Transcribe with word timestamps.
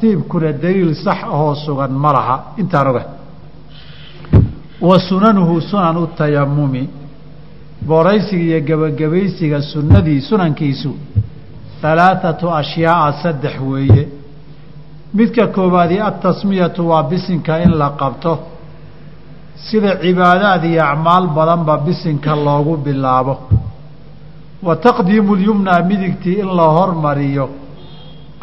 tartiibkuna 0.00 0.52
daliil 0.52 0.94
sax 0.94 1.22
ahoo 1.24 1.54
sugan 1.54 1.92
ma 1.92 2.12
laha. 2.12 2.36
Intaan 2.58 2.86
oga. 2.88 3.04
Wa 4.80 4.98
sunanuhu 4.98 5.60
sunanu 5.60 6.06
tayamumi 6.16 6.88
booraysiga 7.86 8.42
iyo 8.44 8.60
gebagabaysiga 8.60 9.60
sunnadii 9.62 10.20
sunankiisu. 10.20 10.94
Halaathatu 11.82 12.50
ashyaaa 12.50 13.12
saddex 13.22 13.60
weeye. 13.60 14.08
Midka 15.14 15.46
koowaadi 15.46 15.98
altasmiyatu 15.98 16.88
waa 16.88 17.02
bisinka 17.02 17.62
in 17.62 17.70
la 17.78 17.90
qabto. 17.90 18.38
Sida 19.56 19.96
cibaadaad 19.96 20.64
iyo 20.64 20.84
acmaal 20.84 21.26
badanba 21.28 21.78
bisinka 21.78 22.34
loogu 22.36 22.76
bilaabo. 22.76 23.38
Wa 24.62 24.76
taqdiimu 24.76 25.34
lyumnaa 25.36 25.82
midigtii 25.82 26.40
in 26.40 26.46
la 26.56 26.62
hormariyo 26.76 27.48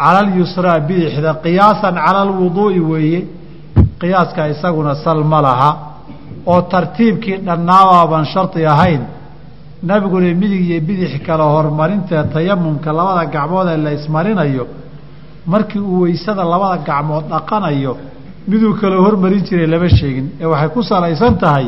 cala 0.02 0.20
alyusraa 0.26 0.80
bidixda 0.90 1.32
qiyaasan 1.44 1.96
cala 2.06 2.20
alwuduu'i 2.28 2.80
weeye 2.92 3.20
qiyaaska 4.02 4.42
isaguna 4.54 4.94
sal 5.04 5.20
ma 5.32 5.40
laha. 5.48 5.72
Oo 6.52 6.62
tartiibkii 6.74 7.38
dhannaabaaban 7.48 8.26
shardi 8.34 8.62
ahayn 8.74 9.02
nabiguna 9.90 10.30
midig 10.42 10.62
iyo 10.70 10.80
bidix 10.88 11.12
kale 11.28 11.44
horumarintae 11.54 12.24
tayamumka 12.34 12.90
labada 12.98 13.24
gacmood 13.36 13.68
ee 13.74 13.78
la 13.86 13.92
ismarinayo 13.98 14.66
markii 15.52 15.80
uu 15.92 16.02
weysada 16.06 16.44
labada 16.54 16.78
gacmood 16.90 17.26
dhaqanayo 17.34 17.94
miduu 18.50 18.74
kale 18.82 18.96
hormarin 19.06 19.42
jiray 19.48 19.68
lama 19.74 19.90
sheegin. 19.98 20.26
Ee 20.42 20.46
waxay 20.52 20.70
ku 20.76 20.82
salaysan 20.92 21.34
tahay 21.44 21.66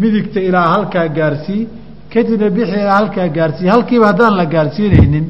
midigta 0.00 0.40
ilaa 0.48 0.66
halkaa 0.74 1.06
gaarsii 1.18 1.62
kadibna 2.12 2.48
bixi 2.56 2.76
ilaa 2.82 2.96
halkaa 3.00 3.28
gaarsii 3.36 3.68
halkiiba 3.74 4.06
haddaan 4.10 4.34
la 4.40 4.44
gaarsiinaynin 4.54 5.26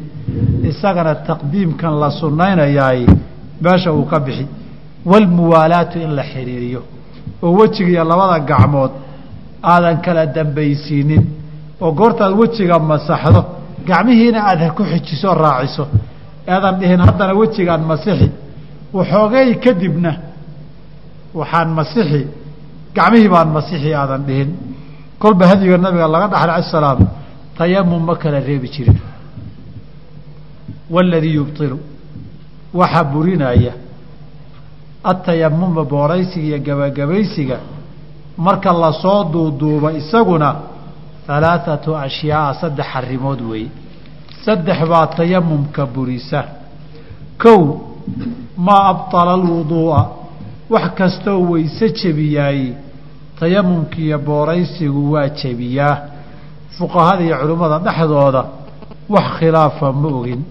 isagana 0.70 1.14
taqdiimkan 1.28 1.94
la 2.00 2.10
sunnaynayaay 2.10 3.06
meesha 3.60 3.92
uu 3.92 4.04
ka 4.04 4.18
bixi. 4.20 4.46
Walmuwaalaatu 5.10 5.98
in 5.98 6.10
la 6.18 6.22
xidhiiriyo 6.22 6.82
oo 7.42 7.52
wejigiiyo 7.59 8.04
labada 8.04 8.38
gacmood 8.51 8.90
aadan 9.62 10.01
kala 10.04 10.26
dambaysiinin. 10.26 11.23
Oo 11.80 11.92
goortaad 11.92 12.32
wejiga 12.40 12.78
masaxdo 12.78 13.40
gacmihiina 13.88 14.40
aada 14.51 14.70
ku 14.76 14.82
xijiso 14.84 15.34
raaciso. 15.34 15.84
Eedan 16.46 16.74
dhihin 16.80 17.01
haddana 17.06 17.34
wejigaan 17.40 17.82
masixi. 17.90 18.30
Waxoogay 18.96 19.54
kadibna 19.64 20.12
waxaan 21.34 21.68
masixi. 21.79 22.23
Gacmihii 22.96 23.29
baan 23.34 23.48
masixi 23.56 23.90
aadan 23.95 24.23
dhihin. 24.29 24.51
Kolba 25.18 25.45
hadiga 25.51 25.76
nabiga 25.79 26.08
laga 26.14 26.26
dhaxlay 26.32 26.54
ala 26.54 26.62
salaam 26.74 26.98
tayamum 27.58 28.02
ma 28.08 28.14
kala 28.23 28.40
reebi 28.40 28.68
jirin 28.74 28.98
waladii 30.90 31.34
yubtilu 31.34 31.79
waxaa 32.74 33.04
burinaya 33.12 33.73
atayamuma 35.04 35.84
booraysiga 35.84 36.46
iyo 36.46 36.59
gabagabaysiga 36.59 37.59
marka 38.38 38.73
la 38.73 38.92
soo 38.92 39.24
duuduuba 39.32 39.92
isaguna 39.92 40.48
halaathatu 41.26 41.96
ashyaaa 41.96 42.54
saddex 42.60 42.87
arrimood 43.01 43.40
weeye 43.51 43.68
saddex 44.45 44.79
baa 44.90 45.07
tayamumka 45.07 45.87
burisa 45.87 46.40
kow 47.42 47.60
maa 48.57 48.84
abطala 48.92 49.32
alwuduu'a 49.34 50.02
wax 50.70 50.87
kastoo 50.98 51.40
weyse 51.51 51.87
jebiyaay 51.98 52.73
tayamumkiiyo 53.40 54.18
booraysigu 54.18 55.12
waa 55.12 55.29
jebiyaa 55.29 55.96
fuqahada 56.79 57.23
iyo 57.24 57.37
culimmada 57.40 57.79
dhexdooda 57.79 58.42
wax 59.09 59.26
khilaafa 59.38 59.92
ma 59.92 60.09
ogin 60.09 60.42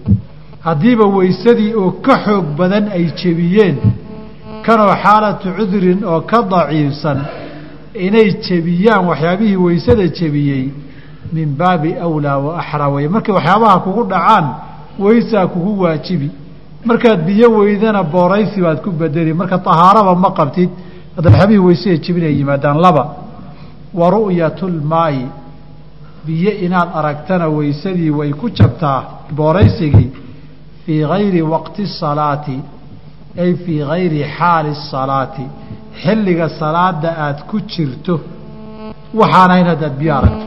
haddiiba 0.66 1.06
weysadii 1.16 1.72
oo 1.82 1.90
ka 2.06 2.14
xoog 2.24 2.44
badan 2.58 2.84
ay 2.96 3.04
jebiyeen 3.20 3.76
kanoo 4.66 4.92
xaalatu 5.04 5.48
cudurin 5.56 6.00
oo 6.04 6.20
ka 6.30 6.38
daciifsan 6.52 7.18
inay 8.06 8.28
jebiyaan 8.46 9.04
waxyaabihii 9.10 9.56
weysada 9.66 10.06
jebiyey 10.18 10.64
min 11.32 11.48
baabi 11.60 11.90
awlaa 12.06 12.38
wa 12.44 12.50
axraa. 12.60 12.88
Weye 12.94 13.08
markay 13.08 13.34
waxyaabaha 13.34 13.78
kugu 13.84 14.02
dhacaan 14.12 14.46
weysaa 15.04 15.46
kugu 15.46 15.72
waajibi. 15.82 16.30
Markaad 16.84 17.20
biyo 17.26 17.48
weydana 17.58 18.02
booraysi 18.02 18.60
baad 18.62 18.78
ku 18.84 18.90
bedeli. 18.90 19.32
Marka 19.34 19.58
tahaaraba 19.58 20.14
ma 20.14 20.30
qabtid 20.38 20.70
hadda 21.16 21.28
waxyaabihii 21.30 21.58
weysada 21.66 21.96
jebin 22.04 22.24
ay 22.24 22.34
yimaadaan 22.38 22.78
laba. 22.84 23.04
Wa 23.94 24.06
ru'yatulmaayi 24.10 25.26
biyo 26.26 26.50
inaad 26.66 26.88
aragtana 26.98 27.46
weysadii 27.48 28.10
way 28.10 28.30
ku 28.32 28.50
jabtaa 28.50 29.02
booraysigii 29.36 30.10
fii 30.86 31.02
gayri 31.12 31.42
waqti 31.42 31.86
salaati 32.00 32.58
ay 33.42 33.54
fii 33.64 33.80
gayri 33.90 34.20
xaali 34.38 34.74
salaati 34.90 35.44
xilliga 36.02 36.48
salaada 36.60 37.10
aada 37.24 37.42
ku 37.50 37.56
jirto 37.72 38.14
waxaan 39.20 39.50
ahayn 39.50 39.66
haddaad 39.72 39.94
biyo 40.00 40.12
aragto 40.18 40.46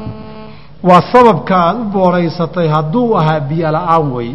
waa 0.87 1.01
sababka 1.13 1.55
aada 1.65 1.79
u 1.79 1.85
booraysatay 1.97 2.67
hadduu 2.75 3.17
ahaa 3.19 3.39
biyo 3.49 3.71
la'aan 3.77 4.11
wey 4.15 4.31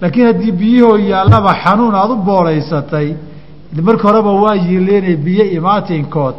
laakiin 0.00 0.26
haddii 0.30 0.52
biyahoo 0.62 0.98
yaallaba 1.12 1.52
xanuun 1.64 1.94
aada 1.94 2.12
u 2.12 2.22
booraysatay 2.30 3.08
marka 3.88 4.08
horeba 4.08 4.32
waa 4.44 4.54
yiileenay 4.66 5.16
biyo 5.26 5.44
imaatinkood 5.58 6.36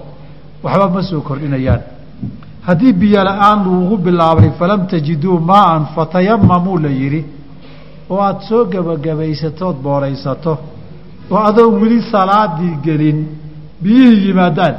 waxba 0.63 0.87
ma 0.95 1.01
soo 1.09 1.21
kordhinayaan 1.27 1.81
haddii 2.67 2.93
biyo 3.01 3.23
la'aan 3.29 3.59
lagugu 3.65 3.97
bilaabay 4.05 4.49
falam 4.59 4.81
tajiduu 4.93 5.37
maaan 5.51 5.83
fatayamamuu 5.95 6.77
la 6.85 6.89
yidhi 7.01 7.21
oo 8.09 8.19
aada 8.21 8.41
soo 8.49 8.65
gebagabaysatood 8.71 9.75
booraysato 9.85 10.53
oo 11.31 11.37
adoon 11.49 11.81
weli 11.81 12.01
salaadii 12.11 12.75
gelin 12.85 13.19
biyihii 13.83 14.27
yimaadaan 14.27 14.75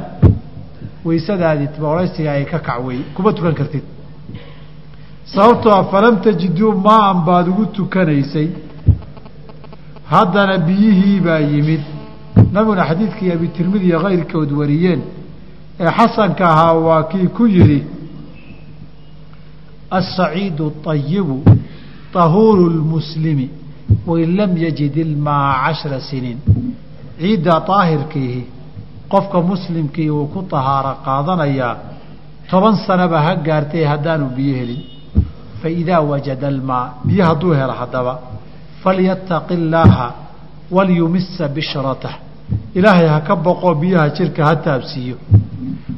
waysadaadii 1.05 1.69
booraysiga 1.79 2.31
ay 2.31 2.45
ka 2.45 2.59
kac 2.59 2.79
wey 2.85 2.99
kuma 3.15 3.33
tukan 3.33 3.53
kartid. 3.53 3.83
Sababtoo 5.33 5.71
a 5.71 5.83
falam 5.91 6.15
tajiduu 6.21 6.71
maan 6.85 7.17
baad 7.25 7.47
ugu 7.47 7.65
tukanaysay. 7.65 8.47
Haddana 10.13 10.57
biyihii 10.57 11.19
baa 11.19 11.39
yimid. 11.39 11.81
Nabiguna 12.53 12.85
xadiidkii 12.89 13.31
abitirmidi 13.31 13.85
iyo 13.85 13.99
kayrkood 13.99 14.51
wariyeen 14.59 15.01
ee 15.79 15.91
xasanka 15.97 16.45
ahaa 16.53 16.73
waa 16.73 17.03
kii 17.11 17.27
ku 17.27 17.47
yidhi 17.47 17.79
aلsaciidu 19.91 20.65
طayibu 20.85 21.43
طahuuru 22.13 22.63
اlmuslimi 22.73 23.47
wain 24.09 24.29
lam 24.39 24.51
yajid 24.65 24.95
ilmaa 25.05 25.47
cashra 25.65 25.99
siniin 26.09 26.39
ciidda 27.21 27.55
daahirkiihi 27.69 28.41
qofka 29.13 29.39
muslimkii 29.51 30.09
uu 30.17 30.25
ku 30.33 30.39
tahaaro 30.53 30.93
qaadanayaa 31.05 31.75
toban 32.49 32.75
sanaba 32.87 33.17
ha 33.25 33.33
gaartay 33.47 33.83
haddaanu 33.91 34.25
biyo 34.37 34.53
helin 34.59 34.81
faidaa 35.61 36.01
wajada 36.11 36.47
almaa 36.53 36.85
biyo 37.07 37.23
hadduu 37.29 37.53
helo 37.59 37.73
haddaba 37.81 38.13
falyattaqi 38.83 39.53
illaaha 39.59 40.07
walyumisa 40.75 41.45
bishratah 41.55 42.13
ilaahay 42.77 43.07
ha 43.13 43.19
ka 43.27 43.35
boqo 43.45 43.69
biyaha 43.81 44.07
jirka 44.17 44.41
ha 44.47 44.53
taabsiiyo 44.65 45.15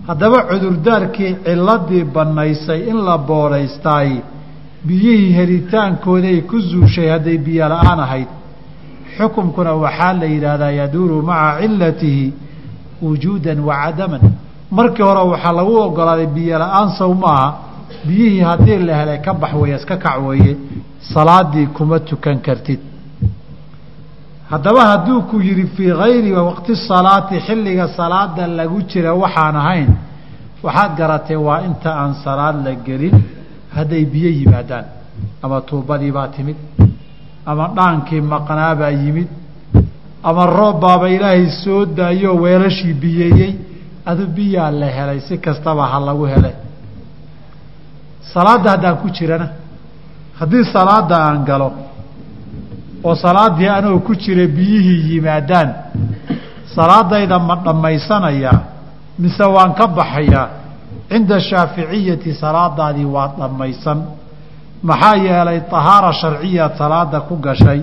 haddaba 0.09 0.37
cudurdaarkii 0.49 1.31
ciladii 1.45 2.03
bannaysay 2.15 2.79
in 2.91 2.97
la 3.07 3.15
booraystaay 3.29 4.11
biyihii 4.87 5.33
helitaankooday 5.37 6.41
ku 6.49 6.59
zuushay 6.59 7.07
hadday 7.09 7.37
biyo 7.37 7.65
la'aan 7.73 7.99
ahayd. 8.05 8.27
Xukumkuna 9.17 9.73
waxaa 9.83 10.13
la 10.13 10.25
yidhaahdaa 10.33 10.71
yaduuru 10.81 11.21
maca 11.29 11.59
cilatihi 11.61 12.33
wujuudan 13.01 13.59
wa 13.67 13.75
cadaman. 13.83 14.21
Markii 14.71 15.03
hore 15.03 15.21
waxaa 15.33 15.53
lagu 15.59 15.73
ogolaaday 15.87 16.27
biyo 16.27 16.57
la'aan 16.63 16.89
sow 16.97 17.13
maaha 17.13 17.47
biyihii 18.07 18.39
haddii 18.49 18.77
la 18.87 18.93
helay 18.99 19.19
ka 19.25 19.33
bax 19.33 19.53
weeye 19.61 19.75
iska 19.75 19.97
kac 19.97 20.17
weeye 20.27 20.57
salaadii 21.13 21.67
kuma 21.67 21.99
tukan 21.99 22.37
kartid. 22.45 22.79
Haddaba 24.49 24.81
hadduu 24.91 25.21
ku 25.29 25.39
yidhi 25.41 25.65
fii 25.75 25.91
gayri 26.01 26.31
waqti 26.31 26.75
salaati 26.75 27.39
xilliga 27.47 27.87
salaada 27.87 28.47
lagu 28.47 28.81
jira 28.89 29.13
waxaan 29.13 29.55
ahayn 29.55 29.89
waxaad 30.63 30.91
garatay 30.97 31.35
waa 31.47 31.61
inta 31.67 31.89
aan 32.01 32.13
salaad 32.23 32.55
la 32.65 32.73
gelin 32.85 33.15
hadday 33.75 34.03
biyo 34.13 34.29
yimaadaan 34.39 34.85
ama 35.43 35.61
tuubadii 35.69 36.11
baa 36.17 36.27
timid 36.35 36.57
ama 37.45 37.65
dhaankii 37.77 38.21
maqnaabaa 38.33 38.89
yimid 39.03 39.27
ama 40.29 40.43
roob 40.57 40.79
baaba 40.81 41.07
ilaahay 41.15 41.45
soo 41.63 41.85
daayoo 41.97 42.35
weelashii 42.43 42.93
biyeeyey 43.03 43.51
adu 44.05 44.23
biyaa 44.37 44.71
la 44.81 44.87
helay 44.97 45.19
si 45.27 45.37
kastaba 45.45 45.83
ha 45.91 45.99
lagu 46.07 46.25
hele 46.33 46.51
salaadda 48.33 48.69
haddaan 48.71 48.97
ku 49.01 49.07
jirana 49.17 49.47
haddii 50.39 50.63
salaada 50.73 51.15
aan 51.27 51.39
galo 51.49 51.69
oo 53.03 53.15
salaaddii 53.25 53.69
anoo 53.77 53.99
ku 54.07 54.13
jira 54.23 54.45
biyihii 54.57 55.01
yimaadaan 55.13 55.69
salaadayda 56.75 57.39
ma 57.39 57.55
dhammaysanayaa 57.65 58.59
mise 59.19 59.45
waan 59.55 59.71
ka 59.79 59.85
baxayaa 59.97 60.47
cinda 61.09 61.39
shaaficiyati 61.49 62.33
salaadaadii 62.41 63.05
waa 63.15 63.27
dhammaysan. 63.39 63.99
Maxaa 64.89 65.15
yeelay 65.25 65.59
tahaara 65.73 66.11
sharciyaad 66.21 66.73
salaada 66.77 67.19
ku 67.27 67.35
gashay. 67.45 67.81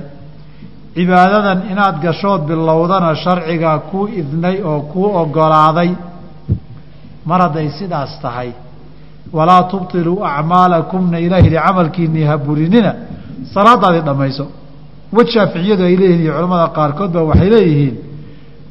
Cibaadadan 0.95 1.61
inaad 1.73 1.97
gashood 2.05 2.41
bilowdana 2.49 3.15
sharcigaa 3.25 3.79
kuu 3.91 4.07
idnay 4.21 4.57
oo 4.71 4.81
kuu 4.93 5.09
ogolaaday. 5.23 5.91
Mar 7.27 7.41
hadday 7.43 7.69
sidaas 7.79 8.13
tahay 8.23 8.51
walaa 9.33 9.63
tubtiluu 9.71 10.25
acmaalakumna 10.25 11.19
ilaah 11.27 11.41
yihi 11.45 11.57
camalkiinii 11.67 12.25
ha 12.31 12.37
burinina 12.47 12.93
salaadaadii 13.55 14.05
dhammayso. 14.09 14.45
Waj 15.17 15.29
shaaficiyadu 15.35 15.83
ay 15.89 15.97
leeyihiin 16.01 16.23
iyo 16.25 16.33
culamada 16.37 16.67
qaarkood 16.77 17.11
ba 17.17 17.23
waxay 17.31 17.51
leeyihiin 17.55 17.97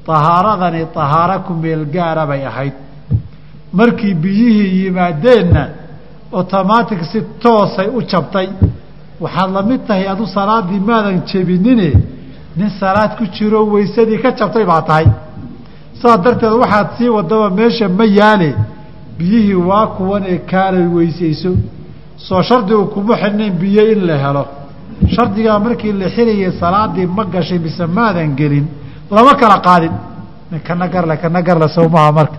tahaaradani 0.07 0.81
tahaaro 0.98 1.38
ku 1.45 1.53
meel 1.53 1.86
gaara 1.95 2.24
bay 2.31 2.42
ahayd 2.51 2.74
markii 3.73 4.13
biyihii 4.13 4.83
yimaadeenna 4.83 5.63
otomaatic 6.31 7.00
si 7.12 7.21
toosay 7.44 7.88
u 7.97 8.01
jabtay. 8.01 8.47
Waxaad 9.21 9.51
la 9.53 9.62
mid 9.62 9.81
tahay 9.88 10.07
adu 10.13 10.25
salaadii 10.27 10.79
maadan 10.79 11.21
jebinine 11.29 11.89
nin 12.57 12.69
salaad 12.79 13.12
ku 13.18 13.23
jiro 13.35 13.59
weysadii 13.73 14.19
ka 14.23 14.31
jabtay 14.39 14.65
baa 14.65 14.81
tahay. 14.81 15.06
Saas 16.01 16.18
darteed 16.23 16.53
waxaad 16.63 16.88
sii 16.97 17.09
wadaba 17.09 17.50
meesha 17.50 17.88
ma 17.89 18.06
yaale 18.06 18.50
biyihii 19.18 19.53
waa 19.69 19.88
kuwan 19.88 20.24
ee 20.27 20.38
kaalay 20.51 20.88
weysayso. 20.95 21.51
Soo 22.17 22.41
shardigu 22.50 22.85
kuma 22.94 23.15
xidhnayn 23.21 23.53
biyo 23.62 23.83
in 23.94 24.01
la 24.07 24.17
helo. 24.24 24.45
Shardigaa 25.15 25.59
markii 25.59 25.91
la 25.94 26.07
xirayay 26.15 26.51
salaadii 26.59 27.06
ma 27.06 27.24
gashay 27.25 27.59
mise 27.59 27.85
maadan 27.85 28.35
gelin. 28.35 28.65
Lama 29.12 29.33
kala 29.35 29.57
qaadin. 29.67 29.91
Kana 30.67 30.88
garle 30.88 31.15
kana 31.17 31.41
garle 31.41 31.67
sawmaha 31.75 32.12
marka 32.12 32.38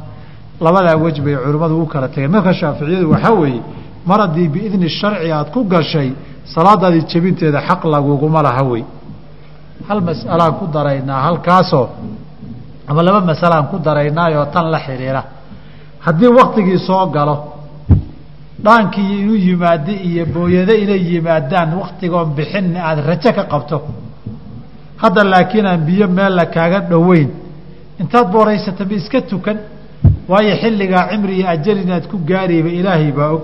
labadaa 0.65 0.97
wej 1.05 1.17
bay 1.25 1.37
culimmadu 1.45 1.75
u 1.83 1.87
kala 1.93 2.09
tageen 2.09 2.31
marka 2.37 2.53
shaaficiyadu 2.61 3.07
waxaa 3.15 3.35
weeye 3.43 3.63
mar 4.09 4.19
haddii 4.25 4.49
biidni 4.55 4.89
sharci 4.99 5.31
aad 5.33 5.49
ku 5.55 5.61
gashay 5.73 6.09
salaadaadii 6.55 7.05
jebinteeda 7.11 7.61
xaq 7.69 7.81
laguguma 7.95 8.41
laha 8.47 8.63
wey 8.71 8.85
hal 9.89 10.01
mas'alaan 10.09 10.53
ku 10.59 10.65
daraynaa 10.75 11.21
halkaasoo 11.27 11.87
ama 12.89 13.01
laba 13.07 13.21
masalaan 13.31 13.67
ku 13.71 13.77
daraynaayoo 13.87 14.47
tan 14.55 14.67
la 14.75 14.79
xidhiira 14.87 15.23
haddii 16.07 16.31
waktigii 16.39 16.79
soo 16.89 17.07
galo 17.17 17.37
dhaankii 18.65 19.11
inuu 19.23 19.39
yimaado 19.49 19.93
iyo 20.09 20.25
booyado 20.35 20.75
inay 20.83 21.03
yimaadaan 21.13 21.71
waktigoon 21.83 22.29
bixin 22.37 22.67
aada 22.77 23.03
rajo 23.11 23.31
ka 23.37 23.45
qabto. 23.53 23.79
Hadda 25.03 25.21
laakiin 25.33 25.67
aan 25.67 25.81
biyo 25.89 26.07
meel 26.17 26.33
la 26.39 26.47
kaaga 26.55 26.79
dhoweyn 26.91 27.29
intaad 28.01 28.27
booraysata 28.35 28.85
ma 28.89 28.95
iska 29.01 29.21
tukan 29.31 29.57
waayo 30.29 30.55
xilligaa 30.63 31.09
cimri 31.11 31.35
iyo 31.39 31.49
ajal 31.55 31.79
inaad 31.85 32.05
ku 32.11 32.17
gaarayba 32.31 32.69
ilaahay 32.79 33.13
baa 33.13 33.31
og. 33.37 33.43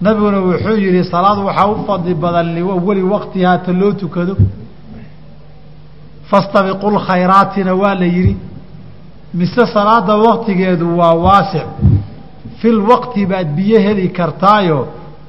Nabiguna 0.00 0.38
wuxuu 0.40 0.76
yihi 0.84 1.04
salaad 1.04 1.38
waxaa 1.48 1.66
u 1.72 1.76
fadli 1.86 2.14
badan 2.14 2.54
liwali 2.54 3.02
waktihaa 3.02 3.58
ta 3.58 3.72
loo 3.72 3.92
tukado. 3.92 4.36
Fastabiqu 6.30 6.86
lkhayraatina 6.96 7.74
waa 7.74 7.94
la 7.94 8.06
yidhi 8.06 8.36
mise 9.34 9.62
salaada 9.74 10.16
waktigeedu 10.16 10.86
waa 10.98 11.14
waasic? 11.14 11.66
Fil 12.60 12.80
waqti 12.90 13.26
baad 13.26 13.48
biyo 13.56 13.78
heli 13.80 14.08
kartaayo 14.18 14.78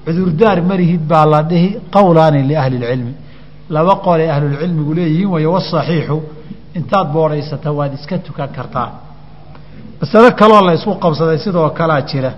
cudurdaar 0.05 0.61
marihid 0.61 1.01
baa 1.11 1.25
la 1.25 1.41
dhihi 1.43 1.69
qowlaani 1.95 2.41
liahli 2.49 2.75
اlcilmi 2.77 3.13
laba 3.69 3.95
qol 4.05 4.19
ay 4.21 4.29
ahlulcilmigu 4.35 4.93
leeyihiin 4.97 5.29
wayo 5.33 5.51
wasaxiixu 5.55 6.17
intaad 6.77 7.07
boodhaysata 7.13 7.71
waad 7.71 7.93
iska 7.93 8.17
tukan 8.17 8.49
kartaa 8.57 8.89
masalo 9.99 10.31
kaloo 10.39 10.61
la 10.67 10.73
isku 10.77 10.93
qabsaday 11.03 11.37
sidoo 11.45 11.69
kalaa 11.79 12.01
jira. 12.09 12.31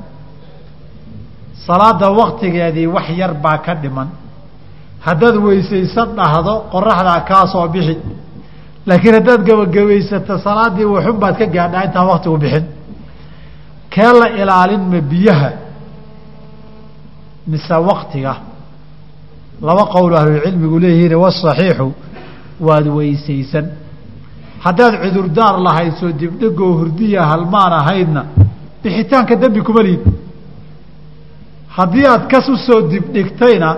Salaada 1.65 2.09
waktigeedii 2.19 2.87
wax 2.95 3.07
yar 3.21 3.33
baa 3.43 3.57
ka 3.65 3.73
dhiman. 3.81 4.07
Haddaad 5.05 5.35
weysaysan 5.45 6.09
dhahdo 6.17 6.53
qoraxdaa 6.73 7.19
kaa 7.29 7.45
soo 7.53 7.67
bixi. 7.73 7.95
Laakiin 8.87 9.13
haddaad 9.17 9.41
gebagabaysato 9.47 10.37
salaadii 10.45 10.85
waxun 10.95 11.17
baad 11.21 11.35
ka 11.39 11.45
gaadhaa 11.55 11.83
intaan 11.87 12.07
waktigu 12.11 12.37
bixin. 12.43 12.65
Kee 13.93 14.11
la 14.19 14.27
ilaalin 14.41 14.83
ma 14.91 14.99
biyaha? 15.11 15.49
Mise 17.47 17.75
waktiga 17.89 18.33
laba 19.61 19.83
qowl 19.93 20.13
ahlulcilmigu 20.19 20.79
leeyihiin 20.83 21.15
wasaxiixu 21.23 21.87
waad 22.67 22.85
weysaysan 22.97 23.65
haddaad 24.65 24.93
cudurdaar 25.03 25.55
lahayd 25.67 25.93
soo 26.01 26.11
dibdhigoo 26.21 26.73
hurdiya 26.79 27.21
halmaan 27.31 27.73
ahaydna 27.81 28.21
bixitaanka 28.83 29.33
dembi 29.41 29.61
kuma 29.67 29.81
lihid 29.87 30.03
haddii 31.77 32.05
aad 32.13 32.23
kas 32.31 32.45
u 32.53 32.55
soo 32.67 32.79
dibdhigtayna 32.91 33.69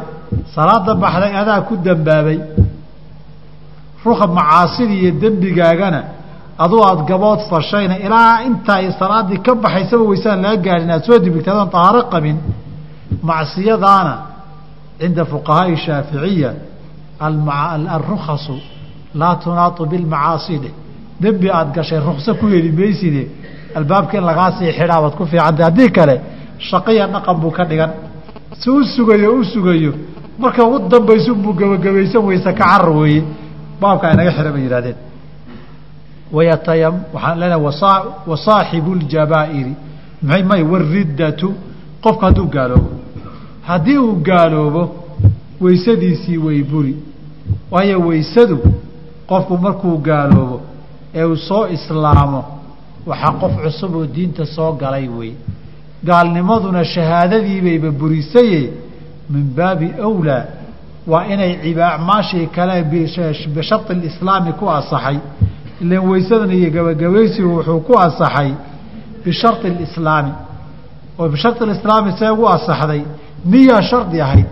salaada 0.55 0.93
baxday 1.03 1.33
adaa 1.41 1.61
ku 1.67 1.73
dambaabay. 1.85 2.39
Ruka 4.05 4.25
macaasidii 4.37 4.99
iyo 5.03 5.11
dembigaagana 5.21 6.01
aduu 6.63 6.81
aada 6.87 7.03
gabood 7.09 7.39
fashayna 7.51 7.95
ilaa 8.05 8.33
inta 8.47 8.73
ay 8.81 8.87
salaaddii 9.01 9.39
ka 9.45 9.51
baxaysaba 9.63 10.03
weysaan 10.11 10.39
laga 10.45 10.57
gaadhin 10.65 10.91
aad 10.95 11.03
soo 11.07 11.17
dibdhigtay 11.25 11.53
adoon 11.53 11.69
tahaaro 11.75 12.01
qabin. 12.13 12.37
Macsiyadaana 13.29 14.13
cinda 14.99 15.23
fuqahaai 15.31 15.75
shaaficiya 15.85 16.49
alrukhasu 17.95 18.55
laa 19.15 19.35
tunaatu 19.43 19.85
bilmacaasi 19.91 20.57
dheh 20.63 20.73
dembi 21.21 21.47
aada 21.49 21.71
gashay 21.75 21.99
rukso 21.99 22.33
ku 22.35 22.45
heli 22.47 22.71
mayside. 22.71 23.27
Albaabka 23.75 24.17
in 24.17 24.23
lagaa 24.29 24.51
sii 24.57 24.71
xidhaa 24.77 24.99
waad 25.03 25.15
ku 25.19 25.25
fiicantay 25.25 25.65
haddii 25.65 25.89
kale 25.97 26.15
shaqiya 26.69 27.07
dhaqan 27.13 27.35
buu 27.41 27.51
ka 27.51 27.63
dhigan. 27.65 27.91
Si 28.59 28.69
u 28.69 28.83
sugayo 28.83 29.29
u 29.39 29.43
sugayo. 29.43 29.93
Marka 30.39 30.63
ugu 30.65 30.87
dambaysa 30.89 31.33
buu 31.33 31.53
gebagabaysan 31.53 32.21
weyse 32.27 32.51
ka 32.53 32.53
carar 32.53 32.89
weeye. 32.89 33.23
Baabka 33.81 34.11
inaga 34.13 34.31
xidha 34.31 34.51
bay 34.51 34.61
yidhahdeen 34.63 34.95
wayatayam 36.31 36.95
waxaan 37.13 37.39
leenahay 37.39 37.63
wasaa 37.67 38.03
wasaaxibu 38.27 38.91
ljabaa'iri 38.95 39.73
maxay 40.23 40.43
may 40.49 40.63
wariddatu 40.71 41.47
qofku 42.03 42.25
hadduu 42.25 42.47
gaaloobo. 42.55 42.89
Haddii 43.67 43.97
uu 43.97 44.15
gaaloobo 44.27 44.83
weysadiisii 45.61 46.37
way 46.37 46.63
buri. 46.63 46.95
Waayo 47.71 47.99
weysadu 48.07 48.57
qofku 49.29 49.57
markuu 49.57 49.97
gaaloobo 49.97 50.61
ee 51.15 51.23
uu 51.25 51.35
soo 51.35 51.67
islaamo 51.67 52.41
waxaa 53.07 53.33
qof 53.41 53.53
cusub 53.63 53.95
oo 53.95 54.05
diinta 54.15 54.45
soo 54.45 54.71
galay 54.81 55.07
wey. 55.07 55.33
Gaalnimaduna 56.05 56.83
shahaadadiibayba 56.93 57.91
burisaye 57.91 58.61
min 59.29 59.43
baabi 59.57 59.87
awlaa 60.07 60.43
waa 61.07 61.25
inay 61.33 61.53
acmaashii 61.91 62.47
kale 62.55 62.83
bishari 62.83 63.95
lislaami 64.03 64.51
ku 64.59 64.65
asaxay 64.69 65.17
ilan 65.81 66.09
weysadan 66.09 66.51
iyo 66.51 66.69
gabagabaysigu 66.75 67.49
wuxuu 67.57 67.79
ku 67.87 67.93
asaxay 67.99 68.51
bishari 69.25 69.69
lislaami 69.79 70.31
oo 71.19 71.29
bishari 71.29 71.65
lislaami 71.71 72.11
see 72.19 72.29
ugu 72.29 72.47
asaxday 72.49 73.01
niyaa 73.45 73.81
shardi 73.81 74.21
ahayd? 74.21 74.45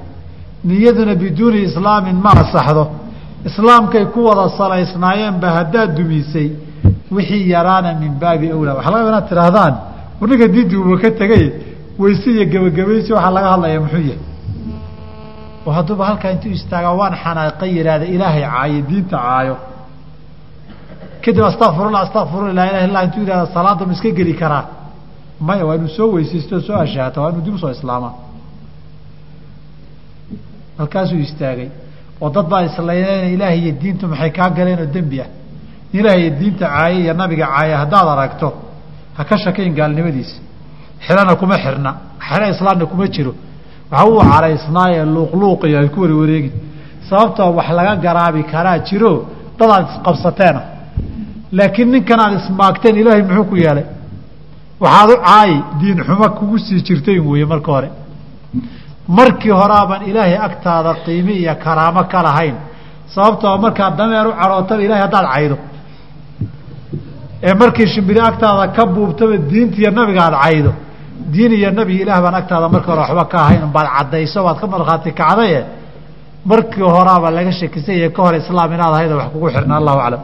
Niyaduna 0.64 1.16
biduuni 1.16 1.62
islaamin 1.70 2.16
ma 2.16 2.32
asaxdo 2.44 2.84
islaamkay 3.50 4.06
ku 4.14 4.20
wada 4.28 4.50
salaysnaayeenba 4.60 5.48
haddaad 5.58 5.90
dumisay 5.98 6.48
wixii 7.16 7.50
yaraana 7.56 7.94
min 8.02 8.12
baabi 8.22 8.48
awlaa. 8.56 8.76
Waxaa 8.78 8.92
laga 8.96 9.10
inaad 9.10 9.28
tidhaahdaan 9.30 9.74
ninka 10.30 10.48
diinti 10.54 10.76
uba 10.82 10.96
ka 11.04 11.10
tegay 11.22 11.46
weyse 12.02 12.30
gebagabaysi 12.52 13.10
waxaa 13.14 13.32
laga 13.38 13.50
hadlaya 13.54 13.80
muxuu 13.84 14.04
yahay? 14.10 14.20
Oo 15.66 15.72
hadduuba 15.78 16.04
halkaa 16.10 16.32
intuu 16.36 16.52
istaagaa 16.60 16.94
waan 17.02 17.16
xanaaqa 17.24 17.66
yidhaahda 17.76 18.06
ilaahay 18.16 18.44
caayo 18.52 18.82
diinta 18.90 19.18
caayo. 19.26 19.56
Kadib 21.24 21.44
astakfirullah 21.52 22.02
astakfirullah 22.06 22.54
la 22.60 22.66
ilaha 22.90 23.04
intuu 23.08 23.22
yihahda 23.26 23.46
salaada 23.56 23.84
ma 23.86 23.94
iska 23.94 24.10
geli 24.20 24.34
karaa. 24.42 24.66
Maya 25.48 25.66
waa 25.68 25.76
inuu 25.80 25.92
soo 25.98 26.08
weysaysto 26.16 26.56
soo 26.68 26.78
ashaata 26.86 27.18
waa 27.22 27.30
inuu 27.32 27.44
dib 27.46 27.56
u 27.56 27.58
soo 27.64 27.72
islaamaa 27.78 28.14
halkaasuu 30.78 31.20
istaagay 31.28 31.70
oo 32.22 32.30
dad 32.36 32.46
baa 32.52 32.62
islayneena 32.70 33.28
ilaahay 33.36 33.60
iyo 33.64 33.72
diintu 33.82 34.08
maxay 34.12 34.32
kaa 34.38 34.50
galeen 34.58 34.80
oo 34.84 34.90
dembi 34.96 35.18
ah. 35.24 35.30
Ilaahay 35.98 36.22
iyo 36.22 36.32
diinta 36.40 36.66
caaye 36.74 36.98
iyo 37.04 37.14
nabiga 37.14 37.46
caaye 37.54 37.74
haddaad 37.82 38.08
aragto 38.16 38.48
ha 39.18 39.24
ka 39.30 39.36
shakayn 39.44 39.74
gaalnimadiisa. 39.80 40.38
Xilana 41.06 41.34
kuma 41.42 41.56
xirna 41.64 41.92
xilo 42.28 42.46
islaamna 42.54 42.86
kuma 42.92 43.06
jiro. 43.16 43.34
Waxa 43.92 44.06
uu 44.10 44.20
caraysnaaye 44.32 45.00
luuqluuqiyo 45.16 45.78
ay 45.82 45.90
ku 45.94 46.00
warwareegin 46.04 46.54
sababtoo 47.10 47.50
wax 47.58 47.70
laga 47.78 47.94
garaabi 48.06 48.42
karaa 48.54 48.78
jiro 48.88 49.12
dadaad 49.60 49.86
isqabsateena 49.94 50.62
laakiin 51.58 51.90
ninkan 51.94 52.20
aad 52.24 52.34
ismaagteen 52.40 52.96
ilaahay 53.02 53.24
muxuu 53.28 53.46
ku 53.52 53.56
yeelay? 53.64 53.86
Waxaad 54.84 55.10
u 55.14 55.18
caayi 55.26 55.56
diin 55.80 56.00
xumo 56.08 56.28
kugu 56.38 56.58
sii 56.66 56.82
jirtayn 56.88 57.22
weeye 57.30 57.46
marka 57.54 57.72
hore 57.76 57.90
markii 59.18 59.54
horeaban 59.60 60.02
ilaahay 60.10 60.38
agtaada 60.48 60.92
qiimi 61.06 61.34
iyo 61.42 61.54
karaamo 61.64 62.04
ka 62.12 62.20
lahayn. 62.28 62.56
Sababtoo 63.14 63.58
markaad 63.66 63.94
dameer 64.00 64.28
u 64.28 64.34
carootaba 64.40 64.82
ilahay 64.86 65.02
haddaad 65.06 65.28
caydo. 65.34 65.58
Ee 67.48 67.54
markii 67.62 67.88
shimbiri 67.94 68.20
agtaada 68.30 68.66
ka 68.76 68.84
buubtaba 68.94 69.36
diinta 69.50 69.78
iyo 69.82 69.92
nabiga 69.98 70.22
aad 70.28 70.36
caydo. 70.44 70.72
Diin 71.34 71.52
iyo 71.60 71.70
nabi 71.80 71.94
ilaah 72.02 72.20
baan 72.24 72.36
agtaada 72.42 72.68
marka 72.76 72.88
hore 72.92 73.02
waxba 73.06 73.26
ka 73.32 73.38
ahayn 73.46 73.66
baad 73.76 73.88
caddayso 73.96 74.40
baad 74.46 74.58
ka 74.62 74.68
markhaati 74.74 75.12
kacdaye. 75.22 75.62
Markii 76.50 76.86
horaaba 76.96 77.28
laga 77.38 77.52
shakisanya 77.60 78.10
ka 78.16 78.22
hor 78.26 78.36
islaam 78.42 78.70
inaad 78.76 78.94
ahayda 78.96 79.16
wax 79.20 79.28
kugu 79.34 79.48
xirna 79.56 79.74
allahu 79.80 80.00
aclam. 80.06 80.22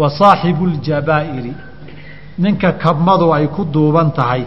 Wa 0.00 0.08
saaxibu 0.18 0.64
ljabaa'iri 0.74 1.52
ninka 2.42 2.68
kabmadu 2.82 3.26
ay 3.36 3.46
ku 3.54 3.62
duuban 3.74 4.08
tahay 4.18 4.42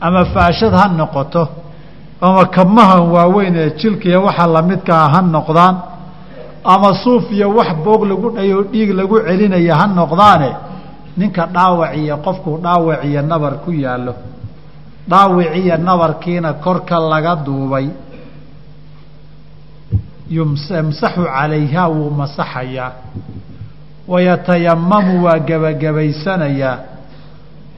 ama 0.00 0.24
faashad 0.34 0.72
ha 0.80 0.88
noqoto 0.88 1.48
ama 2.20 2.44
kabmahan 2.56 3.02
waaweyn 3.14 3.56
ee 3.56 3.70
jilkiiyo 3.80 4.22
waxa 4.26 4.46
lamidkaa 4.46 5.08
ha 5.12 5.20
noqdaan 5.22 5.76
ama 6.64 6.90
suuf 7.04 7.24
iyo 7.32 7.48
wax 7.58 7.70
boog 7.84 8.02
lagu 8.10 8.30
dhayoo 8.36 8.62
dhiig 8.72 8.90
lagu 8.98 9.16
celinaya 9.26 9.74
ha 9.80 9.86
noqdaane 9.86 10.50
ninka 11.16 11.46
dhaawaciyo 11.54 12.16
qofkuu 12.26 12.56
dhaawiciyo 12.64 13.22
nabar 13.22 13.54
ku 13.64 13.70
yaallo. 13.72 14.14
Dhaawiciyo 15.10 15.76
nabarkiina 15.88 16.52
korka 16.64 16.98
laga 17.00 17.34
duubay. 17.46 17.86
Yamsaxu 20.30 21.24
calayhaa 21.24 21.88
wuu 21.88 22.10
masaxayaa. 22.10 22.92
Wayatayamamu 24.08 25.24
waa 25.24 25.38
gebagabaysanayaa 25.48 26.78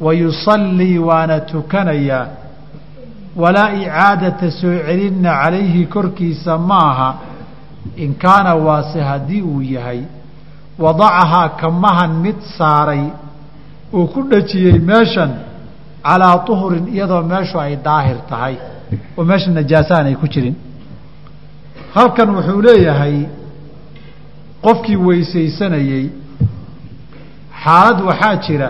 wa 0.01 0.15
yusallii 0.15 0.99
waana 0.99 1.41
tukanayaa 1.41 2.27
walaa 3.37 3.73
icaadata 3.83 4.51
soo 4.51 4.79
celinna 4.87 5.31
calayhi 5.43 5.87
korkiisa 5.87 6.59
ma 6.59 6.79
aha 6.91 7.11
in 7.97 8.15
kaana 8.15 8.55
waase 8.55 9.01
haddii 9.01 9.43
uu 9.43 9.63
yahay 9.63 10.01
wadacahaa 10.79 11.49
kamahan 11.49 12.11
mid 12.25 12.37
saaray 12.59 13.05
uu 13.95 14.07
ku 14.07 14.23
dhajiyey 14.23 14.79
meeshan 14.79 15.31
calaa 16.03 16.39
tuhurin 16.39 16.89
iyadoo 16.95 17.23
meeshu 17.23 17.61
ay 17.61 17.77
daahir 17.77 18.17
tahay 18.31 18.57
oo 19.19 19.25
meesha 19.25 19.51
najaasaan 19.51 20.07
ay 20.07 20.15
ku 20.23 20.27
jirin 20.29 20.55
halkan 21.95 22.31
wuxuu 22.37 22.63
leeyahay 22.63 23.17
qofkii 24.65 24.97
weysaysanayey 24.97 26.05
xaalad 27.65 27.99
waxaa 28.09 28.37
jira 28.47 28.69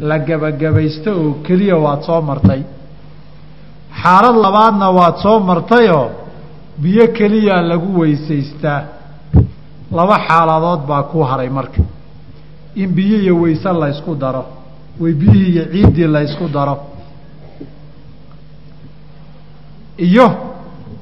la 0.00 0.18
gebagabaysto 0.18 1.10
oo 1.20 1.32
keliya 1.46 1.76
waad 1.76 2.02
soo 2.02 2.20
martay. 2.22 2.62
Xaalad 4.02 4.36
labaadna 4.44 4.90
waad 4.98 5.16
soo 5.22 5.38
martayoo 5.40 6.10
biyo 6.82 7.04
keliyaa 7.18 7.62
lagu 7.62 7.98
weysaystaa. 8.00 8.80
Laba 9.92 10.16
xaaladood 10.28 10.80
baa 10.88 11.02
ku 11.02 11.22
haray 11.22 11.48
marka. 11.48 11.82
In 12.76 12.90
biyo 12.96 13.16
iyo 13.24 13.34
weyse 13.42 13.72
la 13.72 13.88
ysku 13.90 14.14
daro 14.14 14.44
way 15.00 15.12
biyihii 15.14 15.52
iyo 15.52 15.64
ciiddii 15.72 16.06
la 16.06 16.20
ysku 16.22 16.48
daro. 16.48 16.76
Iyo 19.98 20.26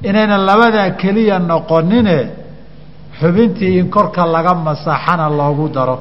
inaynan 0.03 0.45
labadaa 0.47 0.91
keliya 1.01 1.39
noqonine 1.39 2.17
xubintii 3.21 3.79
in 3.79 3.89
korka 3.91 4.27
laga 4.27 4.55
masaxana 4.55 5.29
loogu 5.29 5.69
daro 5.69 5.97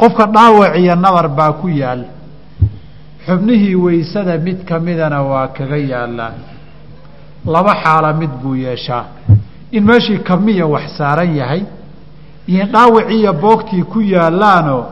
qofka 0.00 0.26
dhaawac 0.34 0.74
iyo 0.78 0.94
nabar 0.96 1.28
baa 1.28 1.52
ku 1.60 1.68
yaal. 1.68 2.02
Xubnihii 3.26 3.74
weysada 3.74 4.38
mid 4.38 4.64
ka 4.68 4.78
midana 4.80 5.22
waa 5.22 5.48
kaga 5.48 5.76
yaalaa 5.76 6.32
laba 7.46 7.74
xaala 7.82 8.12
mid 8.12 8.30
buu 8.42 8.54
yeeshaa. 8.56 9.04
In 9.72 9.84
meeshii 9.84 10.18
kamiya 10.18 10.66
wax 10.66 10.96
saaran 10.98 11.36
yahay 11.36 11.62
iyo 12.48 12.64
dhaawiciiyo 12.72 13.32
boogtii 13.32 13.82
ku 13.82 14.00
yaalaanoo 14.00 14.84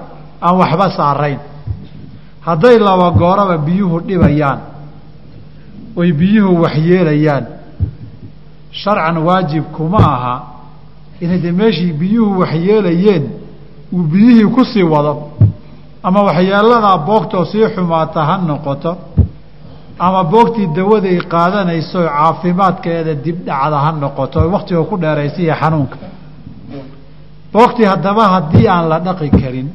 aan 0.43 0.57
waxba 0.61 0.91
saarayn. 0.97 1.39
Hadday 2.47 2.79
laba 2.79 3.11
gooraba 3.11 3.59
biyuhu 3.59 4.01
dhibayaan 4.01 4.61
oy 5.97 6.13
biyuhu 6.13 6.63
waxyeelayaan 6.63 7.45
sharcan 8.73 9.17
waajib 9.19 9.65
kuma 9.77 9.99
aha 9.99 10.35
inay 11.21 11.39
de 11.39 11.53
meeshii 11.53 11.93
biyuhu 11.93 12.41
waxyeelayeen 12.41 13.25
uu 13.93 14.03
biyihii 14.13 14.49
ku 14.55 14.63
sii 14.65 14.83
wado 14.95 15.13
ama 16.07 16.21
waxyeeladaa 16.29 16.99
boogtoo 17.09 17.45
sii 17.51 17.67
xumaata 17.75 18.21
ha 18.29 18.35
noqoto 18.51 18.93
ama 20.07 20.21
boogtii 20.33 20.67
dawaday 20.77 21.19
qaadanayso 21.33 21.99
caafimaadkeeda 22.09 23.15
dib 23.25 23.37
dhacda 23.47 23.79
ha 23.85 23.91
noqoto 24.03 24.39
waktiga 24.55 24.83
ku 24.91 24.95
dheeraysiiya 25.03 25.55
xanuunka. 25.61 25.97
Boogtii 27.53 27.87
haddaba 27.93 28.25
haddii 28.35 28.67
aan 28.75 28.85
la 28.91 28.99
dhaqi 29.07 29.29
karin 29.41 29.69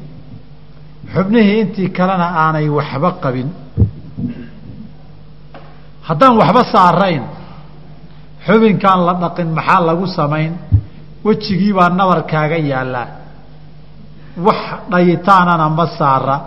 xubnihii 1.14 1.60
intii 1.62 1.88
kalena 1.96 2.26
aanay 2.42 2.68
waxba 2.78 3.10
qabin. 3.22 3.48
Haddaan 6.08 6.34
waxba 6.40 6.62
saarayn 6.72 7.22
xubinkaan 8.46 9.00
la 9.06 9.12
dhaqin 9.22 9.48
maxaa 9.58 9.80
lagu 9.88 10.06
samayn? 10.18 10.52
Wejigii 11.24 11.72
baa 11.78 11.88
nabar 11.98 12.20
kaaga 12.32 12.56
yaallaa 12.72 13.06
wax 14.36 14.58
dhayitaanana 14.90 15.68
ma 15.68 15.86
saara 15.98 16.40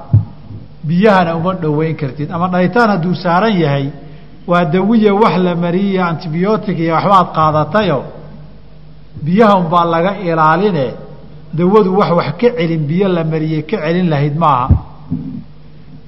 biyahana 0.83 1.35
uma 1.35 1.53
dhoweyn 1.53 1.95
kartid. 1.95 2.31
Ama 2.31 2.47
dhayitaan 2.47 2.89
hadduu 2.89 3.15
saaran 3.15 3.55
yahay 3.59 3.89
waa 4.47 4.65
dawiya 4.65 5.13
wax 5.13 5.37
la 5.37 5.55
mariyiyo 5.55 6.05
antibiyootic 6.05 6.79
iyo 6.79 6.93
waxbaad 6.93 7.27
qaadatayo 7.35 8.03
biyaha 9.23 9.57
unbaa 9.57 9.85
laga 9.85 10.11
ilaaline. 10.19 10.87
Dawadu 11.53 11.97
wax 11.99 12.11
wax 12.11 12.31
ka 12.41 12.49
celin 12.57 12.83
biyo 12.87 13.07
la 13.07 13.23
mariyey 13.23 13.61
ka 13.63 13.77
celin 13.77 14.09
lahayd 14.09 14.35
maaha. 14.37 14.67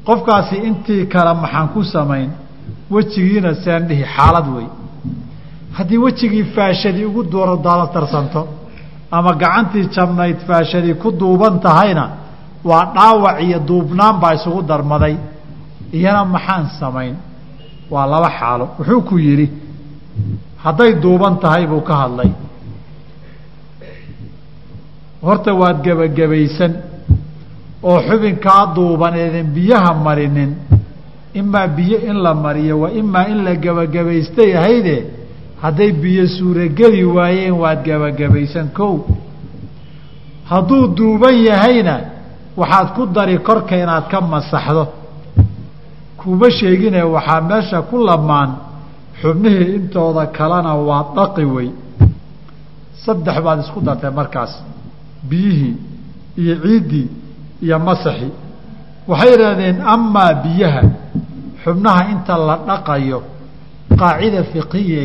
Qofkaasi 0.05 0.55
intii 0.67 1.05
kale 1.07 1.33
maxaan 1.33 1.67
ku 1.73 1.83
samayn 1.83 2.29
wejigiina 2.91 3.53
seen 3.63 3.87
dhihi 3.87 4.03
xaalad 4.15 4.47
wey. 4.55 4.67
Haddii 5.77 5.97
wejigii 5.97 6.43
faashadii 6.55 7.05
ugu 7.05 7.23
duurdarsanto 7.23 8.47
ama 9.11 9.31
gacantii 9.41 9.87
jabnayd 9.95 10.37
faashadii 10.47 10.93
ku 11.01 11.11
duuban 11.11 11.59
tahayna 11.59 12.05
waa 12.63 12.85
dhaawac 12.95 13.37
iyo 13.45 13.59
duubnaan 13.69 14.19
baa 14.21 14.33
isugu 14.37 14.61
darmaday. 14.61 15.15
Iyana 15.97 16.25
maxaan 16.25 16.65
samayn? 16.79 17.15
Waa 17.91 18.05
laba 18.11 18.29
xaalo. 18.39 18.65
Wuxuu 18.79 19.01
ku 19.09 19.15
yidhi 19.17 19.47
hadday 20.63 20.93
duuban 21.03 21.39
tahay 21.43 21.65
buu 21.67 21.81
ka 21.81 21.95
hadlay. 22.01 22.31
Horta 25.21 25.53
waad 25.53 25.81
gebagabaysan 25.83 26.73
oo 27.83 27.99
xubinkaa 28.07 28.73
duuban 28.75 29.13
eedan 29.15 29.47
biyaha 29.55 29.93
marinin. 30.05 30.51
Imaa 31.33 31.67
biyo 31.67 31.97
in 32.09 32.17
la 32.25 32.33
mariyo 32.33 32.79
waa 32.81 32.91
imaa 33.01 33.25
in 33.31 33.43
la 33.45 33.55
gebagabaystay 33.55 34.57
ahayde 34.57 34.95
hadday 35.61 35.91
biyo 35.91 36.27
suurogeli 36.27 37.03
waayeen 37.03 37.53
waad 37.61 37.83
gebagabaysan 37.85 38.67
kow. 38.77 38.93
Hadduu 40.49 40.87
duuban 40.97 41.35
yahayna 41.49 41.95
waxaad 42.57 42.87
ku 42.95 43.05
dari 43.05 43.37
korka 43.39 43.75
inaad 43.77 44.07
ka 44.11 44.21
masaxdo. 44.21 44.85
Kuma 46.17 46.49
sheegine 46.51 47.03
waxaa 47.03 47.41
meesha 47.41 47.81
ku 47.81 47.97
lamaan. 47.97 48.51
Xubnihii 49.21 49.75
intooda 49.75 50.25
kalena 50.27 50.73
waa 50.75 51.03
dhaqi 51.15 51.45
wey. 51.45 51.69
Saddex 53.03 53.37
baad 53.43 53.59
isku 53.63 53.79
dartay 53.81 54.11
markaas. 54.11 54.53
Biyihii 55.29 55.75
iyo 56.37 56.55
ciiddii 56.63 57.07
iyo 57.61 57.79
masaxii 57.79 58.31
waxay 59.07 59.33
idhahdeen 59.35 59.77
amaa 59.93 60.33
biyaha 60.43 60.81
xubnaha 61.63 62.01
inta 62.13 62.37
la 62.37 62.55
dhaqayo 62.67 63.19
qaacida 63.99 64.43
fiqiya 64.51 65.03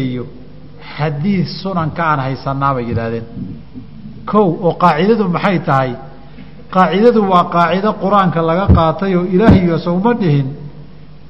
xadiid 0.98 1.46
sunanka 1.62 2.02
aan 2.10 2.20
haysanaa 2.26 2.74
bay 2.76 2.84
yidhaahdeen. 2.90 3.26
Kow 4.30 4.46
oo 4.66 4.72
qaacidadu 4.82 5.24
maxay 5.36 5.58
tahay? 5.68 5.90
Qaacidadu 6.74 7.20
waa 7.32 7.44
qaacido 7.54 7.90
qur'aanka 8.02 8.40
laga 8.48 8.66
qaatay 8.78 9.12
oo 9.18 9.24
ilaahiyo 9.34 9.76
sowma 9.86 10.12
dhihin 10.20 10.46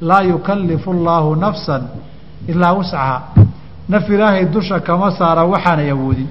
laa 0.09 0.23
yukallifu 0.33 0.89
allaahu 0.97 1.31
nafsan 1.45 1.83
ilaa 2.53 2.73
wuscaha 2.79 3.19
naf 3.93 4.05
ilaahay 4.15 4.45
dusha 4.55 4.77
kama 4.87 5.09
saara 5.19 5.43
waxaanay 5.53 5.91
awoodin. 5.95 6.29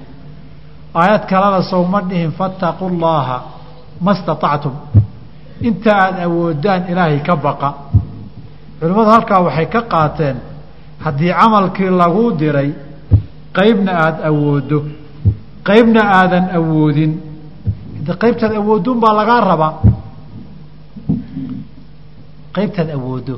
Aayad 1.01 1.23
kalena 1.31 1.61
sowma 1.71 1.99
dhihin 2.09 2.31
fattaquu 2.39 2.85
llaaha 3.01 3.37
ma 4.05 4.11
staطactum 4.19 4.75
inta 5.67 5.91
aada 6.03 6.21
awoodaan 6.29 6.81
ilaahay 6.91 7.19
ka 7.27 7.35
baqa. 7.45 7.69
Culimmadu 8.79 9.09
halkaa 9.15 9.39
waxay 9.47 9.67
ka 9.73 9.81
qaateen 9.93 10.37
haddii 11.05 11.33
camalkii 11.39 11.89
laguu 12.01 12.31
diray 12.41 12.69
qaybna 13.57 13.91
aada 14.05 14.19
awooddo 14.29 14.77
qaybna 15.69 16.01
aadan 16.19 16.45
awoodin 16.59 17.11
qaybtaad 18.23 18.53
awoodun 18.61 18.97
baa 19.03 19.13
lagaa 19.19 19.41
rabaa. 19.51 19.73
Qaybtaad 22.55 22.89
awooddo 22.97 23.35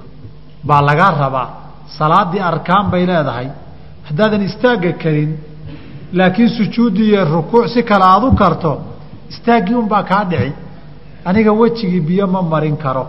baa 0.67 0.81
lagaa 0.89 1.11
rabaa. 1.23 1.47
Salaaddii 1.97 2.41
arkaan 2.51 2.85
bay 2.91 3.03
leedahay. 3.09 3.47
Haddaadan 4.07 4.41
istaagga 4.49 4.91
karin 5.03 5.31
laakiin 6.17 6.49
sujuuddii 6.57 7.09
iyo 7.11 7.21
rukuuc 7.35 7.67
si 7.73 7.83
kale 7.89 8.05
aada 8.05 8.25
u 8.27 8.31
karto 8.41 8.71
istaaggii 9.31 9.75
unbaa 9.81 10.03
kaa 10.03 10.23
dhici 10.31 10.53
aniga 11.25 11.51
wejigii 11.59 12.01
biyo 12.07 12.27
ma 12.27 12.41
marin 12.41 12.77
karo. 12.77 13.05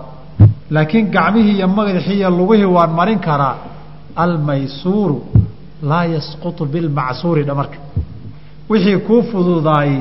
Laakiin 0.71 1.11
gacmihii 1.15 1.57
iyo 1.59 1.69
madaxii 1.69 2.17
iyo 2.21 2.31
lugihii 2.39 2.65
waan 2.77 2.91
marin 2.99 3.19
karaa. 3.19 3.57
Almaysuuru 4.17 5.19
laa 5.83 6.05
yasqutu 6.15 6.65
bilmacsuuri 6.73 7.43
dhamarka 7.45 7.79
wixii 8.71 8.99
kuu 9.07 9.23
fududaayey 9.31 10.01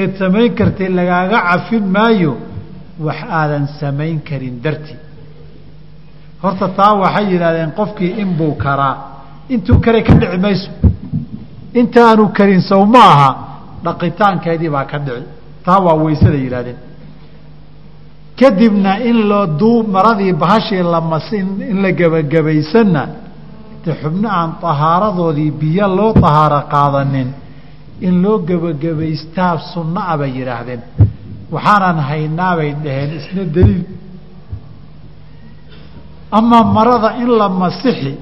eed 0.00 0.12
samayn 0.18 0.54
kartay 0.58 0.88
lagaaga 0.98 1.38
cafin 1.48 1.84
maayo 1.96 2.32
wax 3.06 3.20
aadan 3.40 3.66
samayn 3.80 4.20
karin 4.28 4.60
dartii. 4.64 4.96
Horta 6.42 6.68
taa 6.78 6.92
waxay 7.02 7.26
yidhahdeen 7.32 7.70
qofkii 7.78 8.12
inbuu 8.22 8.54
karaa. 8.64 8.96
Intuu 9.48 9.78
karay 9.84 10.02
ka 10.02 10.14
dhici 10.14 10.38
mayso. 10.38 10.70
Intaanu 11.74 12.28
karin 12.36 12.60
sow 12.60 12.84
ma 12.94 13.02
aha 13.12 13.30
dhaqitaankeedii 13.84 14.68
baa 14.76 14.84
ka 14.84 14.98
dhici. 14.98 15.24
Taa 15.64 15.78
waa 15.84 15.94
weysaday 16.04 16.42
yidhahdeen 16.46 16.76
kadibna 18.38 19.00
in 19.02 19.16
loo 19.28 19.46
duu 19.46 19.82
maradii 19.82 20.32
bahashii 20.32 20.82
lamas 20.82 21.32
in 21.32 21.82
la 21.82 21.90
gebagabaysanna 21.92 23.02
de 23.84 23.92
xubno 24.00 24.28
aan 24.40 24.50
tahaaradoodii 24.62 25.50
biyo 25.60 25.86
loo 25.98 26.12
tahaaro 26.22 26.60
qaadanin 26.72 27.28
in 28.06 28.14
loo 28.22 28.38
gebagabaystaa 28.48 29.54
sunno 29.72 30.00
a 30.12 30.14
bay 30.20 30.30
yidhaahdeen. 30.38 30.80
Waxaanan 31.54 31.98
haynaa 32.08 32.54
bay 32.58 32.70
dhaheen 32.84 33.10
isna 33.18 33.44
daliil. 33.54 33.84
Amaa 36.30 36.64
marada 36.64 37.10
in 37.22 37.28
la 37.38 37.48
masixi 37.48 38.12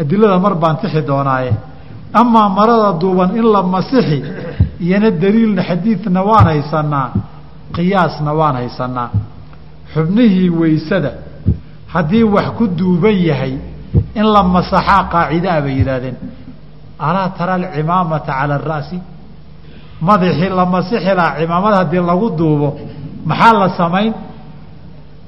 adilada 0.00 0.38
mar 0.38 0.54
baan 0.62 0.76
tixi 0.80 1.00
doonaaye. 1.08 1.52
Amaa 2.20 2.48
marada 2.48 2.92
duuban 3.00 3.30
in 3.36 3.46
la 3.54 3.62
masixi 3.62 4.18
iyana 4.80 5.10
daliilna 5.22 5.62
xadiidna 5.68 6.20
waan 6.28 6.44
haysanaa 6.50 7.08
qiyaasna 7.74 8.32
waan 8.40 8.56
haysanaa 8.60 9.10
xubnihii 9.94 10.50
weysada 10.60 11.10
haddii 11.92 12.22
wax 12.34 12.46
ku 12.58 12.64
duuban 12.78 13.16
yahay 13.28 13.54
in 14.14 14.26
la 14.34 14.42
masaxaa 14.42 15.02
qaacidaa 15.12 15.60
bay 15.64 15.74
yidhaahdeen. 15.78 16.16
Alaa 16.98 17.28
tara 17.38 17.54
alcimaamata 17.54 18.32
cala 18.38 18.54
ara'si 18.54 18.98
madaxii 20.08 20.48
la 20.58 20.64
masixi 20.74 21.12
lahaa 21.18 21.38
cimaamad 21.38 21.74
haddii 21.78 22.02
lagu 22.10 22.28
duubo 22.38 22.68
maxaa 23.30 23.52
la 23.60 23.68
samayn? 23.78 24.12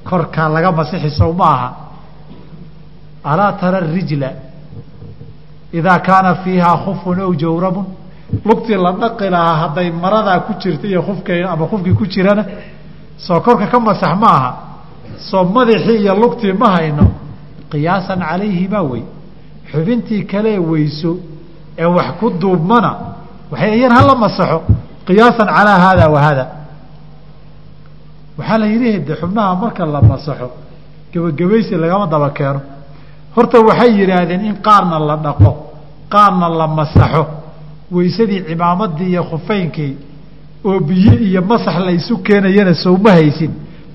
Korkaa 0.09 0.49
laga 0.55 0.71
masixi 0.71 1.09
sow 1.19 1.31
ma 1.33 1.45
aha. 1.55 1.69
Alaa 3.23 3.51
tara 3.61 3.77
arijla 3.77 4.29
idaa 5.73 5.99
kaana 6.07 6.35
fiihaa 6.43 6.77
khufun 6.83 7.19
ow 7.21 7.33
jawrabun? 7.35 7.85
Lugtii 8.45 8.77
la 8.85 8.91
dhaqi 8.91 9.29
lahaa 9.29 9.55
hadday 9.61 9.91
maradaa 9.91 10.39
ku 10.39 10.53
jirta 10.61 10.87
iyo 10.87 11.01
kufka 11.03 11.33
ama 11.51 11.65
kufkii 11.67 11.93
ku 11.99 12.05
jirana 12.05 12.43
soo 13.17 13.39
korka 13.45 13.67
ka 13.67 13.79
masax 13.79 14.13
ma 14.21 14.27
aha. 14.37 14.51
Soo 15.29 15.43
madaxii 15.55 15.97
iyo 16.03 16.13
lugtii 16.15 16.53
ma 16.53 16.67
hayno 16.75 17.03
qiyaasan 17.71 18.19
calayhimaa 18.29 18.81
wey. 18.91 19.03
Xubintii 19.71 20.23
kalee 20.31 20.57
weyso 20.71 21.11
ee 21.77 21.85
wax 21.85 22.07
ku 22.19 22.29
duubmana 22.41 22.91
yan 23.83 23.91
hala 23.97 24.15
masaxo. 24.15 24.61
Qiyaasan 25.07 25.47
calaa 25.55 25.79
haada 25.83 26.07
wa 26.13 26.19
haada. 26.21 26.45
Waxaa 28.37 28.57
la 28.57 28.65
yidhi 28.67 28.99
de 29.07 29.13
xubnaha 29.15 29.55
marka 29.55 29.85
la 29.85 30.01
masaxo 30.01 30.47
gebagabaysi 31.13 31.75
lagama 31.75 32.07
daba 32.07 32.29
keeno. 32.29 32.61
Horta 33.35 33.59
waxay 33.59 33.91
yidhaahdeen 33.99 34.45
in 34.45 34.55
qaarna 34.61 34.99
la 34.99 35.15
dhaqo 35.17 35.51
qaarna 36.09 36.47
la 36.49 36.67
masaxo. 36.67 37.25
Weysadii 37.91 38.43
cimaamadii 38.47 39.09
iyo 39.09 39.23
khufeynkii 39.23 39.93
oo 40.65 40.79
biyo 40.79 41.13
iyo 41.19 41.41
masax 41.41 41.75
la 41.85 41.91
isu 41.91 42.17
keenayana 42.23 42.73
sowma 42.73 43.11
haysin. 43.11 43.51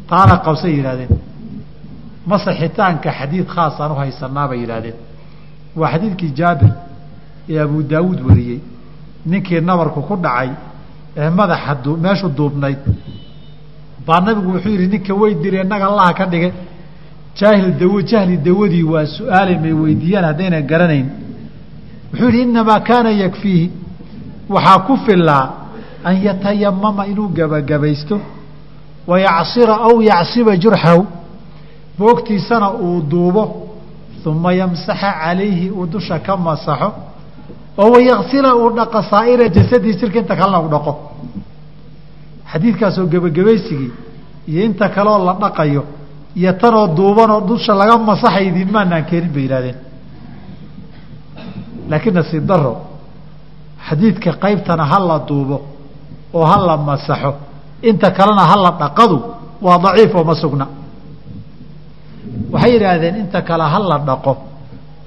Taana 0.08 0.36
qabsay 0.44 0.72
yidhahdeen 2.26 2.70
masaxitaanka 2.70 3.10
xadiid 3.10 3.46
khaasaan 3.46 3.92
u 3.92 3.94
haysanaa 3.94 4.48
bay 4.48 4.58
yidhahdeen 4.60 4.94
waa 5.76 5.90
xadiidkii 5.92 6.32
jaabir 6.34 6.72
ee 7.48 7.58
abu 7.60 7.82
daawuud 7.82 8.20
wariyey. 8.28 8.60
Ninkii 9.26 9.60
nabarku 9.60 10.02
ku 10.02 10.16
dhacay 10.16 10.50
ee 11.16 11.30
madaxa 11.30 11.96
meeshu 12.02 12.28
duubnayd. 12.28 12.78
Baa 14.06 14.20
nabigu 14.20 14.52
wuxuu 14.52 14.70
yidhi 14.70 14.86
ninka 14.86 15.14
way 15.14 15.34
diree 15.34 15.64
naga 15.64 15.86
allaha 15.86 16.12
ka 16.14 16.26
dhigay 16.26 16.52
jaahil 17.38 17.78
dawo 17.78 18.02
jahli 18.02 18.36
dawadii 18.36 18.82
waa 18.82 19.06
su'aalay 19.06 19.58
may 19.58 19.72
weydiiyaan 19.72 20.24
haddayna 20.24 20.60
garanayn. 20.62 21.06
Wuxuu 22.12 22.26
yidhi 22.26 22.42
innamaa 22.42 22.80
kaana 22.80 23.10
yakfiihi. 23.10 23.70
Waxaa 24.48 24.78
ku 24.78 24.96
filaa 24.96 25.50
an 26.04 26.16
yatayamama 26.22 27.06
inuu 27.06 27.28
gebagabaysto 27.28 28.20
wa 29.06 29.20
yacsira 29.20 29.74
aw 29.88 30.00
yacsiba 30.02 30.56
jurxahu 30.56 31.06
boogtiisana 31.98 32.70
uu 32.72 33.00
duubo 33.02 33.42
uma 34.26 34.52
yamsaxa 34.52 35.10
calayhi 35.22 35.70
uu 35.70 35.86
dusha 35.86 36.18
ka 36.18 36.36
masaxo 36.36 36.88
oo 37.78 37.90
wayaksila 37.94 38.54
uu 38.56 38.70
dhaqo 38.78 39.02
saa'ira 39.10 39.48
jasadii 39.56 39.94
jirka 40.00 40.18
inta 40.18 40.34
kalena 40.36 40.58
u 40.60 40.68
dhaqo. 40.74 40.92
Xadiidkaasoo 42.52 43.06
gebagabaysigii 43.12 43.90
iyo 44.50 44.60
inta 44.68 44.88
kaleoo 44.88 45.24
la 45.26 45.32
dhaqayo 45.42 45.82
iyo 46.36 46.52
tanoo 46.60 46.86
duubanoo 46.96 47.40
dusha 47.48 47.72
laga 47.80 47.96
masaxay 48.08 48.44
idinmaanaan 48.50 49.04
keenin 49.08 49.30
bay 49.34 49.42
yidhahdeen 49.46 49.76
laakiin 51.90 52.14
nasiib 52.18 52.44
daro 52.50 52.72
xadiidka 53.88 54.30
qaybtana 54.44 54.84
ha 54.90 54.98
la 55.08 55.18
duubo 55.28 55.56
oo 56.34 56.44
ha 56.50 56.56
la 56.68 56.76
masaxo 56.76 57.30
inta 57.90 58.08
kalena 58.18 58.42
ha 58.50 58.56
la 58.64 58.70
dhaqadu 58.80 59.16
waa 59.66 59.78
daciif 59.84 60.14
oo 60.14 60.24
ma 60.24 60.34
sugna 60.42 60.66
waxay 62.52 62.72
yidhaahdeen 62.74 63.16
inta 63.22 63.40
kale 63.48 63.64
ha 63.72 63.78
la 63.90 63.98
dhaqo 64.08 64.32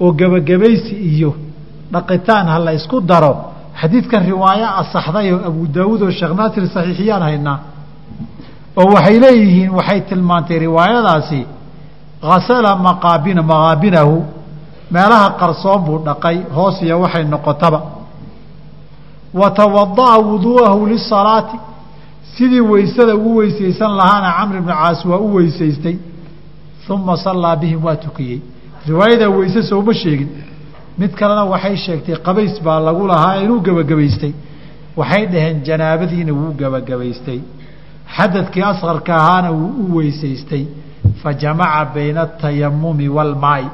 oo 0.00 0.12
gebagabaysi 0.18 0.94
iyo 1.12 1.30
dhaqitaan 1.92 2.46
ha 2.52 2.58
la 2.58 2.72
isku 2.78 3.00
daro. 3.00 3.32
Xadiidkan 3.80 4.22
riwaayo 4.30 4.66
asaxday 4.80 5.32
oo 5.32 5.40
abu 5.50 5.66
daawuud 5.76 6.02
oo 6.02 6.10
sheekh 6.18 6.34
naasir 6.38 6.64
saxiixiyaan 6.74 7.22
haynaa 7.28 7.58
oo 8.80 8.86
waxay 8.94 9.16
leeyihiin 9.24 9.70
waxay 9.78 10.00
tilmaantay 10.08 10.58
riwaayadaasi 10.66 11.40
hasala 12.22 12.70
maqaabina 12.76 13.42
maqaabinahu. 13.42 14.16
Meelaha 14.94 15.28
qarsoon 15.40 15.80
buu 15.86 15.98
dhaqay 16.08 16.36
hoos 16.56 16.76
iyo 16.82 17.00
waxay 17.04 17.24
noqotaba. 17.24 17.80
Wa 19.40 19.50
tawada'a 19.50 20.18
wuduu'ahu 20.28 20.86
lisalaati 20.92 21.56
sidii 22.34 22.60
weysada 22.60 23.14
ugu 23.16 23.36
weysaysan 23.38 23.92
lahaana 24.00 24.30
camr 24.38 24.56
ibnu 24.58 24.72
caas 24.74 25.04
waa 25.10 25.18
u 25.18 25.34
weysaystay 25.36 25.96
uma 26.88 27.16
sallaa 27.16 27.56
bihim 27.56 27.84
waa 27.84 27.96
tukiyey. 27.96 28.40
Riwaayadaa 28.88 29.28
weyse 29.28 29.62
sooma 29.62 29.94
sheegin. 29.94 30.28
Mid 30.98 31.12
kalena 31.14 31.44
waxay 31.44 31.76
sheegtay 31.76 32.16
qabays 32.26 32.60
baa 32.64 32.80
lagu 32.80 33.06
lahaa 33.06 33.36
inuu 33.42 33.60
gebagabaystay 33.60 34.32
waxay 34.96 35.26
dhaheen 35.26 35.62
janaabadiina 35.66 36.32
wuu 36.32 36.52
gebagabaystay 36.60 37.40
xadadkii 38.16 38.62
asqarka 38.62 39.12
ahaana 39.16 39.50
wuu 39.52 39.72
u 39.82 39.96
weysaystay. 39.96 40.64
Fa 41.22 41.32
jamaca 41.34 41.84
bayna 41.94 42.20
atayamumi 42.22 43.08
waalmaai 43.08 43.66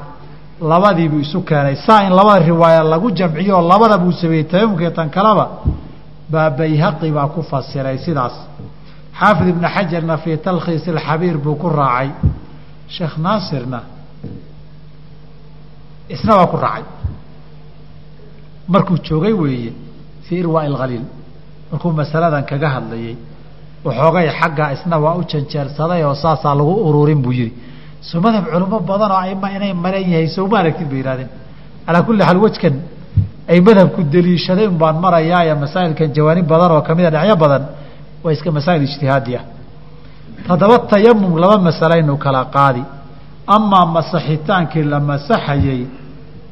labadiibuu 0.61 1.19
isu 1.19 1.41
keenay. 1.41 1.75
Saa 1.75 2.03
in 2.07 2.13
labada 2.13 2.45
riwaaya 2.45 2.83
lagu 2.83 3.11
jamciyo 3.11 3.61
labada 3.61 3.97
buu 3.97 4.11
sameeyey 4.11 4.43
tayamumkii 4.43 4.91
tan 4.91 5.09
kaleba 5.09 5.45
baa 6.31 6.49
bayhaqi 6.49 7.11
baa 7.11 7.27
ku 7.27 7.41
fasiray 7.43 7.97
sidaas. 7.97 8.35
Xaafid 9.19 9.47
ibnu 9.47 9.67
xajarna 9.75 10.17
fii 10.17 10.37
talkhiis 10.37 10.87
alxabiir 10.87 11.37
buu 11.37 11.55
ku 11.55 11.69
raacay 11.69 12.09
sheekh 12.95 13.15
naasirna 13.25 13.79
isna 16.09 16.33
waa 16.39 16.47
ku 16.47 16.57
raacay. 16.57 16.83
Markuu 18.73 18.97
joogay 19.07 19.33
weeye 19.41 19.71
fii 20.27 20.39
irwaa'i 20.43 20.67
alkhaliil 20.71 21.05
markuu 21.71 21.91
masaladan 21.99 22.43
kaga 22.51 22.69
hadlayey 22.75 23.15
waxoogay 23.85 24.27
xaggaa 24.39 24.69
isna 24.75 24.95
waa 25.03 25.15
u 25.19 25.23
janjeersaday 25.31 26.01
oo 26.03 26.15
saasaa 26.23 26.55
lagu 26.59 26.73
ururin 26.87 27.21
buu 27.25 27.31
yihi 27.39 27.53
so 28.09 28.15
madhab 28.25 28.45
culimo 28.51 28.79
badan 28.89 29.11
oo 29.11 29.19
aima 29.25 29.47
inay 29.55 29.73
maran 29.83 30.05
yahay 30.13 30.27
sowma 30.35 30.55
aragtid 30.61 30.87
bay 30.91 30.99
yihahdeen 31.01 31.29
calaa 31.85 32.01
kulli 32.07 32.23
xaal 32.27 32.39
wejkan 32.45 32.75
ay 33.51 33.59
madhabku 33.67 34.01
deliishadeen 34.13 34.73
baan 34.81 34.95
marayaaye 35.05 35.53
masaa'ilkan 35.63 36.09
jawaanib 36.17 36.47
badan 36.51 36.71
oo 36.75 36.81
kamida 36.87 37.09
dhacyo 37.15 37.35
badan 37.43 37.63
waa 38.23 38.31
iska 38.35 38.49
masaa'il 38.57 38.83
ijtihaadi 38.89 39.31
ah 39.39 39.43
haddaba 40.49 40.79
tayamum 40.79 41.37
laba 41.37 41.57
masalaynu 41.57 42.17
kala 42.17 42.45
qaadi. 42.45 42.83
Amaa 43.47 43.85
masaxitaankii 43.85 44.83
la 44.83 44.99
masaxayey 44.99 45.87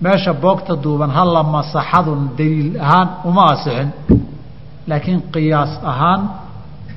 meesha 0.02 0.34
boogta 0.34 0.76
duuban 0.84 1.10
hala 1.10 1.44
masaxadun 1.44 2.30
daliil 2.38 2.80
ahaan 2.82 3.08
uma 3.26 3.44
asixin. 3.54 3.90
Laakiin 4.88 5.22
qiyaas 5.34 5.80
ahaan 5.84 6.22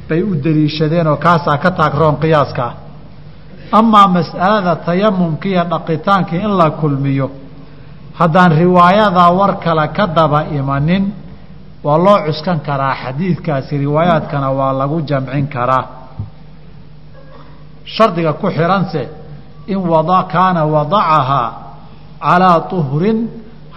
bay 0.08 0.22
u 0.22 0.34
daliishadeen 0.44 1.06
oo 1.06 1.16
kaasaa 1.16 1.58
ka 1.58 1.70
taagroon 1.70 2.16
qiyaaska. 2.22 2.64
Ah 2.66 2.88
amaa 3.72 4.08
mas'alada 4.08 4.76
tayamumkiiyo 4.76 5.64
dhaqitaankii 5.64 6.40
in 6.40 6.58
la 6.58 6.70
kulmiyo 6.70 7.30
haddaan 8.14 8.52
riwaayadaa 8.52 9.30
war 9.32 9.58
kale 9.60 9.88
ka 9.88 10.06
daba 10.06 10.44
imanin 10.58 11.12
waa 11.84 11.98
loo 11.98 12.18
cuskan 12.26 12.60
karaa 12.60 12.94
xadiidkaasi 12.94 13.78
riwaayaadkana 13.78 14.50
waa 14.50 14.72
lagu 14.72 15.02
jamcin 15.02 15.46
karaa 15.46 15.97
shardiga 17.96 18.32
ku 18.40 18.46
xihanse 18.56 19.02
in 19.72 19.78
wada 19.92 20.18
kaana 20.34 20.60
wadacahaa 20.74 21.48
calaa 22.26 22.58
tuhrin 22.72 23.18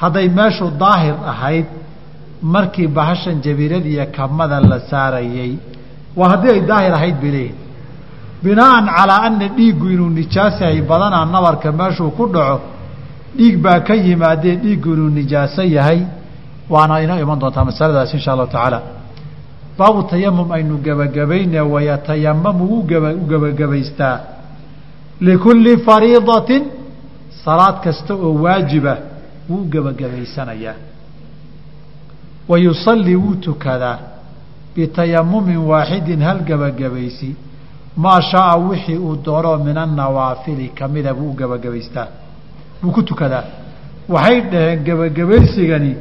hadday 0.01 0.27
meeshu 0.39 0.65
daahir 0.83 1.15
ahayd 1.31 1.67
markii 2.53 2.87
bahashan 2.97 3.35
jabiiradiiyo 3.45 4.05
kamada 4.17 4.57
la 4.71 4.77
saarayey 4.91 5.51
waa 6.19 6.29
haddii 6.33 6.51
ay 6.55 6.61
daahir 6.71 6.93
ahayd 6.99 7.15
bay 7.21 7.31
leeyihiin 7.35 7.57
binaaan 8.43 8.85
calaa 8.97 9.19
ana 9.27 9.47
dhiiggu 9.57 9.85
inuu 9.95 10.09
nijaas 10.19 10.55
yahay 10.61 10.81
badanaa 10.91 11.25
nabarka 11.35 11.69
meeshuu 11.79 12.11
ku 12.17 12.23
dhaco 12.35 12.57
dhiig 13.37 13.55
baa 13.65 13.79
ka 13.87 13.93
yimaadee 14.05 14.55
dhiiggu 14.63 14.89
inuu 14.95 15.09
nijaaso 15.19 15.63
yahay 15.77 15.99
waana 16.73 16.95
inoo 17.05 17.17
iman 17.23 17.37
doontaa 17.41 17.65
masaladaas 17.71 18.11
insha 18.17 18.29
allahu 18.33 18.49
tacaala 18.55 18.79
baabu 19.81 20.01
tayamum 20.11 20.51
aynu 20.57 20.75
gebagabayne 20.87 21.59
wayatayamamu 21.73 22.63
u 22.75 22.83
gebagabaystaa 23.31 24.17
likulli 25.27 25.73
fariidatin 25.87 26.63
salaad 27.43 27.75
kasta 27.85 28.13
oo 28.25 28.33
waajiba 28.43 28.93
wuu 29.49 29.63
gebagabaysanayaa 29.73 30.75
wa 32.49 32.57
yusallii 32.65 33.15
wuu 33.23 33.35
tukadaa 33.47 33.97
bitayamumin 34.75 35.57
waaxidin 35.71 36.21
hal 36.27 36.39
gebagabaysi 36.49 37.29
maa 38.03 38.21
shaaa 38.31 38.55
wixii 38.69 38.97
uu 39.07 39.15
doonoo 39.25 39.57
min 39.67 39.77
annawaafili 39.77 40.67
kamida 40.79 41.13
buu 41.13 41.33
gebagabaystaa 41.39 42.07
buu 42.81 42.91
ku 42.91 43.01
tukadaa. 43.03 43.43
Waxay 44.13 44.41
dhaheen 44.51 44.83
gebagabaysigani 44.87 45.91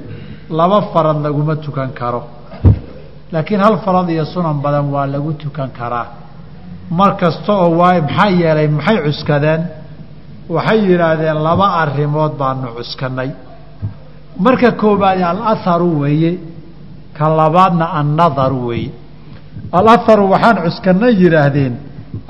laba 0.58 0.78
farad 0.92 1.18
laguma 1.26 1.56
tukan 1.56 1.90
karo 2.00 2.22
laakiin 3.32 3.60
hal 3.60 3.76
farad 3.84 4.08
iyo 4.10 4.24
sunan 4.24 4.56
badan 4.64 4.86
waa 4.94 5.06
lagu 5.06 5.32
tukan 5.42 5.70
karaa. 5.78 6.06
Mar 6.90 7.16
kasta 7.20 7.52
oo 7.52 7.70
waay 7.80 8.00
maxaa 8.00 8.30
yeelay 8.40 8.68
maxay 8.68 8.98
cuskadeen? 9.06 9.60
Waxay 10.54 10.78
yidhaahdeen 10.90 11.38
laba 11.46 11.66
arrimood 11.82 12.32
baanu 12.40 12.68
cuskanay 12.76 13.30
marka 14.44 14.70
koobaad 14.80 15.20
alaharu 15.22 16.00
weeye 16.00 16.32
ka 17.18 17.28
labaadna 17.38 17.86
annadaru 18.00 18.66
weeye. 18.68 18.90
Alaharu 19.78 20.24
waxaan 20.32 20.56
cuskanay 20.64 21.12
yidhaahdeen 21.22 21.74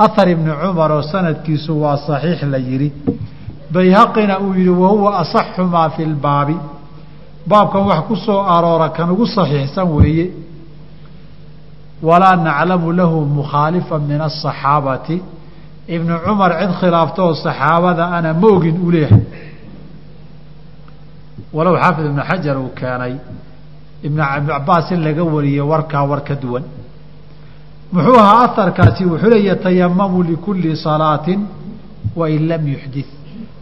ahar 0.04 0.28
ibni 0.28 0.50
cumar 0.62 0.90
oo 0.92 1.02
sanadkiisu 1.12 1.72
waa 1.82 1.96
saxiix 2.06 2.42
la 2.52 2.58
yidhi. 2.58 2.88
Bayhaqina 3.74 4.34
uu 4.44 4.52
yidhi 4.58 4.68
wahuwa 4.82 5.10
asaxu 5.22 5.64
maa 5.64 5.88
fi 5.94 6.04
lbaabi 6.04 6.56
baabkan 7.50 7.82
wax 7.88 8.00
ku 8.08 8.16
soo 8.16 8.40
aroora 8.56 8.88
kan 8.96 9.10
ugu 9.10 9.26
saxiixsan 9.26 9.88
weeye 9.96 10.26
walaa 12.08 12.36
naclamu 12.36 12.92
lahu 12.92 13.18
mukhaalifa 13.38 13.98
min 13.98 14.20
asaxaabati 14.28 15.16
ibnu 15.94 16.14
cumar 16.24 16.50
cid 16.60 16.72
khilaafta 16.80 17.20
oo 17.26 17.34
saxaabada 17.44 18.04
ana 18.16 18.30
ma 18.40 18.46
ogin 18.56 18.76
uu 18.84 18.90
leeyahay. 18.94 19.22
Walow 21.56 21.74
xaafid 21.82 22.04
ibnu 22.10 22.22
xajar 22.30 22.56
uu 22.58 22.70
keenay 22.80 23.14
ibnu 24.06 24.22
cabaas 24.48 24.90
in 24.94 25.00
laga 25.06 25.24
wariyey 25.34 25.60
warkaa 25.72 26.04
war 26.10 26.20
ka 26.28 26.34
duwan. 26.42 26.64
Muxuu 27.92 28.18
ahaa 28.24 28.44
aharkaasi 28.48 29.04
wuxuu 29.10 29.30
leeya 29.34 29.56
tayamamu 29.56 30.22
likulli 30.22 30.76
salaatin 30.76 31.40
wain 32.16 32.42
lam 32.50 32.62
yuxdit 32.74 33.08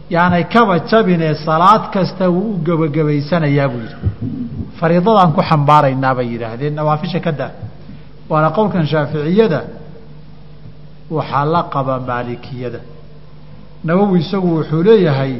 yaanay 0.09 0.43
kaba 0.53 0.79
jabinee 0.89 1.33
salaad 1.45 1.83
kasta 1.93 2.25
wuu 2.29 2.53
u 2.53 2.57
gebagabaysanayaa 2.65 3.67
buu 3.71 3.81
yidhi. 3.85 3.95
Fariidadaan 4.79 5.31
ku 5.35 5.41
xambaaraynaa 5.49 6.13
bay 6.17 6.27
yidhaahdeen 6.33 6.73
nawaafisha 6.79 7.19
ka 7.25 7.31
daa 7.39 7.51
waana 8.30 8.48
qowlkan 8.56 8.84
shaaficiyada 8.92 9.60
waxaa 11.16 11.44
la 11.54 11.62
qaba 11.74 11.94
maalikiyada 12.08 12.80
nawowi 13.84 14.18
isagu 14.24 14.48
wuxuu 14.56 14.82
leeyahay 14.88 15.34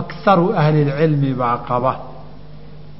akharu 0.00 0.46
ahli 0.60 0.78
اlcilmi 0.84 1.30
baa 1.40 1.56
qaba 1.68 1.92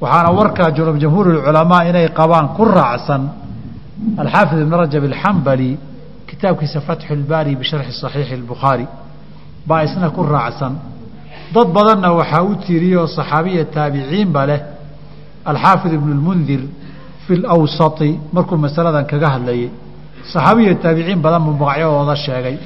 waxaana 0.03 0.31
warkaa 0.38 0.70
jamhuur 1.03 1.27
اculamaa 1.40 1.83
inay 1.90 2.07
qabaan 2.18 2.46
ku 2.57 2.64
raacsan 2.64 3.22
alxaafid 4.22 4.59
ibn 4.64 4.74
rajab 4.83 5.05
alxambali 5.11 5.70
kitaabkiisa 6.29 6.81
fatxu 6.88 7.11
اlbaari 7.18 7.53
bisharxi 7.61 7.92
صaxiixi 8.03 8.35
اlbukhaari 8.40 8.87
baa 9.68 9.81
isna 9.87 10.09
ku 10.16 10.22
raacsan 10.35 10.72
dad 11.55 11.68
badanna 11.77 12.09
waxaa 12.20 12.42
u 12.50 12.55
tiiriyey 12.64 12.96
oo 13.03 13.07
saxaabiya 13.18 13.64
taabiciinba 13.77 14.42
leh 14.50 14.61
alxaafid 15.50 15.92
ibn 15.98 16.09
اlmundir 16.16 16.62
fi 17.30 18.10
markuu 18.36 18.58
masaladan 18.65 19.06
kaga 19.12 19.28
hadlayay 19.36 19.70
saxaabiya 20.32 20.76
taabiciin 20.84 21.22
badan 21.26 21.42
buu 21.46 21.54
magacyadooda 21.62 22.15
sheegay. 22.26 22.58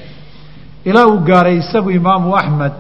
Ilaa 0.86 1.08
uu 1.08 1.20
gaaray 1.28 1.58
isagu 1.64 1.90
imaamu 2.00 2.36
axmed 2.42 2.74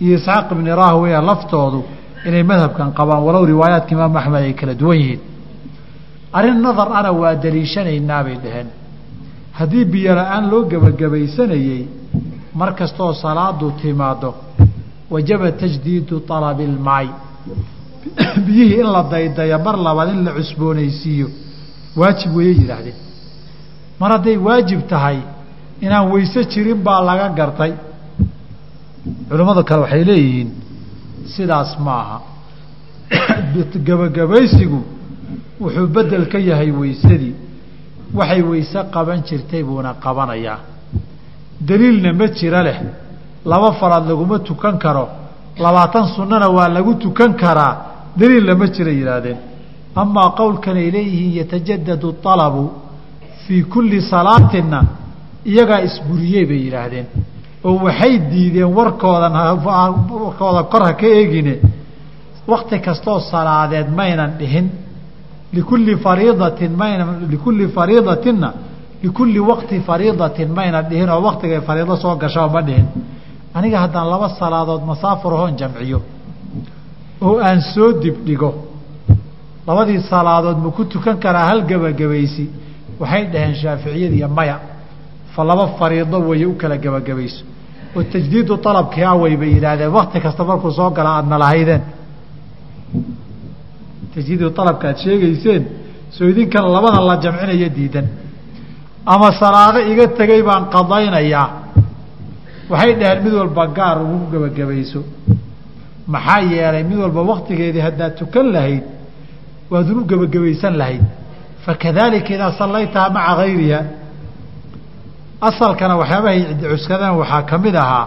iyo 0.00 0.16
isxaaq 0.18 0.46
ibni 0.54 0.70
rahwaya 0.82 1.20
laftoodu 1.30 1.80
inay 2.26 2.42
madhabkan 2.50 2.88
qabaan 2.98 3.22
walow 3.26 3.44
riwaayaadka 3.52 3.92
imaamu 3.96 4.16
axmed 4.18 4.42
ay 4.48 4.54
kala 4.60 4.74
duwan 4.80 4.98
yihiin. 5.02 5.20
Arrin 6.32 6.58
nadar 6.62 6.88
ana 6.98 7.10
waa 7.20 7.34
daliishanaynaa 7.34 8.22
bay 8.26 8.36
dhaheen. 8.44 8.68
Haddii 9.58 9.84
biyo 9.92 10.14
la'aan 10.14 10.44
loo 10.50 10.62
gebagabaysanayey 10.70 11.82
mar 12.54 12.70
kastooo 12.78 13.12
salaadu 13.24 13.66
timaado 13.80 14.30
wajaba 15.10 15.52
tajdiidu 15.52 16.16
alabi 16.36 16.64
ilmaay 16.70 17.08
biyihii 18.46 18.80
in 18.80 18.92
la 18.92 19.02
daydaya 19.10 19.58
mar 19.58 19.76
labaad 19.76 20.08
in 20.14 20.24
la 20.24 20.32
cusboonaysiiyo 20.32 21.28
waajib 21.96 22.36
weeye 22.36 22.54
yidhaahdeen. 22.60 22.94
Mar 24.00 24.10
hadday 24.12 24.36
waajib 24.36 24.80
tahay 24.88 25.18
inaan 25.80 26.10
weyse 26.12 26.44
jirin 26.52 26.82
baa 26.84 27.00
laga 27.04 27.28
gartay. 27.28 27.72
Culimmada 29.28 29.62
kale 29.62 29.80
waxay 29.82 30.04
leeyihiin 30.04 30.50
sidaas 31.34 31.78
ma 31.78 31.94
aha. 32.02 32.20
Gebagabaysigu 33.86 34.80
wuxuu 35.60 35.86
bedel 35.86 36.28
ka 36.28 36.38
yahay 36.38 36.70
weysadii 36.70 37.34
waxay 38.14 38.42
weyse 38.42 38.80
qaban 38.92 39.22
jirtay 39.28 39.62
buuna 39.62 39.94
qabanayaa. 39.94 40.58
Daliilna 41.60 42.12
ma 42.12 42.26
jiro 42.28 42.62
leh. 42.62 42.78
Laba 43.44 43.72
faraad 43.72 44.08
laguma 44.08 44.38
tukan 44.38 44.78
karo. 44.78 45.08
Labaatan 45.58 46.06
sunnana 46.16 46.48
waa 46.48 46.68
lagu 46.68 46.94
tukan 46.94 47.34
karaa 47.34 47.89
daliilna 48.18 48.54
ma 48.54 48.66
jira 48.74 48.90
yidhaahdeen. 49.00 49.38
Amaa 50.02 50.30
qowlkan 50.40 50.76
ay 50.76 50.88
leeyihiin 50.92 51.34
yatajadadu 51.40 52.08
alabu 52.24 52.64
fii 53.46 53.62
kulli 53.72 54.00
salaatinna 54.12 54.78
iyagaa 55.50 55.80
isburiyey 55.88 56.44
bay 56.50 56.60
yidhaahdeen. 56.66 57.06
Oo 57.64 57.74
waxay 57.86 58.14
diideen 58.30 58.70
warkoodan 58.78 59.34
warkooda 60.22 60.62
kor 60.72 60.82
ha 60.86 60.92
ka 61.00 61.06
eegine. 61.06 61.54
Wakti 62.48 62.78
kastoo 62.86 63.20
salaadeed 63.20 63.88
maynan 63.98 64.30
dhihin. 64.38 64.66
Likulli 65.52 65.96
fariidatin 65.96 66.72
mayna 66.82 67.04
likulli 67.32 67.68
fariidatinna 67.76 68.48
likulli 69.02 69.40
waqti 69.50 69.80
fariidatin 69.88 70.48
mayna 70.58 70.82
dhihin 70.82 71.08
oo 71.10 71.20
waktigay 71.28 71.60
fariido 71.60 71.96
soo 71.96 72.14
gashaa 72.16 72.48
ma 72.48 72.60
dhihin. 72.62 72.86
Aniga 73.54 73.78
haddaan 73.84 74.10
laba 74.10 74.28
salaadood 74.40 74.82
masaafur 74.90 75.32
ahoon 75.34 75.56
jamciyo 75.60 76.00
oo 77.22 77.38
aan 77.38 77.60
soo 77.74 77.92
dibdhigo. 78.02 78.50
Labadii 79.66 80.00
salaadood 80.10 80.58
ma 80.64 80.70
ku 80.76 80.84
tukan 80.84 81.16
karaa 81.24 81.46
hal 81.50 81.60
gebagabaysi 81.70 82.44
waxay 83.00 83.24
dhaheen 83.32 83.54
shaaficiyadiiyo 83.62 84.28
maya. 84.28 84.56
Fa 85.34 85.44
laba 85.44 85.66
fariido 85.78 86.18
weeye 86.28 86.46
u 86.46 86.54
kala 86.60 86.76
gebagabayso 86.84 87.44
oo 87.96 88.02
tajdiidu 88.12 88.54
alabkii 88.70 89.04
awey 89.12 89.36
bay 89.36 89.50
yidhaahdeen 89.56 89.92
wakti 89.98 90.18
kasta 90.24 90.44
markuu 90.44 90.70
soo 90.78 90.90
gala 90.96 91.10
aadna 91.18 91.36
lahaydeen 91.42 91.82
tajdiidu 94.14 94.46
alabka 94.62 94.88
aad 94.88 94.98
sheegayseen 95.04 95.62
soo 96.16 96.26
idinkan 96.32 96.64
labada 96.74 97.00
la 97.08 97.16
jamcinayo 97.22 97.68
diidan. 97.76 98.06
Ama 99.06 99.28
salaado 99.40 99.78
iga 99.92 100.06
tegay 100.18 100.42
baan 100.48 100.64
qadaynayaa. 100.74 101.46
Waxay 102.70 102.92
dhaheen 103.00 103.22
mid 103.24 103.32
walba 103.40 103.64
gaar 103.78 103.96
ugu 104.02 104.26
gebagabayso 104.32 105.00
maxaa 106.14 106.40
yeelay 106.52 106.82
mid 106.90 106.98
walba 107.04 107.22
waktigeedii 107.32 107.82
haddaad 107.88 108.12
tukan 108.20 108.46
lahayd 108.54 108.84
waad 109.70 109.86
unu 109.92 110.02
gebagabaysan 110.10 110.74
lahayd. 110.80 111.04
Fakadaalika 111.64 112.30
idaa 112.36 112.52
sallaytaha 112.60 113.06
maca 113.16 113.32
hayriha 113.42 113.80
asalkana 115.48 115.94
waxyaabahay 116.00 116.40
cuskadeen 116.72 117.14
waxaa 117.22 117.42
ka 117.50 117.56
mid 117.64 117.76
ahaa 117.84 118.06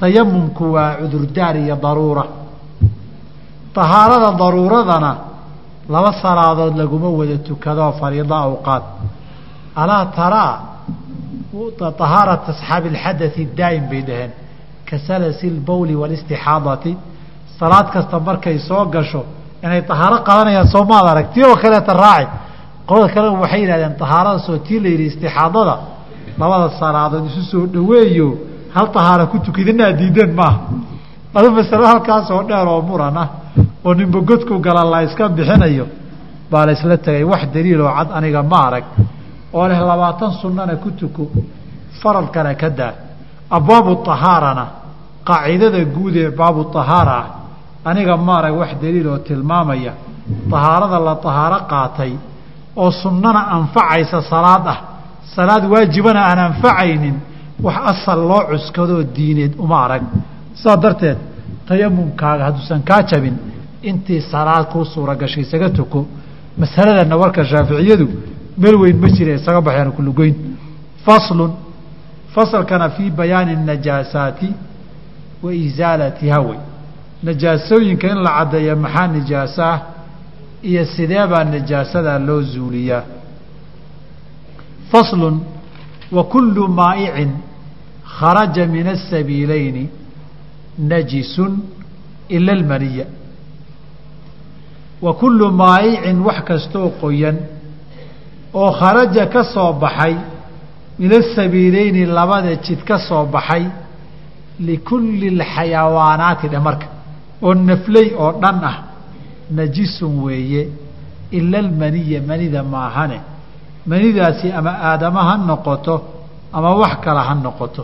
tayamumku 0.00 0.64
waa 0.74 0.96
cudurdaar 1.00 1.56
iyo 1.56 1.76
daruura. 1.84 2.24
Tahaarada 3.74 4.30
daruuradana 4.42 5.12
laba 5.94 6.10
salaadood 6.22 6.74
laguma 6.80 7.08
wada 7.18 7.36
tukadoo 7.48 7.92
fariida 8.00 8.36
awqaad. 8.48 8.84
Alaa 9.82 10.04
taraa 10.18 10.52
tahaarat 12.00 12.42
asxaabi 12.52 12.88
alxadai 12.94 13.44
daa'im 13.58 13.84
bay 13.90 14.02
dhaheen 14.08 14.32
ka 14.88 14.96
lbowli 15.58 15.94
waalistixaadati 16.00 16.92
salaad 17.58 17.86
kasta 17.94 18.16
markay 18.28 18.58
soo 18.68 18.84
gasho 18.94 19.22
inay 19.64 19.82
tahaaro 19.90 20.16
qadanayaan 20.28 20.68
soo 20.74 20.84
maad 20.90 21.06
arag 21.12 21.26
tii 21.34 21.44
oo 21.50 21.56
kaleeta 21.62 21.92
raaci 22.04 22.26
qolada 22.88 23.08
kale 23.14 23.28
waxay 23.42 23.60
yidhahdeen 23.62 23.94
tahaaradaasoo 24.02 24.58
tii 24.66 24.78
la 24.84 24.88
yidhi 24.92 25.06
istixaadada 25.12 25.76
labada 26.40 26.66
salaadood 26.80 27.24
isu 27.30 27.42
soo 27.52 27.64
dhaweeyo 27.74 28.28
hal 28.74 28.86
tahaaro 28.96 29.24
ku 29.32 29.36
tukidinaa 29.46 29.92
diideen 30.00 30.32
maaha. 30.40 30.58
Adu 31.34 31.50
masalo 31.58 31.86
halkaasoo 31.92 32.42
dheer 32.48 32.66
oo 32.74 32.82
muran 32.88 33.16
ah 33.22 33.28
oo 33.84 33.94
ninba 33.98 34.20
godku 34.28 34.54
gala 34.66 34.82
la 34.92 34.98
iska 35.06 35.28
bixinayo 35.36 35.86
baa 36.50 36.66
la 36.66 36.72
isla 36.76 36.96
tegay 37.06 37.24
wax 37.32 37.42
daliiloo 37.54 37.90
cad 37.96 38.08
aniga 38.16 38.42
ma 38.42 38.58
arag 38.66 38.84
oo 39.56 39.64
leh 39.68 39.78
labaatan 39.90 40.30
sunnana 40.42 40.74
ku 40.82 40.90
tuko 41.00 41.24
faradkana 42.02 42.54
ka 42.54 42.68
daa 42.78 42.92
abwaabu 43.56 43.92
ahaarana 44.14 44.64
qaacidada 45.28 45.80
guud 45.94 46.16
ee 46.16 46.30
baabu 46.40 46.60
ahaara 46.82 47.14
ah 47.22 47.26
aniga 47.84 48.16
ma 48.16 48.38
arag 48.38 48.54
wax 48.60 48.70
daliil 48.82 49.06
oo 49.12 49.18
tilmaamaya 49.18 49.92
tahaarada 50.50 50.98
la 51.08 51.14
tahaaro 51.26 51.58
qaatay 51.72 52.12
oo 52.76 52.90
sunnana 53.02 53.40
anfacaysa 53.56 54.18
salaad 54.32 54.66
ah. 54.74 54.78
Salaad 55.36 55.64
waajibana 55.72 56.20
aan 56.30 56.38
anfacaynin 56.48 57.16
wax 57.62 57.76
asal 57.92 58.20
loo 58.30 58.42
cuskadoo 58.50 59.02
diineed 59.16 59.52
uma 59.64 59.76
arag. 59.84 60.02
Sidaa 60.60 60.76
darteed 60.76 61.18
tayamumkaaga 61.68 62.44
hadduusan 62.48 62.82
kaa 62.88 63.02
jabin 63.10 63.36
intii 63.82 64.20
salaad 64.32 64.64
kuu 64.72 64.84
suura 64.84 65.14
gashay 65.20 65.42
isaga 65.46 65.68
tuko 65.70 66.06
masaladana 66.58 67.16
warka 67.22 67.44
shaaficiyadu 67.44 68.06
meel 68.58 68.76
weyn 68.82 68.96
ma 69.02 69.08
jira 69.16 69.32
isaga 69.40 69.60
baxeen 69.60 69.90
kulugoyn 69.96 70.34
faslun 71.04 71.52
fasalkana 72.34 72.88
fii 72.96 73.10
bayaani 73.10 73.56
najaasaati 73.56 74.48
wa 75.42 75.50
isaalatiha 75.54 76.38
wey 76.48 76.58
najaasooyinka 77.24 78.06
in 78.12 78.18
la 78.26 78.30
caddeeya 78.38 78.76
maxaa 78.76 79.06
nijaaso 79.16 79.68
iyo 80.68 80.84
sidee 80.94 81.26
baa 81.26 81.44
najaasada 81.44 82.18
loo 82.18 82.40
zuuliyaa? 82.52 83.02
Faslun 84.90 85.36
wa 86.16 86.24
kullu 86.24 86.68
maa'icin 86.68 87.30
kharaja 88.18 88.66
min 88.66 88.86
asabiilayni 88.94 89.84
najisun 90.78 91.52
ila 92.28 92.52
almaniya 92.52 93.06
wa 95.02 95.12
kullu 95.20 95.46
maa'icin 95.62 96.16
wax 96.26 96.38
kastoo 96.48 96.88
qoyan 97.00 97.36
oo 98.54 98.70
kharaja 98.80 99.26
ka 99.34 99.42
soo 99.54 99.72
baxay 99.72 100.14
min 100.98 101.10
asabiilayni 101.20 102.06
labada 102.06 102.54
jid 102.64 102.80
ka 102.88 102.98
soo 103.08 103.24
baxay 103.34 103.64
likulli 104.68 105.28
alxayawaanaati 105.34 106.48
dhe 106.52 106.58
marka 106.66 106.86
oo 107.46 107.54
nafley 107.68 108.08
oo 108.22 108.32
dhan 108.42 108.58
ah. 108.70 108.76
Najisun 109.56 110.14
weeye. 110.24 110.62
Ila 111.38 111.58
almaniya 111.64 112.20
manida 112.28 112.60
maahane. 112.62 113.18
Manidaasi 113.90 114.46
ama 114.58 114.70
aadama 114.88 115.20
ha 115.28 115.34
noqoto 115.48 115.94
ama 116.56 116.70
wax 116.80 116.94
kale 117.04 117.20
ha 117.28 117.34
noqoto. 117.34 117.82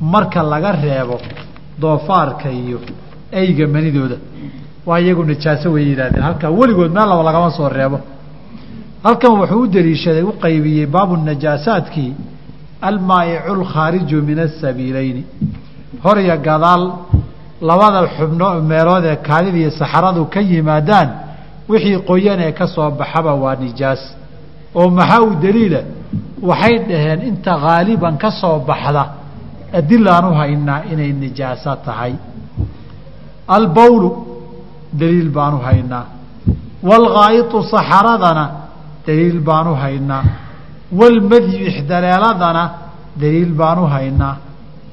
Marka 0.00 0.42
laga 0.42 0.70
reebo 0.82 1.16
doofaarka 1.80 2.48
iyo 2.60 2.78
eyga 3.40 3.66
manidooda 3.74 4.16
waa 4.86 5.00
iyagu 5.00 5.24
najaaso 5.30 5.72
way 5.74 5.84
yidhahdeen 5.90 6.22
halkaa 6.28 6.50
weligood 6.58 6.90
meel 6.96 7.08
laba 7.10 7.22
lagama 7.28 7.50
soo 7.56 7.68
reebo. 7.68 7.98
Halkan 9.04 9.32
wuxuu 9.40 9.60
u 9.62 9.66
daliishaday 9.74 10.22
u 10.22 10.32
qaybiyey 10.44 10.86
baabu 10.94 11.16
najaasaadkii 11.16 12.12
almaa'icu 12.88 13.52
alkhaariju 13.58 14.22
min 14.28 14.38
asabiilayni 14.46 15.22
hor 16.04 16.16
iyo 16.24 16.36
gadaal 16.48 16.82
labada 17.60 18.00
xubno 18.16 18.48
meelood 18.70 19.04
ee 19.04 19.16
kaadida 19.16 19.58
iyo 19.58 19.70
saxaradu 19.80 20.22
ka 20.34 20.40
yimaadaan 20.40 21.08
wixii 21.70 21.98
qoyan 22.10 22.40
ee 22.46 22.52
ka 22.58 22.66
soo 22.74 22.90
baxaba 22.90 23.32
waa 23.42 23.56
nijaas. 23.56 24.02
Oo 24.74 24.88
maxaa 24.98 25.20
u 25.28 25.30
daliila? 25.44 25.80
Waxay 26.48 26.76
dhaheen 26.88 27.20
inta 27.30 27.52
haaliban 27.64 28.14
ka 28.22 28.30
soo 28.40 28.58
baxda 28.68 29.02
adilaan 29.78 30.24
u 30.30 30.34
haynaa 30.40 30.80
inay 30.92 31.12
nijaaso 31.22 31.72
tahay. 31.86 32.12
Albawlu 33.56 34.08
daliil 35.00 35.30
baan 35.36 35.54
u 35.58 35.60
haynaa 35.68 36.04
waalghaa'itu 36.88 37.56
saxaradana 37.72 38.44
daliil 39.06 39.40
baan 39.48 39.66
u 39.72 39.74
haynaa 39.84 40.24
waalmadyu 40.98 41.58
ixdaleeladana 41.70 42.64
daliil 43.22 43.52
baan 43.60 43.78
u 43.84 43.86
haynaa. 43.94 44.36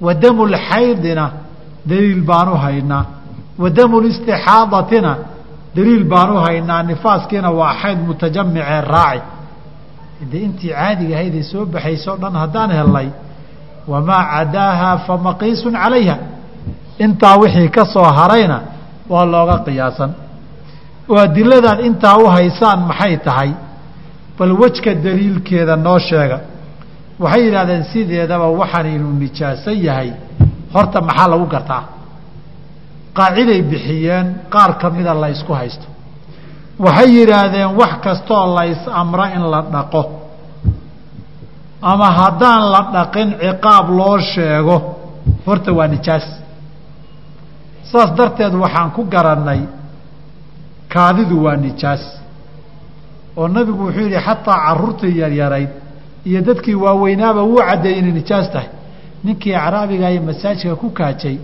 Wa 0.06 0.14
damu 0.14 0.44
lxaydina 0.56 1.26
daliil 1.90 2.22
baan 2.30 2.48
u 2.50 2.56
haynaa. 2.56 3.06
Wa 3.62 3.70
damu 3.70 4.02
listixaadatina 4.02 5.18
daliil 5.76 6.04
baan 6.04 6.30
u 6.32 6.38
haynaa 6.46 6.84
nifaaskiina 6.84 7.50
waa 7.60 7.74
xayd 7.82 8.00
mutajamicee 8.08 8.82
raaci. 8.94 9.22
De 10.32 10.38
intii 10.46 10.70
caadiga 10.74 11.16
ahaydee 11.16 11.44
soo 11.52 11.66
baxayso 11.66 12.14
o 12.14 12.18
dhan 12.22 12.36
haddaan 12.36 12.72
helnay 12.72 13.08
wamaa 13.88 14.24
cadaaha 14.34 14.98
fa 15.06 15.18
maqiisun 15.18 15.74
calayha. 15.84 16.18
Intaa 17.00 17.36
wixii 17.42 17.70
ka 17.70 17.86
soo 17.94 18.04
harayna 18.18 18.58
waa 19.10 19.26
looga 19.26 19.58
qiyaasan. 19.66 20.12
Oo 21.10 21.18
adiladan 21.26 21.80
intaa 21.88 22.18
u 22.18 22.26
haysaan 22.36 22.80
maxay 22.90 23.18
tahay? 23.18 23.52
Bal 24.38 24.52
wejka 24.62 24.92
daliilkeeda 25.06 25.76
noo 25.76 26.00
sheega. 26.00 26.40
Waxay 27.20 27.42
yidhahdeen 27.46 27.84
sideedaba 27.92 28.48
waxaan 28.62 28.86
inuu 28.96 29.14
nijaaso 29.24 29.72
yahay 29.72 30.12
horta 30.74 31.02
maxaa 31.02 31.28
lagu 31.32 31.46
gartaa? 31.54 31.84
Qaaciday 33.18 33.62
bixiyeen 33.72 34.28
qaar 34.54 34.72
ka 34.82 34.90
mida 34.90 35.14
la 35.14 35.28
ysku 35.30 35.54
haysto. 35.54 35.86
Waxay 36.80 37.10
yidhaahdeen 37.18 37.76
wax 37.80 37.94
kastoo 38.04 38.56
la 38.56 38.64
ys 38.66 38.82
amro 39.02 39.26
in 39.36 39.44
la 39.52 39.62
dhaqo. 39.74 40.02
Ama 41.82 42.08
haddaan 42.20 42.64
la 42.74 42.82
dhaqin 42.94 43.30
ciqaab 43.42 43.90
loo 43.98 44.18
sheego. 44.34 44.78
Horta 45.46 45.72
waa 45.74 45.88
nijaas. 45.88 46.26
Saas 47.92 48.12
darteed 48.18 48.54
waxaan 48.64 48.92
ku 48.96 49.02
garannay 49.14 49.62
kaadidu 50.94 51.44
waa 51.44 51.56
nijaas. 51.56 52.04
Oo 53.38 53.48
nabigu 53.48 53.84
wuxuu 53.86 54.02
yidhi 54.08 54.20
xataa 54.28 54.58
caruurtii 54.66 55.18
yaryarayd 55.22 55.70
iyo 56.26 56.42
dadkii 56.48 56.76
waaweynaaba 56.76 57.42
wuu 57.44 57.62
caddeeyey 57.70 58.00
inay 58.00 58.12
nijaas 58.12 58.48
tahay 58.52 58.68
ninkii 59.24 59.54
acraabiga 59.56 60.12
iyo 60.12 60.22
masaajidka 60.30 60.76
ku 60.82 60.90
kaajay 60.90 61.38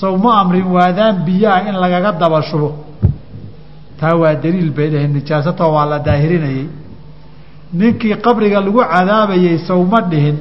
sow 0.00 0.16
ma 0.24 0.30
amrin 0.40 0.66
waadaan 0.76 1.16
biyaha 1.26 1.68
in 1.68 1.74
lagaga 1.82 2.12
daba 2.20 2.42
shubo 2.42 2.70
taa 4.00 4.14
waa 4.22 4.34
daliil 4.34 4.70
bay 4.76 4.88
dhaheen 4.92 5.12
nijaasatoo 5.18 5.70
waa 5.76 5.86
la 5.92 5.98
daahirinayey 5.98 6.66
ninkii 7.72 8.14
qabriga 8.24 8.60
lagu 8.60 8.80
cadaabayey 8.92 9.58
sowma 9.68 10.00
dhihin 10.10 10.36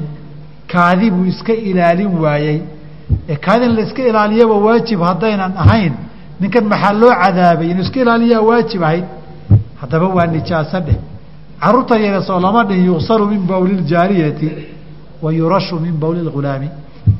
kaadi 0.72 1.12
buu 1.12 1.26
iska 1.32 1.54
ilaalin 1.54 2.13
waayey 2.24 2.60
ee 3.30 3.36
kaadin 3.46 3.72
la 3.76 3.82
iska 3.88 4.02
ilaaliyaba 4.10 4.56
waajib 4.65 5.00
haddaynan 5.02 5.54
ahayn. 5.63 5.94
Ninkan 6.42 6.65
maxaa 6.72 6.94
loo 7.02 7.12
cadaabay 7.24 7.68
inuu 7.72 7.84
iska 7.88 8.00
ilaaliyaa 8.04 8.42
waajib 8.50 8.82
ahayd 8.84 9.06
haddaba 9.82 10.08
waa 10.18 10.28
nijaaso 10.36 10.80
dheh 10.88 10.98
carruurta 11.62 11.96
yare 12.06 12.22
soo 12.28 12.39
lama 12.39 12.63
dhihin 12.70 12.86
yugsalu 12.86 13.26
min 13.32 13.42
bawli 13.50 13.74
ljaariyati 15.20 15.26
wa 15.26 15.32
yurashu 15.34 15.80
min 15.80 15.92
bawli 16.00 16.22
lghulaami 16.22 16.70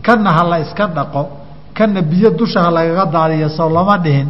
kanna 0.02 0.32
ha 0.32 0.44
la 0.44 0.60
iska 0.60 0.88
dhaqo 0.88 1.30
kanna 1.74 2.02
biyo 2.02 2.30
dusha 2.30 2.62
ha 2.64 2.72
lagaga 2.72 3.06
daadiyo 3.06 3.50
sow 3.50 3.70
lama 3.70 3.98
dhihin 3.98 4.28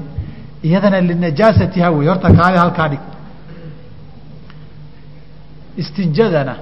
iyadana 0.63 1.01
linajaasatiha 1.01 1.91
wey 1.91 2.07
horta 2.07 2.29
kaadi 2.33 2.57
halkaa 2.57 2.87
dhig 2.89 2.99
istinjadana 5.77 6.55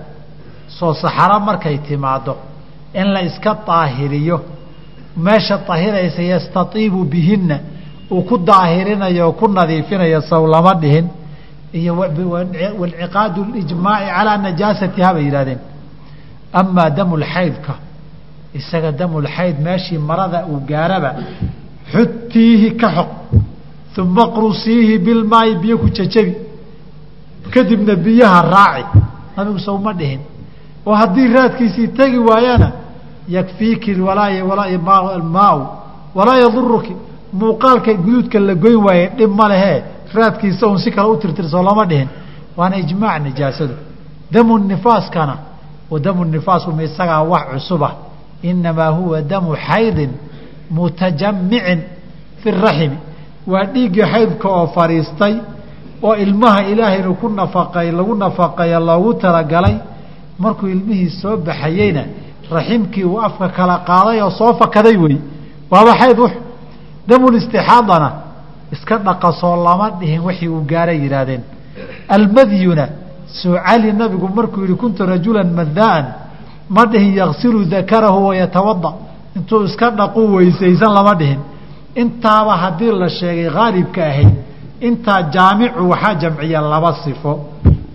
soo 0.68 0.94
saxaro 0.94 1.40
markay 1.40 1.78
timaaddo 1.78 2.36
in 2.94 3.14
la 3.14 3.22
iska 3.22 3.58
daahiriyo 3.68 4.42
meesha 5.18 5.58
daahiraysa 5.68 6.22
yastatiibu 6.22 7.04
bihinna 7.04 7.60
uu 8.12 8.22
ku 8.24 8.38
daahirinayo 8.38 9.30
o 9.30 9.32
ku 9.34 9.48
nadiifinayo 9.48 10.22
sow 10.22 10.48
lama 10.48 10.74
dhihin 10.76 11.08
iyo 11.74 11.96
wanciqaadu 12.80 13.46
lijmaaci 13.54 14.06
calaa 14.18 14.38
najaasatiha 14.38 15.14
bay 15.14 15.24
yidhahdeen 15.24 15.60
amaa 16.60 16.90
damulxaydka 16.98 17.74
isaga 18.60 18.92
damulxayd 19.00 19.56
meeshii 19.68 19.98
marada 20.10 20.40
uu 20.52 20.60
gaaraba 20.70 21.12
xutiihi 21.92 22.70
ka 22.82 22.88
xoq 22.96 23.12
uma 24.02 24.24
qrusiihi 24.36 24.96
bilmaayi 25.06 25.54
biyo 25.62 25.76
ku 25.82 25.88
jajabi 25.98 26.34
kadibna 27.54 27.94
biyaha 28.06 28.40
raaci 28.56 28.84
nabigu 29.36 29.60
sow 29.68 29.78
ma 29.86 29.92
dhihin 30.00 30.22
oo 30.88 30.94
haddii 31.02 31.28
raadkiisii 31.38 31.88
tegi 31.98 32.18
waayana 32.30 32.70
yakfiiki 33.36 33.92
maau 35.36 35.60
walaa 36.16 36.38
yaduruki 36.44 36.94
muuqaalka 37.34 37.94
guduudka 37.94 38.40
la 38.40 38.54
goyn 38.56 38.80
waaye 38.86 39.06
dhib 39.18 39.32
ma 39.40 39.48
lehee 39.50 39.84
raadkiisa 40.14 40.68
un 40.68 40.78
si 40.78 40.92
kale 40.92 41.08
u 41.10 41.18
tirtirso 41.18 41.64
lama 41.64 41.86
dhihin 41.86 42.08
waana 42.58 42.76
ijmaac 42.78 43.22
nijaasadu 43.24 43.74
damu 44.32 44.58
nifaaskana 44.60 45.36
wa 45.92 46.00
damu 46.00 46.26
nifaasku 46.26 46.72
ma 46.72 46.84
isagaa 46.84 47.22
wax 47.24 47.44
cusuba 47.54 47.90
inamaa 48.42 48.90
huwa 48.90 49.22
damu 49.22 49.56
xaydin 49.68 50.10
mutajamicin 50.72 51.80
fi 52.44 52.52
raximi 52.52 52.98
waa 53.48 53.64
dhiiggii 53.74 54.06
xaydka 54.14 54.48
oo 54.50 54.68
fadhiistay 54.76 55.36
oo 56.04 56.16
ilmaha 56.16 56.64
ilaahaynu 56.72 57.14
ku 57.16 57.30
nafaqay 57.30 57.92
lagu 57.92 58.16
nafaqeeya 58.16 58.80
loogu 58.80 59.14
talagalay 59.14 59.76
markuu 60.40 60.68
ilmihii 60.68 61.10
soo 61.22 61.38
baxayeyna 61.38 62.04
raximkii 62.52 63.04
uu 63.04 63.20
afka 63.28 63.50
kala 63.50 63.76
qaaday 63.90 64.22
oo 64.22 64.30
soo 64.40 64.54
fakaday 64.54 64.98
wey 64.98 65.18
waaba 65.72 65.92
xayd 66.02 66.20
wux 66.20 66.32
damulistixaadana 67.08 68.10
iska 68.72 68.98
dhaqasoo 68.98 69.56
lama 69.64 69.90
dhihin 70.00 70.22
wixii 70.28 70.48
uu 70.48 70.62
gaaray 70.72 71.00
yidhaahdeen 71.04 71.42
almadyuna 72.16 72.86
soo 73.28 73.58
cali 73.66 73.94
nabigu 73.94 74.28
markuu 74.28 74.62
yihi 74.62 74.76
kuntu 74.76 75.06
rajulan 75.06 75.50
madaan 75.60 76.06
ma 76.70 76.86
dhihin 76.86 77.14
yaksilu 77.14 77.66
dakarahu 77.66 78.28
wayatawada 78.28 78.92
intuu 79.36 79.64
iska 79.66 79.90
dhaqu 79.92 80.20
weysaysan 80.36 80.92
lama 80.94 81.14
dhihin. 81.16 81.40
Intaaba 81.96 82.54
haddii 82.58 82.92
la 82.92 83.10
sheegay 83.10 83.50
haalibka 83.50 84.02
ahayd 84.06 84.34
intaa 84.82 85.22
jaamicu 85.34 85.90
waxaa 85.90 86.14
jamciya 86.16 86.62
laba 86.62 86.94
sifo. 87.04 87.34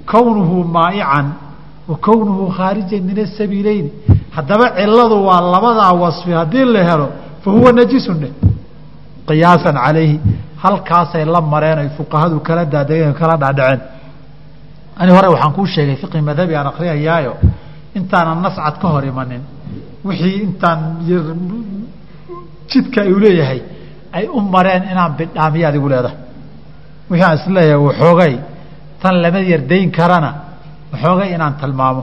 Kownuhu 0.06 0.64
maa'ican 0.64 1.26
wa 1.88 1.96
kownuhu 1.96 2.50
khaarijan 2.56 3.02
min 3.08 3.18
asabiileyni 3.24 3.90
haddaba 4.36 4.66
ciladu 4.76 5.16
waa 5.26 5.40
labadaa 5.40 5.92
wasfi 5.92 6.30
haddii 6.32 6.64
la 6.64 6.82
helo 6.88 7.08
fa 7.44 7.50
huwa 7.50 7.72
najisun 7.72 8.16
dheh 8.22 8.32
qiyaasan 9.28 9.74
calayhi. 9.84 10.20
Halkaasay 10.62 11.24
la 11.24 11.40
mareen 11.40 11.78
ay 11.78 11.88
fuqahadu 11.98 12.40
kala 12.40 12.64
daadegeen 12.64 13.14
kala 13.14 13.36
dhaadhaceen 13.36 13.80
ani 15.02 15.10
hore 15.16 15.28
waxaan 15.34 15.52
kuu 15.56 15.66
sheegay 15.74 15.96
fiqi 16.02 16.18
madhabi 16.30 16.54
aan 16.58 16.66
akriyayaayo 16.72 17.32
intaanan 17.98 18.38
nascad 18.46 18.74
ka 18.82 18.86
hor 18.94 19.04
imanin 19.12 19.42
wixii 20.08 20.36
intaan 20.46 20.78
jidka 22.70 23.00
u 23.14 23.18
leeyahay 23.24 23.60
ay 24.16 24.24
u 24.36 24.40
mareen 24.54 24.82
inaan 24.92 25.12
bidhaamiyaad 25.18 25.74
igu 25.78 25.88
leedahay. 25.92 26.18
Wixii 27.10 27.26
aan 27.28 27.36
is 27.38 27.46
leeyahay 27.56 27.80
waxoogay 27.88 28.34
tan 29.02 29.14
lama 29.24 29.40
yardayn 29.52 29.88
karana 29.98 30.30
waxoogay 30.92 31.28
inaan 31.36 31.54
tilmaamo. 31.60 32.02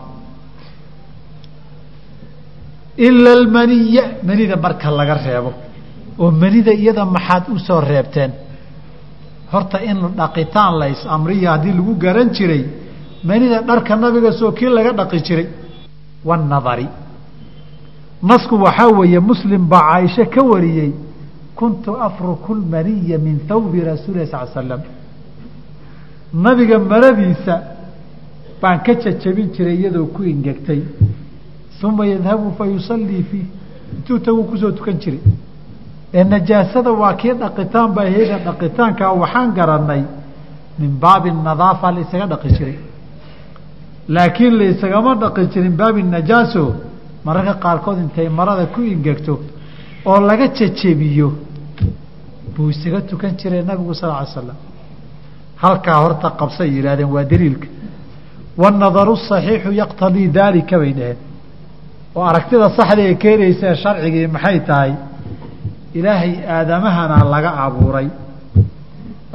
Ila 3.08 3.32
almaniya 3.40 4.04
manida 4.28 4.56
marka 4.66 4.90
laga 5.00 5.16
reebo 5.26 5.52
oo 6.22 6.32
manida 6.42 6.72
iyada 6.82 7.04
maxaad 7.16 7.44
u 7.56 7.60
soo 7.68 7.82
reebteen. 7.92 8.32
Horta 9.52 9.78
in 9.90 9.98
dhaqitaan 10.20 10.74
la 10.80 10.86
is-amriya 10.94 11.50
haddii 11.54 11.74
lagu 11.80 11.94
garan 12.04 12.30
jiray 12.38 12.64
manida 13.24 13.62
dharka 13.62 13.96
nabiga 13.96 14.32
soo 14.32 14.52
kii 14.52 14.70
laga 14.70 14.92
dhaqi 15.00 15.20
jiray. 15.28 15.48
Waannadari 16.26 16.88
nasku 18.24 18.56
waxaa 18.66 18.88
weeye 19.00 19.20
muslim 19.20 19.68
baa 19.70 19.82
caaisho 19.92 20.26
ka 20.26 20.42
wariyey. 20.44 20.92
Kuntu 21.56 21.92
afruku 22.08 22.54
lmaniya 22.56 23.18
min 23.18 23.40
thawbi 23.48 23.82
rasuuli 23.82 24.26
sal 24.28 24.48
slam 24.54 24.82
nabiga 26.34 26.80
maradiisa 26.80 27.56
baan 28.62 28.80
ka 28.86 28.94
jajabin 28.96 29.50
jiray 29.56 29.76
iyadoo 29.76 30.06
ku 30.16 30.24
ingegtay 30.24 30.82
uma 31.84 32.06
yadhabu 32.06 32.52
fa 32.58 32.66
yusallii 32.68 33.24
fiih 33.30 33.46
intuu 33.96 34.20
tagu 34.20 34.44
ku 34.50 34.58
soo 34.58 34.72
tukan 34.72 34.98
jiray. 35.00 35.20
Ee 36.14 36.24
najaasada 36.24 36.92
waa 36.92 37.14
kii 37.14 37.34
dhaqitaan 37.42 37.94
baa 37.96 38.06
heeda 38.16 38.38
dhaqitaankaa 38.46 39.12
waxaan 39.22 39.54
garanay 39.58 40.04
min 40.80 40.92
baabi 41.04 41.32
nadaafa 41.32 41.92
la 41.92 42.00
isaga 42.06 42.26
dhaqi 42.34 42.50
jiray 42.58 42.78
laakiin 44.16 44.54
la 44.60 44.66
isagama 44.74 45.12
dhaqi 45.22 45.42
jirin 45.54 45.76
baabi 45.82 46.02
najaaso 46.16 46.64
mararka 47.26 47.54
qaarkood 47.64 47.98
intay 48.04 48.28
marada 48.40 48.66
ku 48.74 48.80
ingegto 48.94 49.34
oo 50.10 50.20
laga 50.30 50.48
jejebiyo 50.58 51.28
buu 52.54 52.70
isaga 52.74 53.00
tukan 53.10 53.34
jiray 53.40 53.62
nabigu 53.70 53.94
sal 54.02 54.10
ly 54.22 54.26
slam 54.34 54.58
halkaa 55.64 55.98
horta 56.04 56.28
qabsay 56.40 56.70
yidhahdeen 56.76 57.10
waa 57.16 57.24
daliilka. 57.32 57.68
Waannadaru 58.62 59.16
saxiixu 59.30 59.72
yaqtadii 59.82 60.28
daalika 60.38 60.76
bay 60.82 60.94
dhaheen. 61.00 61.18
Oo 62.16 62.24
aragtida 62.30 62.68
saxda 62.78 63.02
ee 63.10 63.16
keenaysa 63.24 63.68
sharcigii 63.84 64.28
maxay 64.36 64.60
tahay? 64.68 64.92
Ilaahay 66.00 66.34
aadamahana 66.56 67.18
laga 67.34 67.52
abuuray. 67.66 68.08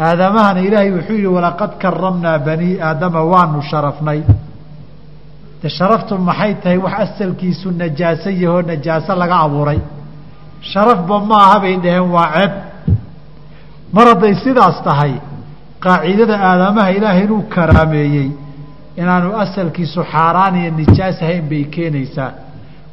Aadamahana 0.07 0.61
ilaahay 0.69 0.91
wuxuu 0.97 1.17
yihi 1.21 1.31
walaqad 1.37 1.73
karamnaa 1.83 2.39
banii 2.47 2.75
aadama 2.89 3.21
waanu 3.33 3.63
sharafnay 3.71 4.21
de 5.65 5.71
sharaftu 5.79 6.15
maxay 6.29 6.53
tahay 6.63 6.79
wax 6.85 6.95
asalkiisu 7.05 7.69
najaaso 7.83 8.31
yahoo 8.43 8.63
najaaso 8.71 9.13
laga 9.23 9.37
abuuray? 9.47 9.81
Sharafba 10.73 11.17
ma 11.29 11.37
aha 11.47 11.61
bay 11.61 11.77
dhaheen 11.85 12.09
waa 12.15 12.29
ceeb. 12.37 12.53
Mar 13.95 14.07
hadday 14.13 14.35
sidaas 14.45 14.79
tahay 14.89 15.13
qaacidada 15.85 16.37
aadamaha 16.49 16.91
ilaahay 16.97 17.25
inuu 17.27 17.43
karaameeyey 17.55 18.29
inaanu 19.01 19.29
asalkiisu 19.45 20.01
xaaraan 20.13 20.55
iyo 20.61 20.71
nijaas 20.81 21.17
ahayn 21.23 21.45
bay 21.51 21.65
keenaysaa. 21.75 22.31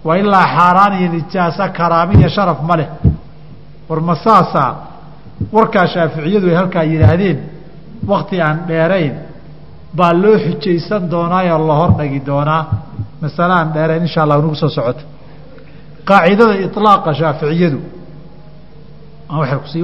Waa 0.06 0.18
ilaa 0.22 0.46
xaaraan 0.56 0.94
iyo 1.00 1.10
nijaaso 1.16 1.64
karaami 1.78 2.14
iyo 2.20 2.30
sharaf 2.36 2.60
ma 2.70 2.76
leh. 2.80 2.90
War 3.90 4.00
ma 4.10 4.16
saasaa 4.26 4.72
warkaa 5.56 5.88
shaaficiyadu 5.94 6.48
ay 6.52 6.56
halkaa 6.62 6.84
yidhaahdeen 6.92 7.38
wakti 8.12 8.42
aan 8.42 8.58
dheerayn 8.68 9.14
baa 9.98 10.14
loo 10.24 10.38
xujaysan 10.46 11.04
doonaayoo 11.12 11.68
la 11.68 11.76
hordhagi 11.82 12.20
doonaa. 12.30 12.64
Masale 13.22 13.54
aan 13.54 13.70
dheerayn 13.74 14.02
insha 14.08 14.24
allah 14.24 14.38
nagu 14.42 14.56
soo 14.56 14.70
socoto 14.78 15.04
qaacidada 16.08 16.54
iطlaaqa 16.66 17.12
shaaficiyadu 17.20 17.80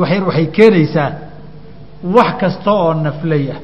waxay 0.01 0.45
keenaysaa 0.57 1.11
wax 2.15 2.31
kasta 2.39 2.71
oo 2.71 2.93
naflay 2.93 3.51
ah. 3.55 3.59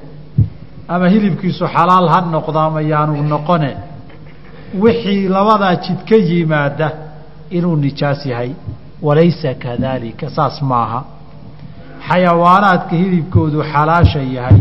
Ama 0.88 1.08
hilibkiisu 1.14 1.66
xalaal 1.76 2.08
ha 2.14 2.22
noqdo 2.36 2.60
ama 2.60 2.82
yaanu 2.82 3.24
noqone 3.34 3.72
wixii 4.84 5.28
labadaa 5.36 5.76
jid 5.76 6.00
ka 6.10 6.16
yimaada 6.30 6.88
inuu 7.58 7.76
nijaas 7.76 8.26
yahay. 8.26 8.52
Walaysa 9.02 9.54
kadalika 9.64 10.30
saas 10.30 10.62
maaha. 10.62 11.04
Xayawaanaadka 12.08 12.96
hilibkoodu 13.02 13.60
xalaasha 13.74 14.22
yahay 14.38 14.60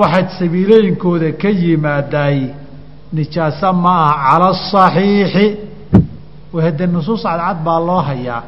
waxaad 0.00 0.28
sabiilooyinkooda 0.38 1.32
ka 1.42 1.48
yimaadaay 1.48 2.38
nijaaso 3.12 3.72
ma 3.72 3.94
aha 4.06 4.30
cala 4.30 4.48
asaxiixi 4.54 5.46
wahade 6.52 6.86
nusuus 6.86 7.22
cadcad 7.22 7.58
baa 7.64 7.80
loo 7.80 8.00
hayaa. 8.08 8.42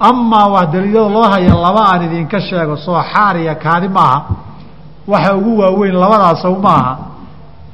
Amaa 0.00 0.46
waa 0.48 0.66
daliilada 0.66 1.08
loo 1.08 1.22
haya 1.32 1.54
laba 1.54 1.82
aan 1.92 2.02
idinka 2.06 2.40
sheego 2.40 2.76
soo 2.76 3.00
xaariya 3.12 3.54
kaadi 3.54 3.88
maaha 3.88 4.18
waxa 5.08 5.34
ugu 5.36 5.58
waaweyn 5.58 5.94
labadaasow 6.02 6.54
maaha 6.66 6.92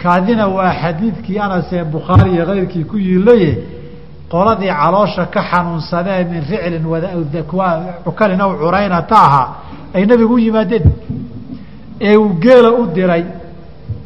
kaadina 0.02 0.46
waa 0.48 0.72
xadiidkii 0.82 1.38
anas 1.38 1.72
ee 1.72 1.84
bukhaari 1.84 2.30
iyo 2.34 2.46
kayrkii 2.46 2.84
ku 2.84 2.96
yiilaye 2.98 3.50
qoladii 4.32 4.72
caloosha 4.80 5.26
ka 5.26 5.40
xanuunsadee 5.50 6.24
min 6.24 6.40
riclin 6.50 6.84
wcukalin 6.86 8.40
aw 8.40 8.50
curaynata 8.62 9.16
ahaa 9.26 9.48
ay 9.94 10.06
nabigu 10.06 10.34
u 10.34 10.38
yimaadeen 10.38 10.84
ee 12.08 12.16
uu 12.22 12.30
geela 12.44 12.70
u 12.80 12.82
diray 12.96 13.24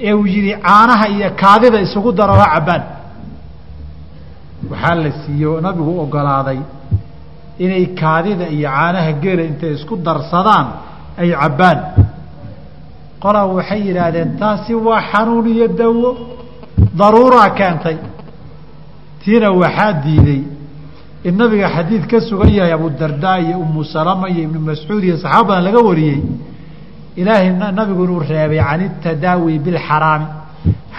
ee 0.09 0.13
uu 0.19 0.27
yihi 0.35 0.53
caanaha 0.67 1.07
iyo 1.15 1.29
kaadida 1.43 1.79
isugu 1.87 2.11
daro 2.19 2.35
ha 2.41 2.47
cabbaan. 2.55 2.83
Waxaa 4.71 4.95
la 5.05 5.11
siiye 5.23 5.61
nabigu 5.67 5.93
ogolaaday 6.05 6.61
inay 7.65 7.85
kaadida 8.01 8.45
iyo 8.57 8.69
caanaha 8.77 9.13
geela 9.23 9.43
intay 9.51 9.73
isku 9.79 9.95
darsadaan 10.07 10.67
ay 11.21 11.31
cabbaan. 11.43 11.79
Qolaa 13.23 13.47
waxay 13.57 13.81
yidhaahdeen 13.89 14.31
taasi 14.41 14.73
waa 14.87 15.03
xanuun 15.11 15.47
iyo 15.55 15.67
dawo 15.81 16.11
daruuraa 16.99 17.51
keentay. 17.59 17.97
Tiina 19.23 19.49
waxaa 19.63 19.93
diiday 20.05 20.43
in 21.29 21.35
nabiga 21.41 21.69
xadiid 21.77 22.05
ka 22.11 22.19
sugan 22.29 22.51
yahay 22.59 22.73
abudardaa 22.79 23.39
iyo 23.45 23.57
umu 23.65 23.83
salama 23.85 24.27
iyo 24.33 24.43
ibnu 24.47 24.61
mascuud 24.69 25.03
iyo 25.05 25.17
saxaaba 25.23 25.49
badan 25.49 25.65
laga 25.67 25.81
wariyey 25.89 26.21
ilaahay 27.21 27.51
nabigu 27.79 28.03
inuu 28.05 28.21
reebay 28.31 28.59
can 28.69 28.81
itadaawi 28.89 29.59
bilxaraami. 29.65 30.27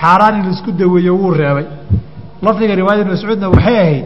Xaaraan 0.02 0.36
in 0.40 0.44
la 0.46 0.52
isku 0.56 0.72
daweeyo 0.72 1.14
wuu 1.22 1.32
reebay. 1.42 1.66
Lafdiga 2.46 2.76
riwaayada 2.80 3.02
ibn 3.04 3.12
mascuudna 3.16 3.48
waxay 3.56 3.78
ahayd 3.84 4.06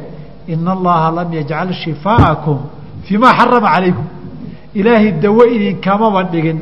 ina 0.54 0.72
allaha 0.78 1.08
lam 1.18 1.30
yajcal 1.38 1.70
shifaa'akum 1.84 2.58
fii 3.06 3.18
ma 3.24 3.30
xarama 3.38 3.68
calaykum. 3.74 4.06
Ilaahay 4.80 5.12
dawo 5.24 5.44
idinkamaba 5.56 6.24
dhigin 6.34 6.60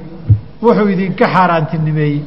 wuxuu 0.64 0.90
idinka 0.94 1.26
xaaraantinimeeyey. 1.36 2.22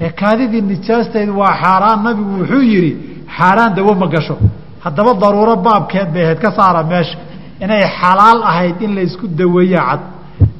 Ee 0.00 0.10
kaadidii 0.20 0.62
nijaasteed 0.70 1.28
waa 1.40 1.52
xaaraan 1.62 1.98
nabigu 2.06 2.32
wuxuu 2.40 2.62
yihi 2.72 2.90
xaaraan 3.38 3.74
dawo 3.76 3.92
ma 4.00 4.06
gasho. 4.14 4.36
Haddaba 4.84 5.12
daruuro 5.22 5.54
baabkeed 5.66 6.08
bay 6.14 6.22
ahayd 6.24 6.38
ka 6.44 6.50
saara 6.58 6.82
meesha. 6.90 7.18
Inay 7.64 7.82
xalaal 8.00 8.38
ahayd 8.50 8.76
in 8.84 8.94
la 8.96 9.02
isku 9.08 9.26
daweeya 9.40 9.80
cad. 9.88 10.00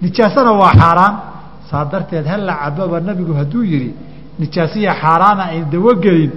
Nijaasana 0.02 0.52
waa 0.60 0.72
xaaraan 0.80 1.14
saa 1.70 1.84
darteed 1.92 2.26
hala 2.32 2.52
cababa 2.62 3.00
nabigu 3.00 3.32
hadduu 3.40 3.64
yihi 3.72 3.90
nijaasiya 4.40 4.92
xaaraana 5.02 5.44
ayn 5.52 5.64
dawo 5.72 5.92
gelin 6.04 6.32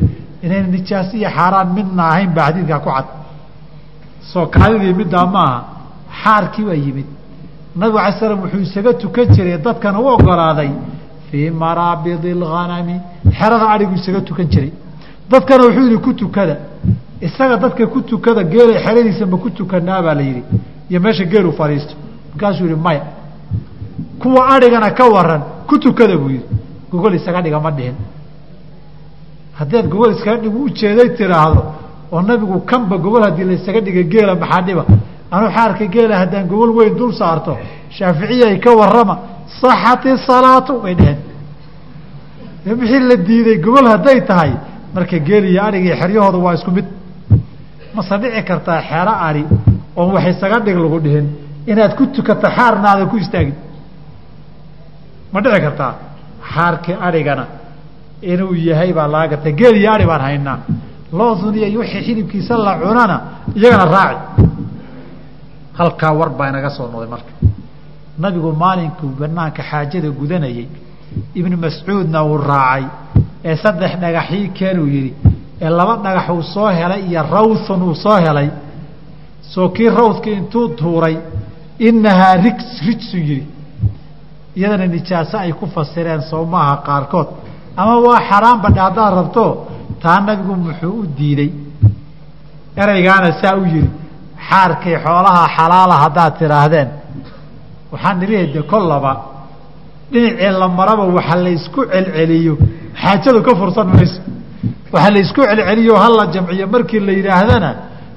inayn 0.46 0.68
nijaasiya 0.76 1.30
xaaraan 1.38 1.70
midna 1.78 2.04
ahayn 2.12 2.32
baa 2.38 2.48
xadiidkaa 2.50 2.80
ku 2.86 2.90
cad. 2.96 3.08
Soo 4.32 4.46
kaadidii 4.56 4.94
middaa 5.02 5.26
maaha 5.36 5.58
xaarkii 6.22 6.66
baa 6.70 6.80
yimid. 6.86 7.08
Nabigu 7.80 7.98
alay 8.04 8.14
slam 8.20 8.40
wuxuu 8.44 8.62
isaga 8.68 8.92
tukan 9.04 9.26
jiray 9.36 9.58
dadkana 9.68 10.00
u 10.04 10.08
ogolaaday 10.16 10.72
fii 11.30 11.50
maraabidi 11.64 12.30
اlghanami 12.38 12.96
xerada 13.38 13.66
adhigu 13.74 13.94
isaga 14.00 14.22
tukan 14.30 14.48
jiray. 14.54 14.72
Dadkana 15.32 15.62
wuxuu 15.68 15.86
yihi 15.90 16.00
ku 16.06 16.12
tukada. 16.22 16.56
Isaga 17.28 17.56
dadka 17.64 17.84
ku 17.94 18.00
tukada 18.10 18.42
geela 18.54 18.74
xeradiisa 18.86 19.26
ma 19.32 19.38
ku 19.44 19.50
tukanaa 19.58 20.02
baa 20.06 20.16
la 20.20 20.24
yidhi. 20.30 20.44
Iyo 20.90 21.00
meesha 21.06 21.24
geelu 21.32 21.50
fadhiisto. 21.60 21.94
Markaasuu 22.32 22.66
yihi 22.70 22.80
maya 22.86 23.02
kuwa 24.22 24.42
adhigana 24.56 24.90
ka 24.92 25.06
waran 25.16 25.42
ku 25.68 25.78
tukada 25.80 26.16
buu 26.18 26.30
yidhi. 26.30 26.46
Gogol 26.92 27.14
isaga 27.16 27.42
dhiga 27.42 27.60
ma 27.60 27.72
dhihin. 27.72 27.96
Haddaad 29.60 29.86
gogol 29.90 30.12
iskaga 30.16 30.42
dhig 30.44 30.56
ujeeday 30.66 31.10
tiraahdo 31.18 31.62
oo 32.12 32.22
nabigu 32.22 32.60
kanba 32.66 32.98
gogol 32.98 33.24
haddii 33.24 33.44
la 33.50 33.54
isaga 33.54 33.80
dhiga 33.82 34.04
geela 34.04 34.36
maxaa 34.36 34.62
dhiba? 34.68 34.86
Anuu 35.32 35.50
xaarka 35.56 35.86
geela 35.96 36.16
haddaan 36.22 36.48
gogol 36.48 36.72
weyn 36.78 36.96
dul 37.00 37.12
saarto. 37.14 37.58
Shaaficiyay 37.98 38.60
ka 38.60 38.72
warrama 38.80 39.16
saxati 39.62 40.10
salaatu 40.28 40.74
bay 40.84 40.96
dheheen 40.96 41.20
wixii 42.80 43.00
la 43.10 43.16
diiday 43.16 43.58
gogol 43.66 43.88
hadday 43.94 44.20
tahay 44.30 44.52
marka 44.94 45.18
geel 45.28 45.46
iyo 45.46 45.62
adhig 45.68 45.86
iyo 45.86 46.40
waa 46.46 46.54
isku 46.54 46.72
mid. 46.72 46.86
Mase 47.96 48.18
dhici 48.22 48.44
kartaa 48.44 48.82
xero 48.90 49.14
ari 49.28 49.44
oon 49.96 50.12
wax 50.14 50.26
isaga 50.36 50.60
dhig 50.66 50.78
lagu 50.86 51.00
dhihin 51.06 51.28
inaad 51.72 51.96
ku 51.98 52.04
tukato 52.16 52.48
xaarnaada 52.58 53.06
ku 53.12 53.18
istaagin 53.18 53.56
ma 55.34 55.40
dhici 55.44 55.60
kartaa 55.66 55.94
xaarkii 56.54 56.96
adhigana 57.08 57.46
inuu 58.32 58.54
yahay 58.68 58.92
baa 58.98 59.08
laga 59.14 59.28
garta 59.32 59.50
geel 59.60 59.76
iyo 59.82 59.90
adhi 59.96 60.06
baan 60.12 60.22
haynaa 60.28 60.58
loodun 61.20 61.56
iyo 61.70 61.80
wixii 61.82 62.02
xilibkiisa 62.08 62.54
la 62.66 62.74
cunana 62.82 63.16
iyagana 63.60 63.86
raaci. 63.96 64.24
Halkaa 65.80 66.12
war 66.20 66.30
baa 66.38 66.50
inaga 66.52 66.70
soo 66.78 66.88
noqday 66.94 67.10
marka. 67.14 67.32
Nabigu 68.22 68.52
maalinkuu 68.64 69.10
banaanka 69.20 69.62
xaajada 69.70 70.10
gudanayey 70.20 70.68
ibnu 71.40 71.56
mascuudna 71.66 72.20
uu 72.30 72.38
raacay 72.50 72.84
ee 73.50 73.56
saddex 73.64 73.92
dhagaxii 74.04 74.48
keenuu 74.58 74.88
yidhi 74.96 75.12
ee 75.62 75.70
laba 75.78 75.94
dhagax 76.06 76.28
uu 76.36 76.44
soo 76.54 76.70
helay 76.80 77.02
iyo 77.10 77.22
rawthun 77.36 77.82
uu 77.88 77.96
soo 78.04 78.18
helay. 78.26 78.50
Soo 79.54 79.68
kii 79.76 79.90
rawdkii 80.00 80.34
intuu 80.40 80.68
tuuray 80.80 81.16
inahaa 81.88 82.34
rigs 82.46 82.68
rijsun 82.88 83.22
yidhi 83.30 83.48
iyadana 84.58 84.86
nijaaso 84.88 85.38
ay 85.38 85.52
ku 85.60 85.66
fasireen 85.76 86.22
soo 86.22 86.46
qaarkood. 86.88 87.28
Ama 87.78 87.94
waa 88.06 88.20
xaraan 88.30 88.60
badhe 88.64 88.80
haddaad 88.88 89.14
rabto 89.20 89.46
taa 90.02 90.20
nabigu 90.28 90.56
muxuu 90.56 90.94
u 91.02 91.06
diiday 91.18 91.52
ereygaana 92.82 93.32
saa 93.42 93.56
u 93.62 93.64
yidhi 93.66 93.90
xaarkii 94.50 94.98
xoolaha 95.06 95.44
xalaala 95.56 95.96
haddaad 96.04 96.34
tidhaahdeen. 96.40 96.90
Waxaan 97.92 98.20
nilihi 98.20 98.54
de 98.54 98.62
kollaba 98.72 99.12
dhinacii 100.12 100.52
la 100.62 100.68
maraba 100.68 101.04
waxa 101.18 101.36
la 101.46 101.50
isku 101.50 101.82
celceliyo. 101.92 102.56
Xaajadu 103.02 103.40
ka 103.48 103.52
fursan 103.60 103.88
mayso. 103.96 104.22
Waxa 104.94 105.10
la 105.14 105.20
isku 105.26 105.42
celceliyo 105.50 105.96
hala 106.04 106.24
jamciyo 106.34 106.68
markii 106.74 107.00
la 107.08 107.12
yidhaahdana 107.20 107.72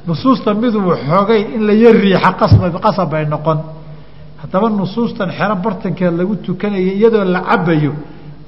nusuusta 0.06 0.54
miduu 0.54 0.92
xoogay 1.06 1.40
in 1.54 1.62
la 1.66 1.72
yar 1.82 1.94
riixa 2.04 2.30
qasba 2.40 2.66
qasab 2.84 3.10
bay 3.10 3.24
noqon 3.26 3.58
haddaba 4.42 4.66
nusuustan 4.80 5.30
xero 5.38 5.54
bartankeed 5.64 6.12
lagu 6.20 6.34
tukanayo 6.46 6.92
iyadoo 6.98 7.24
la 7.34 7.40
cabayo 7.48 7.92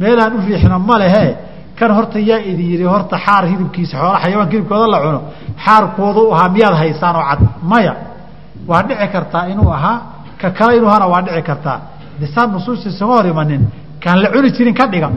meelaan 0.01 0.33
u 0.37 0.41
riixna 0.47 0.79
ma 0.79 0.97
lehe. 1.03 1.27
Kan 1.79 1.91
horta 1.97 2.19
yaa 2.31 2.39
idin 2.51 2.67
yidhi 2.73 2.85
horta 2.95 3.17
xaar 3.27 3.45
hilibkiisa 3.51 3.95
xoola 4.01 4.19
xayawaanka 4.25 4.53
hilibkooda 4.55 4.87
la 4.95 4.99
cuno. 5.05 5.21
Xaarkoodu 5.65 6.23
ahaa 6.35 6.49
miyaad 6.55 6.75
haysaan 6.83 7.17
oo 7.21 7.25
cad? 7.31 7.41
Maya. 7.71 7.95
Waa 8.69 8.83
dhici 8.89 9.07
kartaa 9.15 9.45
inuu 9.53 9.71
ahaa 9.77 9.97
ka 10.41 10.49
kale 10.59 10.73
inuu 10.79 10.91
hana 10.95 11.07
waa 11.13 11.23
dhici 11.27 11.43
kartaa. 11.43 11.79
Disaan 12.21 12.49
nusuusta 12.55 12.89
isama 12.89 13.13
hor 13.17 13.27
imanin. 13.33 13.63
Kaan 14.03 14.19
la 14.23 14.29
cuni 14.35 14.51
jirin 14.57 14.75
ka 14.75 14.87
dhiga. 14.93 15.09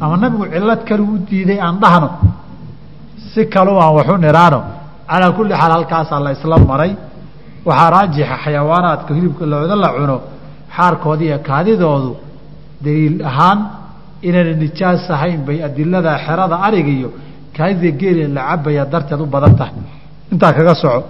Ama 0.00 0.16
nabigu 0.16 0.44
cilad 0.52 0.80
kalu 0.88 1.02
u 1.14 1.18
diiday 1.28 1.58
aan 1.60 1.76
dhahno. 1.82 2.08
Si 3.32 3.42
kalu 3.54 3.72
aan 3.82 3.92
waxu 3.98 4.16
niraano. 4.24 4.60
Calaa 5.10 5.32
kulli 5.36 5.54
xaal 5.60 5.72
halkaasaa 5.76 6.20
la 6.24 6.30
isla 6.36 6.56
maray 6.70 6.92
waxaa 7.68 7.90
raajixa 7.96 8.36
xayawaanaadka 8.44 9.10
hilibka 9.16 9.44
looda 9.52 9.76
la 9.84 9.88
cuno 9.96 10.16
xaarkooda 10.76 11.22
iyo 11.28 11.38
kaadidoodu 11.48 12.12
daliil 12.84 13.16
ahaan 13.30 13.58
inayna 14.28 14.52
nijaas 14.62 15.04
ahayn 15.16 15.40
bay 15.46 15.58
adilada 15.68 16.12
xerada 16.26 16.56
arig 16.66 16.86
iyo 16.98 17.08
kaadida 17.56 17.90
geeli 18.00 18.22
la 18.36 18.42
cabaya 18.48 18.82
darteed 18.92 19.20
u 19.24 19.26
badan 19.34 19.54
tahay. 19.60 19.74
Intaa 20.32 20.52
kaga 20.58 20.74
soco. 20.82 21.00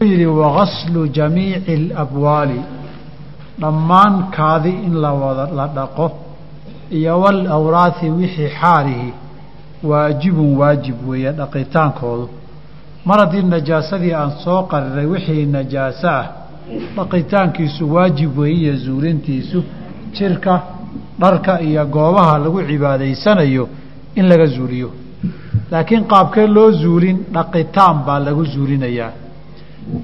Yidhi 0.00 0.26
wagaslu 0.40 1.00
jamiici 1.16 1.72
alabwaali. 1.92 2.60
Dhammaan 3.60 4.14
kaadi 4.36 4.70
in 4.86 4.94
la 5.02 5.10
wada 5.22 5.44
la 5.58 5.66
dhaqo 5.76 6.06
iyo 6.98 7.14
walawraahi 7.22 8.06
wixii 8.18 8.50
xaarihi 8.60 9.08
waajibun 9.82 10.56
waajib 10.56 11.08
weeye 11.08 11.32
dhaqitaankoodu. 11.32 12.28
Mar 13.04 13.18
haddii 13.20 13.42
najaasadii 13.42 14.12
aan 14.14 14.30
soo 14.44 14.62
qariray 14.70 15.06
wixii 15.06 15.46
najaaso 15.46 16.08
ah 16.08 16.26
dhaqitaankiisu 16.96 17.92
waajib 17.94 18.38
weeye 18.38 18.58
iyo 18.62 18.76
zuulintiisu 18.76 19.62
jirka 20.12 20.62
dharka 21.20 21.60
iyo 21.60 21.86
goobaha 21.86 22.38
lagu 22.38 22.62
cibaadaysanayo 22.68 23.68
in 24.14 24.24
laga 24.28 24.46
zuuliyo. 24.46 24.90
Laakiin 25.70 26.04
qaabkee 26.04 26.46
loo 26.46 26.70
zuulin 26.70 27.18
dhaqitaan 27.34 27.96
baa 28.06 28.18
lagu 28.18 28.44
zuulinayaa. 28.44 29.12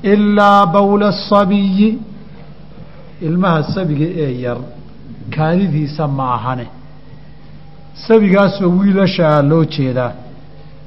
Ilaa 0.02 0.66
bawla 0.66 1.08
asabiyi 1.08 1.98
ilmaha 3.22 3.62
sabiga 3.74 4.06
ee 4.24 4.32
yar 4.44 4.58
kaadidiisa 5.36 6.08
ma 6.08 6.34
ahane 6.34 6.66
sabigaasoo 7.94 8.70
wiilashaa 8.78 9.42
loo 9.42 9.64
jeedaa. 9.64 10.12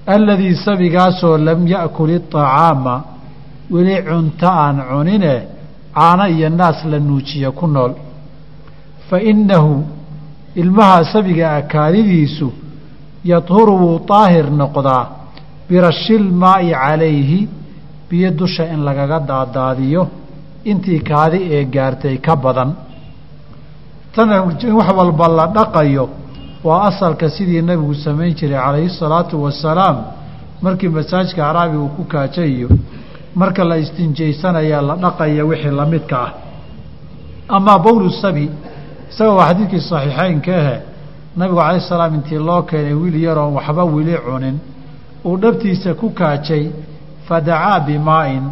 Alladii 0.05 0.55
sabigaasoo 0.55 1.38
lam 1.38 1.68
ya'kul 1.68 2.10
iطacaama 2.10 3.03
weli 3.72 3.95
cunto 4.08 4.47
aan 4.47 4.78
cunine 4.89 5.34
caano 5.95 6.28
iyo 6.28 6.49
naas 6.49 6.86
la 6.86 6.99
nuujiya 6.99 7.51
ku 7.51 7.68
nool. 7.68 7.93
Fa 9.10 9.18
innahu 9.22 9.84
ilmaha 10.55 11.03
sabiga 11.14 11.55
ah 11.55 11.62
kaadidiisu 11.62 12.47
yadhuru 13.26 13.74
wuu 13.82 13.99
daahir 14.10 14.47
noqdaa 14.51 15.03
birashil 15.70 16.24
maa'i 16.43 16.72
calayhi 16.72 17.47
biyo 18.10 18.32
dusha 18.32 18.64
in 18.74 18.80
lagaga 18.88 19.20
daadaadiyo 19.20 20.08
intii 20.72 20.99
kaadi 21.10 21.39
ee 21.55 21.64
gaartay 21.66 22.18
ka 22.18 22.36
badan. 22.36 22.72
Tana 24.16 24.36
in 24.64 24.74
wax 24.74 24.89
walba 24.97 25.28
la 25.28 25.45
dhaqayo 25.47 26.10
waa 26.68 26.82
asalka 26.89 27.30
sidii 27.36 27.61
nabigu 27.61 27.95
samayn 27.95 28.34
jiray 28.39 28.59
calayhi 28.65 28.89
salaatu 28.89 29.43
wasalaam. 29.43 29.97
Markii 30.61 30.89
masaajka 30.89 31.49
araabi 31.49 31.78
uu 31.78 31.89
ku 31.95 32.03
kaajayiyo 32.03 32.70
marka 33.36 33.63
la 33.63 33.78
istinjaysanaya 33.78 34.82
la 34.82 34.95
dhaqaya 34.95 35.45
wixii 35.45 35.76
lamidka 35.80 36.18
ah. 36.26 36.32
Amaa 37.55 37.78
bowlu 37.80 38.09
sabi 38.22 38.49
isaga 39.11 39.32
waa 39.32 39.47
xadiidkii 39.49 39.82
saxiixeynka 39.89 40.53
ahe 40.61 40.78
nabigu 41.38 41.59
calayh 41.59 41.82
salaam 41.89 42.13
intii 42.15 42.41
loo 42.47 42.61
keenay 42.70 42.93
wiil 42.93 43.15
yaroon 43.28 43.53
waxba 43.57 43.84
wili 43.84 44.15
cunin 44.26 44.57
uu 45.26 45.38
dhabtiisa 45.38 45.93
ku 45.93 46.09
kaajay 46.20 46.63
fadacaa 47.28 47.80
bimaa'in 47.88 48.45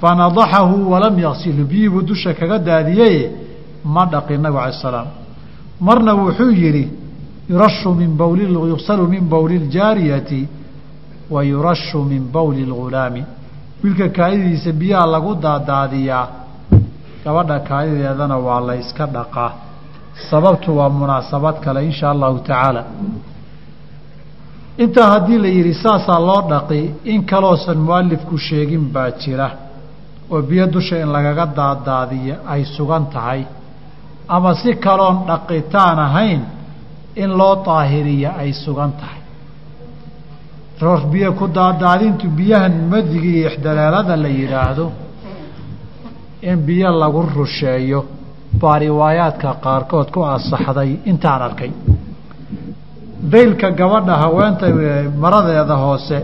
fanadaxahu 0.00 0.90
walam 0.92 1.18
yaqsilhu 1.18 1.64
biyiibuu 1.70 2.02
dusha 2.02 2.34
kaga 2.34 2.58
daadiyaye 2.58 3.30
ma 3.84 4.06
dhaqin 4.06 4.40
nabigu 4.40 4.60
calayh 4.62 4.82
salaam. 4.82 5.08
Marna 5.80 6.14
wuxuu 6.14 6.50
yidhi 6.62 7.01
yurashu 7.50 7.94
min 7.94 8.16
bawli 8.16 8.44
yugsalu 8.72 9.08
min 9.08 9.28
bowli 9.28 9.58
ljaariyati 9.58 10.48
wa 11.30 11.44
yurashu 11.44 12.02
min 12.04 12.22
bowli 12.32 12.64
lghulaami. 12.66 13.24
Wiilka 13.82 14.08
kaadidiisa 14.08 14.72
biyaha 14.72 15.06
lagu 15.06 15.34
daadaadiyaa 15.34 16.26
gabadha 17.24 17.58
kaadideedana 17.60 18.36
waa 18.46 18.60
la 18.60 18.74
yska 18.74 19.06
dhaqaa. 19.06 19.52
Sababtu 20.30 20.76
waa 20.76 20.88
munaasabad 20.88 21.60
kale 21.64 21.84
in 21.84 21.92
shaa 21.92 22.10
allahu 22.10 22.38
tacaala. 22.38 22.84
Intaa 24.78 25.10
haddii 25.10 25.38
la 25.38 25.48
yidhi 25.48 25.74
saasaa 25.74 26.20
loo 26.20 26.42
dhaqi 26.50 26.94
in 27.04 27.24
kaloosan 27.24 27.78
mualifku 27.78 28.38
sheegin 28.38 28.84
baa 28.94 29.10
jira 29.10 29.50
oo 30.30 30.42
biyo 30.42 30.66
dusha 30.66 30.96
in 31.02 31.08
lagaga 31.12 31.46
daadaadiyo 31.46 32.34
ay 32.48 32.64
sugan 32.64 33.06
tahay. 33.12 33.44
Ama 34.28 34.54
si 34.54 34.74
kaloon 34.76 35.16
dhaqitaan 35.26 35.98
ahayn 35.98 36.40
in 37.16 37.30
loo 37.38 37.62
daahiriya 37.66 38.30
ay 38.38 38.52
sugan 38.52 38.92
tahay. 39.00 39.20
Roor 40.80 41.06
biyo 41.12 41.32
ku 41.38 41.46
daadaadintu 41.48 42.26
biyahan 42.28 42.74
madiga 42.90 43.28
iyo 43.28 43.48
ixdalaalada 43.50 44.16
la 44.16 44.28
yidhaahdo 44.28 44.86
in 46.42 46.56
biyo 46.66 46.90
lagu 46.90 47.22
rusheeyo 47.36 48.04
baa 48.60 48.78
riwaayaadka 48.78 49.54
qaarkood 49.64 50.10
ku 50.14 50.20
asaxday 50.24 50.90
intaan 51.10 51.42
arkay. 51.42 51.70
Daylka 53.32 53.70
gabadha 53.70 54.14
haweenta 54.22 54.66
maradeeda 55.22 55.76
hoose 55.84 56.18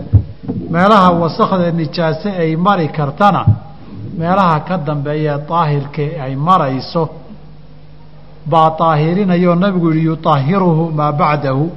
meelaha 0.73 1.09
wasakda 1.21 1.71
nijaase 1.71 2.29
ay 2.43 2.55
mari 2.55 2.87
kartana 2.97 3.45
meelaha 4.19 4.59
ka 4.67 4.77
dambeeya 4.77 5.37
daahirka 5.49 6.03
ay 6.25 6.35
marayso 6.35 7.03
baa 8.45 8.69
daahirinayoo 8.79 9.55
nabigu 9.55 9.91
yihi 9.93 10.05
yutaahiruhu 10.05 10.91
maa 10.91 11.11
bacdahu. 11.11 11.71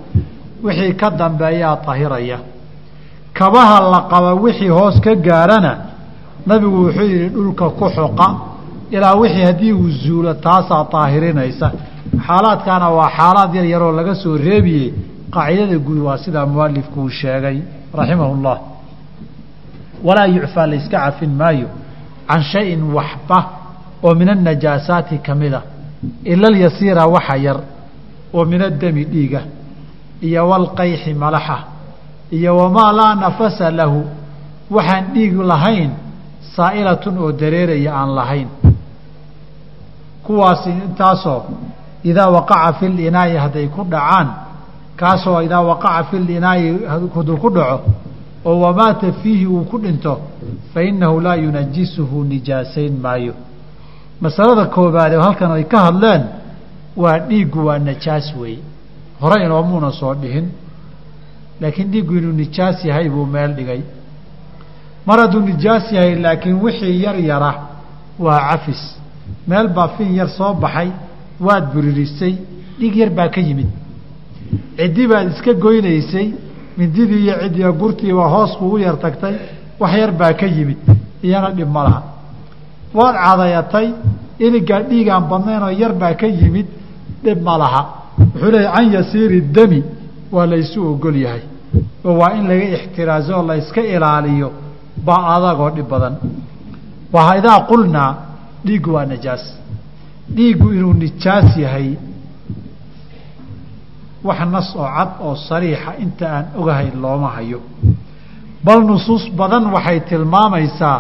Wixii 0.65 0.95
ka 0.95 1.11
dambeeyaa 1.11 1.77
tahiraya 1.77 2.39
kabaha 3.35 3.81
la 3.93 4.01
qaba 4.11 4.35
wixii 4.35 4.69
hoos 4.69 5.01
ka 5.01 5.15
gaarana 5.15 5.73
nabigu 6.47 6.85
wuxuu 6.87 7.03
yidhi 7.13 7.29
dhulka 7.29 7.71
ku 7.71 7.89
xoqa. 7.97 8.27
Ilaa 8.91 9.15
wixii 9.15 9.45
haddii 9.45 9.73
uu 9.73 9.91
zuulo 9.91 10.35
taasaa 10.35 10.87
daahirinaysa 10.93 11.73
xaalaadkaana 12.27 12.89
waa 12.91 13.11
xaalaad 13.17 13.55
yar 13.55 13.65
yaroo 13.67 13.93
laga 13.93 14.15
soo 14.15 14.37
reebiyey. 14.37 14.95
Qaacidada 15.35 15.79
guud 15.79 15.99
waa 15.99 16.19
sidaa 16.19 16.47
mualifku 16.47 17.01
uu 17.03 17.09
sheegay 17.11 17.59
raximahu 17.99 18.35
llah 18.45 18.59
walaa 20.05 20.27
yucfaa 20.27 20.67
la 20.67 20.75
yska 20.77 20.99
cafin 20.99 21.31
maayo. 21.41 21.69
Can 22.29 22.43
shayin 22.43 22.83
waxba 22.97 23.39
oo 24.03 24.15
min 24.15 24.29
annajaasaati 24.29 25.19
ka 25.27 25.35
mida 25.35 25.61
ila 26.25 26.47
alyasiira 26.49 27.07
waxa 27.07 27.37
yar 27.37 27.59
oo 28.35 28.45
min 28.45 28.63
addami 28.63 29.05
dhiiga 29.05 29.41
iyo 30.27 30.49
walqayxi 30.49 31.15
malaxa 31.15 31.59
iyo 32.31 32.57
wamaa 32.57 32.93
laa 32.93 33.15
nafasa 33.15 33.71
lahu 33.71 34.01
waxaan 34.71 35.05
dhiig 35.15 35.35
lahayn 35.51 35.91
saa'ilatun 36.57 37.19
oo 37.19 37.33
dareeraya 37.33 37.91
aan 38.01 38.11
lahayn. 38.19 38.49
Kuwaasi 40.25 40.71
intaasoo 40.71 41.43
idaa 42.05 42.29
waqaca 42.31 42.73
fi 42.79 42.89
linaa'i 42.89 43.37
hadday 43.37 43.67
ku 43.69 43.83
dhacaan 43.85 44.29
kaasoo 44.97 45.41
idaa 45.43 45.61
waqaca 45.71 46.05
fi 46.11 46.17
linaa'i 46.19 46.69
haduu 46.89 47.37
ku 47.43 47.51
dhaco 47.51 47.81
oo 48.45 48.61
wamaata 48.61 49.13
fiihi 49.23 49.47
uu 49.47 49.65
ku 49.71 49.79
dhinto 49.79 50.15
fa 50.75 50.83
innahu 50.83 51.21
laa 51.21 51.35
yunajisuhu 51.37 52.25
nijaasayn 52.25 52.95
maayo 53.03 53.35
masalada 54.25 54.65
koobaad 54.75 55.13
ee 55.13 55.23
halkan 55.27 55.51
ay 55.57 55.65
ka 55.73 55.79
hadleen 55.87 56.23
waa 57.03 57.19
dhiiggu 57.29 57.59
waa 57.67 57.79
najaas 57.89 58.27
weeye 58.41 58.63
hore 59.21 59.37
inoomuuna 59.47 59.91
soo 60.01 60.15
dhihin 60.23 60.47
laakiin 61.61 61.89
dhiiggu 61.93 62.13
inuu 62.19 62.33
nijaas 62.43 62.85
yahay 62.89 63.09
buu 63.15 63.27
meel 63.35 63.53
dhigay. 63.59 63.81
Mar 65.07 65.19
hadduu 65.21 65.41
nijaas 65.51 65.85
yahay 65.97 66.15
laakiin 66.25 66.57
wixii 66.65 67.03
yar 67.05 67.17
yara 67.31 67.53
waa 68.25 68.41
cafis. 68.51 68.83
Meel 69.49 69.69
baa 69.77 69.89
fin 69.97 70.11
yar 70.19 70.29
soo 70.39 70.53
baxay 70.63 70.89
waad 71.47 71.65
buririsay 71.73 72.35
dhiig 72.79 72.95
yar 72.97 73.11
baa 73.19 73.29
ka 73.35 73.41
yimid. 73.49 73.71
Ciddi 74.79 75.07
baad 75.11 75.27
iska 75.33 75.53
goynaysay 75.65 76.29
mindidii 76.79 77.23
iyo 77.25 77.35
ciddiga 77.43 77.71
gurtiiba 77.81 78.25
hoos 78.35 78.53
kuugu 78.59 78.79
yar 78.79 78.97
tagtay 79.05 79.35
wax 79.81 79.93
yar 80.03 80.13
baa 80.21 80.33
ka 80.41 80.47
yimid. 80.47 80.79
Iyana 81.23 81.51
dhib 81.57 81.69
ma 81.77 81.83
laha 81.87 82.03
waad 82.99 83.17
cadayatay 83.25 83.87
iligaa 84.47 84.81
dhiigaan 84.91 85.25
badnayn 85.31 85.63
oo 85.67 85.73
yar 85.83 85.93
baa 86.01 86.15
ka 86.21 86.27
yimid 86.27 86.67
dhib 87.25 87.39
ma 87.47 87.55
laha. 87.63 87.83
Wuxuu 88.19 88.51
leeyahy 88.55 88.75
can 88.77 88.93
yasiiri 88.97 89.41
dami 89.57 89.81
waa 90.35 90.47
laysu 90.53 90.79
ogol 90.91 91.17
yahay. 91.25 91.43
Oo 92.05 92.15
waa 92.21 92.33
in 92.39 92.45
laga 92.51 92.65
ixtiraaso 92.77 93.31
oo 93.39 93.45
la 93.49 93.55
yska 93.63 93.81
ilaaliyo 93.95 94.49
baa 95.07 95.23
adagoo 95.37 95.71
dhib 95.77 95.89
badan. 95.93 96.15
Waa 97.15 97.37
idaa 97.39 97.59
qulnaa 97.71 98.11
dhiiggu 98.67 98.91
waa 98.97 99.07
najaas. 99.13 99.45
Dhiiggu 100.37 100.67
inuu 100.77 100.95
nijaas 101.03 101.49
yahay 101.65 101.89
wax 104.27 104.41
nas 104.55 104.69
oo 104.77 104.89
cad 104.97 105.11
oo 105.27 105.35
sariixa 105.49 105.93
inta 106.05 106.27
aan 106.37 106.45
ogahay 106.61 106.89
looma 107.03 107.29
hayo. 107.37 107.61
Bal 108.65 108.81
nusuus 108.91 109.25
badan 109.39 109.65
waxay 109.75 109.99
tilmaamaysaa 110.09 110.99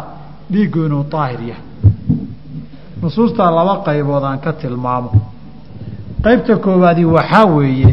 dhiiggu 0.52 0.78
inuu 0.86 1.04
daahir 1.12 1.40
yahay 1.50 1.64
nusuustaa 3.02 3.50
laba 3.56 3.74
qaybood 3.86 4.24
aan 4.24 4.38
ka 4.44 4.52
tilmaamo. 4.60 5.10
Qaybta 6.24 6.56
koowaadi 6.64 7.04
waxaa 7.04 7.44
weeye 7.56 7.92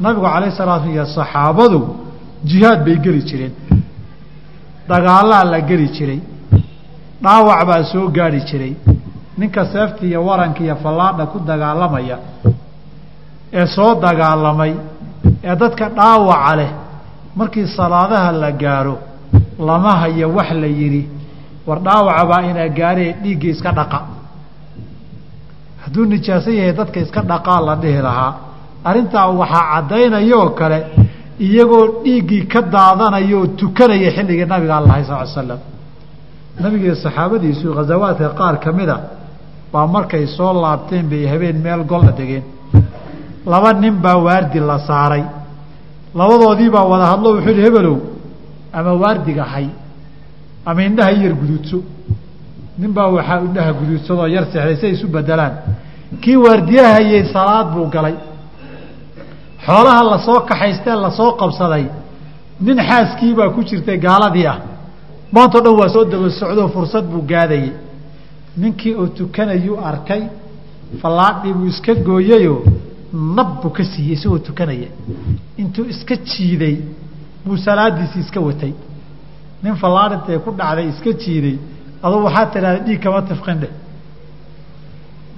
nabigu 0.00 0.26
calayh 0.32 0.52
salaatu 0.58 0.88
iyo 0.94 1.04
saxaabadu 1.16 1.80
jihaad 2.48 2.80
bay 2.84 2.96
geli 3.04 3.22
jireen. 3.28 3.52
Dagaalaa 4.88 5.44
la 5.52 5.60
geli 5.68 5.88
jiray 5.96 6.20
dhaawac 7.22 7.60
baa 7.68 7.82
soo 7.92 8.08
gaadhi 8.16 8.40
jiray. 8.50 8.74
Ninka 9.38 9.62
seefta 9.72 10.02
iyo 10.06 10.24
waranka 10.26 10.60
iyo 10.64 10.76
fallaadha 10.82 11.26
ku 11.32 11.38
dagaalamaya 11.48 12.18
ee 13.52 13.66
soo 13.66 13.94
dagaalamay 14.04 14.72
ee 15.44 15.56
dadka 15.62 15.88
dhaawaca 15.88 16.56
leh 16.56 16.70
markii 17.38 17.66
salaadaha 17.76 18.32
la 18.32 18.50
gaaro 18.52 18.96
lama 19.58 19.92
hayo 20.00 20.28
wax 20.36 20.50
la 20.62 20.66
yidhi 20.66 21.02
war 21.66 21.78
dhaawaca 21.86 22.24
baa 22.30 22.42
inaa 22.50 22.68
gaaree 22.78 23.10
dhiigga 23.22 23.48
iska 23.54 23.70
dhaqa. 23.78 23.98
Hadduu 25.84 26.04
nijaaso 26.12 26.50
yahay 26.58 26.72
dadka 26.78 26.98
iska 27.04 27.20
dhaqaa 27.30 27.60
la 27.68 27.74
dhihi 27.82 28.00
lahaa. 28.06 28.32
Arrintaa 28.88 29.28
waxaa 29.40 29.64
caddaynayoo 29.72 30.48
kale 30.58 30.78
iyagoo 31.46 31.84
dhiiggii 32.04 32.42
ka 32.52 32.60
daadanaya 32.74 33.36
oo 33.38 33.46
tukanaya 33.58 34.10
xilligii 34.16 34.46
nabiga 34.52 34.74
allahay 34.80 35.04
sal 35.08 35.26
slam 35.34 35.60
nabigiiyo 36.62 36.94
saxaabadiisu 37.04 37.66
khasawaadka 37.76 38.28
qaar 38.38 38.56
ka 38.64 38.70
mida 38.78 38.96
baa 39.72 39.86
markay 39.94 40.24
soo 40.36 40.52
laabteen 40.62 41.06
bay 41.10 41.22
habeen 41.32 41.56
meel 41.64 41.82
golla 41.90 42.12
degeen. 42.18 42.44
Laba 43.52 43.70
nin 43.72 43.94
baa 44.04 44.16
waardi 44.26 44.58
la 44.70 44.78
saaray. 44.88 45.24
Labadoodii 46.18 46.70
baa 46.74 46.84
wada 46.92 47.06
hadlo 47.12 47.28
wuxuu 47.34 47.50
yihi 47.50 47.62
hebelow 47.66 47.96
ama 48.72 48.92
waardiga 49.02 49.44
hay 49.52 49.66
ama 50.66 50.82
indhaha 50.88 51.12
yar 51.22 51.34
guduudso 51.40 51.78
nin 52.78 52.92
baa 52.96 53.08
waxaa 53.16 53.40
indhaha 53.48 53.72
guduudsadoo 53.80 54.26
yar 54.36 54.44
seexday 54.52 54.76
si 54.80 54.86
ay 54.86 54.92
isu 54.92 55.06
bedelaan 55.08 55.52
kii 56.22 56.36
waardiyahayey 56.44 57.24
salaad 57.32 57.66
buu 57.74 57.86
galay. 57.94 58.14
Xoolaha 59.66 60.02
la 60.10 60.18
soo 60.26 60.40
kaxaystee 60.48 60.94
la 61.04 61.10
soo 61.10 61.32
qabsaday. 61.40 61.84
Nin 62.60 62.78
xaaskiibaa 62.88 63.48
ku 63.54 63.60
jirtay 63.68 63.98
gaaladii 63.98 64.46
ah. 64.46 64.58
Maantao 65.32 65.60
dhan 65.64 65.74
waa 65.80 65.88
soo 65.88 66.04
daba 66.04 66.28
socdoo 66.30 66.68
fursad 66.74 67.04
buu 67.12 67.22
gaadayey. 67.30 67.72
Ninkii 68.56 68.94
oo 68.94 69.06
tukanayuu 69.06 69.78
arkay 69.90 70.22
fallaadhii 71.00 71.52
buu 71.58 71.66
iska 71.72 71.94
gooyeyoo 71.94 72.62
nab 73.36 73.48
buu 73.62 73.70
ka 73.76 73.84
siiyey 73.84 74.12
isagoo 74.16 74.38
tukanaya. 74.38 74.88
Intuu 75.58 75.84
iska 75.92 76.14
jiiday 76.16 76.76
buu 77.44 77.56
salaadiisii 77.56 78.20
iska 78.20 78.40
watay 78.40 78.72
nin 79.64 79.74
fallaadhintay 79.82 80.38
ku 80.44 80.50
dhacday 80.60 80.86
iska 80.92 81.10
jiiday 81.22 81.56
aduu 82.04 82.20
waxaa 82.26 82.46
tidhahda 82.54 82.80
dhiig 82.86 83.00
kama 83.04 83.20
tifqin 83.30 83.58
dheh 83.62 83.72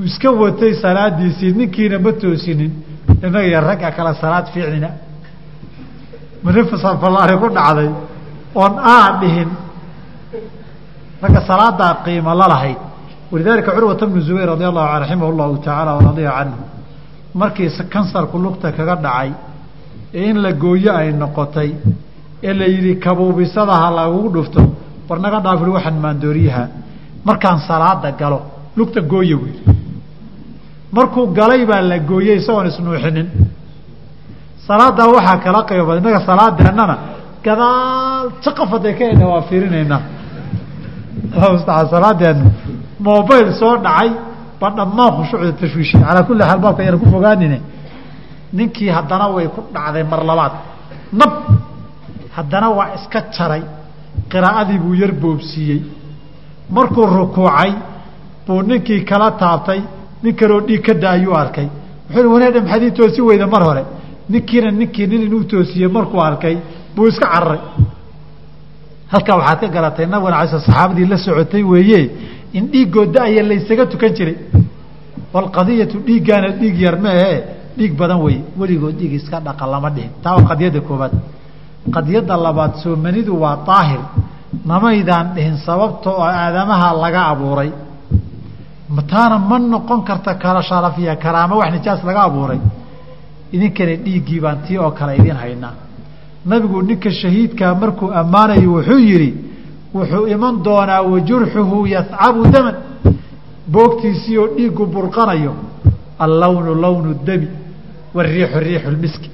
iska 0.08 0.28
watay 0.42 0.72
salaadiisii 0.84 1.52
ninkiina 1.58 1.98
ma 2.04 2.10
toosinin 2.22 2.72
innaga 3.12 3.40
iyo 3.48 3.60
ragga 3.68 3.90
kale 3.96 4.12
salaad 4.22 4.46
fiicnina. 4.52 4.90
Ma 6.42 6.50
nin 6.52 6.64
fallaari 7.02 7.34
ku 7.42 7.48
dhacday 7.58 7.90
oon 8.60 8.74
aa 8.94 9.08
dhihin 9.20 9.50
ragga 11.22 11.40
salaadaa 11.50 11.92
qiimo 12.04 12.34
la 12.40 12.46
lahayd. 12.52 12.78
Walidaalika 13.32 13.70
curwata 13.76 14.06
bnu 14.06 14.20
zubayr 14.20 14.48
radi 14.54 14.64
allahu 14.70 14.88
an 14.94 15.00
raximah 15.02 15.28
llahu 15.38 15.56
tacaala 15.58 15.90
waradiya 15.98 16.32
canhu 16.38 16.58
markii 17.34 17.70
kansarku 17.94 18.38
lugta 18.38 18.72
kaga 18.72 18.94
dhacay 19.04 19.30
ee 20.14 20.30
in 20.30 20.36
la 20.44 20.52
gooyo 20.52 20.92
ay 21.00 21.12
noqotay 21.12 21.70
ee 22.42 22.52
la 22.54 22.66
yidhi 22.66 22.92
kabuubisada 23.04 23.72
ha 23.72 23.90
lagugu 23.90 24.28
dhufto. 24.36 24.60
War 25.08 25.18
naga 25.20 25.40
dhaafil 25.40 25.68
waxaan 25.76 25.96
maandooriyaha 26.04 26.64
markaan 27.24 27.58
salaada 27.68 28.10
galo 28.20 28.40
lugta 28.76 29.00
gooya 29.00 29.36
buu 29.36 29.46
yidhi 29.46 29.62
markuu 30.92 31.26
galay 31.38 31.64
baa 31.66 31.80
la 31.82 31.98
gooyey 31.98 32.36
isagoon 32.40 32.66
isnuuxinin. 32.66 33.28
Salaadaa 34.66 35.06
waxaa 35.16 35.38
kala 35.44 35.60
qaybo 35.68 35.84
badan 35.88 36.02
innaga 36.02 36.20
salaadeennana 36.30 36.96
gadaal 37.44 38.26
jaqafaday 38.44 38.92
ka 38.98 39.04
mustacaan 41.52 41.88
salaadeenu 41.94 42.44
mobail 42.98 43.52
soo 43.60 43.76
dhacay 43.84 44.10
ba 44.60 44.68
dhammaan 44.76 45.10
khushuucda 45.16 45.52
tashwiishiya 45.60 46.00
calaa 46.06 46.24
kulli 46.28 46.42
xaal 46.48 46.60
baabka 46.64 46.82
ayaan 46.82 46.98
ku 47.02 47.06
fogaanine. 47.14 47.58
Ninkii 48.56 48.90
haddana 48.96 49.26
way 49.34 49.46
ku 49.54 49.60
dhacday 49.74 50.02
mar 50.12 50.20
labaad. 50.30 50.52
Nab 51.12 51.32
haddana 52.36 52.68
waa 52.78 52.88
iska 52.96 53.20
jaray 53.36 53.62
qiraa'adii 54.32 54.78
buu 54.84 54.94
yar 55.02 55.12
boobsiiyey. 55.22 55.80
Markuu 56.76 57.06
rukuucay 57.16 57.72
buu 58.46 58.62
ninkii 58.68 59.00
kala 59.10 59.30
taabtay 59.42 59.80
nin 60.22 60.34
kaloo 60.40 60.60
dhiig 60.68 60.82
ka 60.86 60.94
daayuu 60.94 61.34
arkay. 61.42 61.68
Wuxuu 62.10 62.32
wanaadha 62.34 62.60
maxaad 62.60 62.82
ii 62.82 62.90
toosi 62.98 63.20
weyda 63.28 63.46
mar 63.46 63.62
hore? 63.68 63.82
Ninkiina 64.28 64.70
ninkii 64.70 65.06
nin 65.06 65.22
inuu 65.26 65.44
toosiyey 65.50 65.88
markuu 65.96 66.20
arkay 66.28 66.56
buu 66.94 67.06
iska 67.08 67.26
cararay 67.34 67.60
halkaa 69.12 69.36
waxaad 69.40 69.60
ka 69.60 69.68
garatay 69.76 70.06
nabigana 70.06 70.36
alay 70.38 70.48
saxaabadii 70.54 71.06
la 71.12 71.16
socotay 71.18 71.62
weeye 71.62 72.00
in 72.52 72.64
dhiiggoo 72.72 73.06
da-ya 73.14 73.42
laysaga 73.42 73.86
tukan 73.86 74.12
jiray. 74.16 74.36
Walqadiyatu 75.34 75.98
dhiiggaana 76.06 76.48
dhiig 76.60 76.76
yar 76.80 76.96
meehe 77.04 77.32
dhiig 77.78 77.92
badan 78.00 78.18
wey 78.26 78.38
weligood 78.58 78.94
dhiig 79.00 79.12
iska 79.20 79.40
dhaqa 79.46 79.66
lama 79.72 79.90
dhihin. 79.90 80.10
Taa 80.22 80.34
waa 80.36 80.46
qadiyadda 80.50 80.80
koobaad 80.88 81.12
qadiyadda 81.94 82.36
labaad 82.46 82.72
soomanidu 82.82 83.32
waa 83.42 83.56
daahir 83.66 84.00
namaydaan 84.70 85.26
dhihin 85.34 85.56
sababta 85.66 86.10
oo 86.10 86.22
aadamaha 86.24 86.88
laga 87.02 87.22
abuuray. 87.32 87.70
Taana 89.10 89.38
ma 89.38 89.58
noqon 89.58 90.02
karta 90.04 90.34
kala 90.34 90.62
sharafiya 90.62 91.16
karaamo 91.16 91.56
wax 91.58 91.70
nijaas 91.72 92.00
laga 92.04 92.22
abuuray. 92.28 92.58
Idinkana 93.52 93.94
dhiiggii 94.04 94.40
baan 94.40 94.58
tii 94.66 94.78
oo 94.78 94.90
kale 94.90 95.16
idin 95.16 95.36
haynaa. 95.42 95.74
Nabigu 96.46 96.82
ninka 96.82 97.10
shahiidkaa 97.10 97.74
markuu 97.74 98.10
ammaanayo 98.20 98.70
wuxuu 98.74 98.98
yidhi 99.08 99.30
wuxuu 99.94 100.26
iman 100.34 100.54
doonaa 100.64 101.02
wajurxuhu 101.02 101.86
yascabu 101.86 102.42
daman. 102.54 102.74
Boogtiisii 103.72 104.38
oo 104.38 104.46
dhiigu 104.56 104.86
burqanayo 104.86 105.52
allawnu 106.18 106.74
lawnu 106.74 107.14
dami 107.26 107.48
wariixu 108.14 108.58
riixu 108.60 108.90
lmiski 108.90 109.30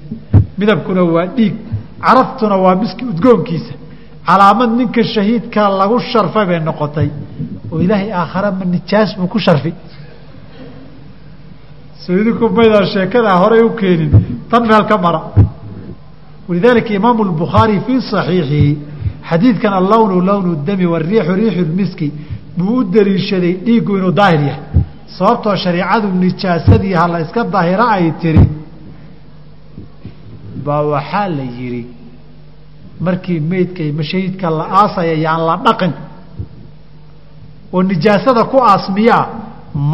midabkuna 0.58 1.02
waa 1.04 1.26
dhiig 1.36 1.54
caraftuna 2.06 2.56
waa 2.64 2.74
miski 2.82 3.04
udgoonkiisa. 3.12 3.74
Calaamad 4.26 4.70
ninka 4.78 5.02
shahiidkaa 5.14 5.68
lagu 5.80 5.96
sharfay 6.10 6.46
bay 6.50 6.60
noqotay. 6.68 7.08
Oo 7.72 7.80
ilaahay 7.84 8.10
aakhare 8.20 8.50
ma 8.58 8.64
nijaas 8.64 9.10
buu 9.18 9.26
ku 9.32 9.38
sharfi 9.38 9.72
soo 12.04 12.16
idinku 12.20 12.48
maydaan 12.48 13.38
horay 13.42 13.62
u 13.68 13.70
keenin 13.80 14.10
tan 14.50 14.62
meel 14.66 14.84
ka 14.90 14.96
mara. 14.98 15.20
Walidaalika 16.48 16.94
imaamu 16.94 17.24
lbukhaari 17.24 17.80
fii 17.86 18.00
saxiixihi 18.10 18.78
xadiidkan 19.30 19.72
allawnu 19.80 20.20
lawnu 20.28 20.50
dami 20.66 20.86
wariixu 20.92 21.32
riixu 21.40 21.62
lmiski 21.70 22.08
buu 22.56 22.76
u 22.78 22.84
daliishaday 22.94 23.52
dhiiggu 23.66 23.92
inuu 23.98 24.12
daahir 24.20 24.40
yahay. 24.48 24.64
Sababtoo 25.16 25.56
shareicadu 25.56 26.08
nijaasadii 26.22 26.94
ha 27.00 27.08
la 27.12 27.20
iska 27.24 27.44
daahiro 27.44 27.86
ay 27.96 28.12
tiri 28.20 28.40
baa 30.66 30.82
waxaa 30.92 31.28
la 31.36 31.42
yidhi 31.58 31.82
markii 33.06 33.40
meydka 33.50 33.82
mashahidka 33.98 34.46
la 34.58 34.64
aasaya 34.80 35.14
yaan 35.24 35.42
la 35.48 35.54
dhaqin 35.66 35.92
oo 37.74 37.82
nijaasada 37.82 38.42
ku 38.52 38.58
aasmiyaa 38.70 39.26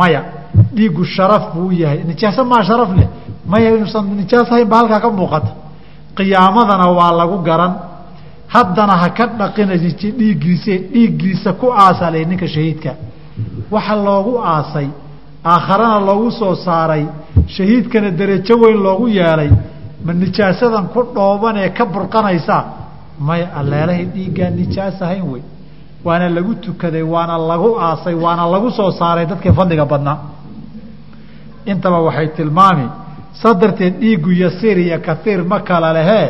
maya 0.00 0.22
dhiiggu 0.76 1.04
sharaf 1.04 1.44
buu 1.54 1.66
u 1.68 1.72
yahay. 1.72 2.00
Nijaaso 2.10 2.44
maa 2.44 2.62
sharaf 2.68 2.90
leh? 2.98 3.08
Maya 3.50 3.68
inuusan 3.76 4.04
nijaas 4.20 4.48
ahayn 4.52 4.68
ba 4.68 4.76
halkaa 4.80 5.00
ka 5.04 5.10
muuqata. 5.18 5.50
Qiyaamadana 6.16 6.86
waa 6.98 7.12
lagu 7.20 7.38
garan. 7.48 7.72
Haddana 8.54 8.94
ha 9.02 9.08
ka 9.18 9.24
dhaqina 9.40 9.74
dhiiggiise 9.76 10.74
dhiiggiisa 10.92 11.52
ku 11.60 11.66
aasa 11.72 12.10
ninka 12.10 12.46
shahiidka. 12.54 12.90
Waxa 13.70 13.94
loogu 14.06 14.32
aasay 14.54 14.88
aakharana 15.44 15.98
loogu 16.08 16.30
soo 16.30 16.54
saaray 16.54 17.04
shahiidkana 17.56 18.10
derajo 18.18 18.54
weyn 18.62 18.78
loogu 18.86 19.06
yeelay 19.18 19.50
ma 20.04 20.12
nijaasadan 20.22 20.86
ku 20.94 21.00
dhooban 21.14 21.56
ee 21.64 21.70
ka 21.78 21.84
burqanaysaa 21.94 22.62
maya 23.28 23.46
alleelahay 23.60 24.04
dhiiggaan 24.14 24.52
nijaas 24.60 25.02
ahayn 25.02 25.24
wey. 25.32 25.42
Waana 26.06 26.28
lagu 26.36 26.54
tukaday 26.64 27.02
waana 27.14 27.34
lagu 27.50 27.70
aasay 27.86 28.14
waana 28.24 28.44
lagu 28.54 28.68
soo 28.78 28.90
saaray 29.00 29.26
dadkii 29.30 29.52
fadliga 29.58 29.84
badnaa 29.92 30.16
intaba 31.66 31.98
waxay 32.06 32.28
tilmaami 32.36 32.86
saa 33.40 33.54
darteed 33.60 33.94
dhiiggu 34.00 34.30
yasiir 34.42 34.78
iyo 34.78 34.98
kaiir 35.06 35.40
ma 35.50 35.58
kala 35.68 35.92
lehee 35.98 36.28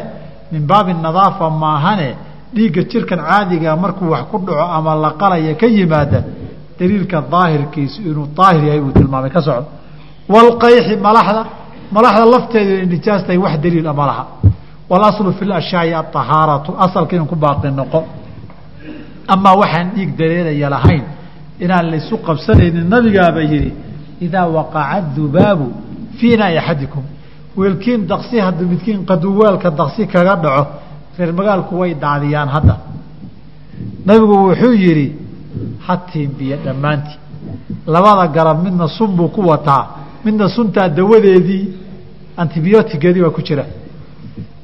min 0.53 0.63
baabi 0.71 0.93
nadaafa 1.07 1.47
maahane 1.63 2.09
dhiigga 2.55 2.83
jirkan 2.91 3.21
caadiga 3.29 3.77
markuu 3.77 4.09
wax 4.15 4.25
ku 4.31 4.37
dhaco 4.47 4.65
ama 4.77 4.95
la 5.05 5.11
qalaya 5.21 5.55
ka 5.61 5.67
yimaada 5.77 6.21
daliilka 6.79 7.19
daahirkiisu 7.33 7.99
inuu 8.11 8.27
daahir 8.39 8.63
yahay 8.69 8.81
buu 8.81 8.93
tilmaamay. 8.99 9.31
Ka 9.37 9.41
socdo. 9.47 9.67
Walqayxi 10.35 10.95
malaxda 11.07 11.43
malaxda 11.95 12.25
lafteedu 12.35 12.71
inay 12.75 12.87
nijaas 12.95 13.23
tahay 13.27 13.39
wax 13.45 13.55
daliila 13.63 13.93
ma 13.93 14.07
laha. 14.11 14.25
Walaslu 14.91 15.33
fi 15.39 15.45
lashyaai 15.45 15.93
aahaaratu 15.95 16.71
asalka 16.85 17.17
inuu 17.17 17.27
ku 17.33 17.37
baaqi 17.37 17.69
noqo. 17.71 18.01
Amaa 19.29 19.55
waxaan 19.61 19.89
dhiig 19.95 20.11
dareeraya 20.19 20.69
lahayn 20.75 21.05
inaan 21.65 21.87
laysu 21.93 22.17
qabsanaynin 22.27 22.87
nabigaaba 22.95 23.41
yihi 23.43 23.73
idaa 24.27 24.47
waqaca 24.57 25.01
dubaabu 25.17 25.67
fii 26.19 26.33
inaai 26.35 26.59
axadikum. 26.59 27.05
Weelkiin 27.57 28.07
daqsi 28.13 28.37
hadduu 28.47 28.67
midkiin 28.73 29.05
qaduwaalka 29.11 29.71
daqsi 29.81 30.03
kaga 30.07 30.35
dhaco 30.45 30.65
reer 31.19 31.33
magaalku 31.33 31.75
way 31.81 31.95
daadiyaan 31.95 32.49
hadda. 32.49 32.75
Nabigu 34.07 34.35
wuxuu 34.49 34.73
yidhi 34.85 35.07
ha 35.87 35.97
tiimbiya 36.09 36.57
dhammaantii. 36.65 37.19
Labada 37.87 38.27
garab 38.37 38.59
midna 38.65 38.87
sun 38.89 39.11
buu 39.17 39.29
ku 39.29 39.41
wataa 39.51 39.85
midna 40.25 40.47
suntaa 40.57 40.89
dawadeedii 40.99 41.65
antibiyootigeedii 42.43 43.23
baa 43.27 43.31
ku 43.37 43.43
jira. 43.49 43.65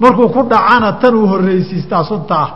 Markuu 0.01 0.29
ku 0.35 0.41
dhacana 0.51 0.93
tan 1.01 1.15
uu 1.15 1.27
horreysiistaa 1.33 2.05
sunta 2.11 2.35
ah 2.45 2.51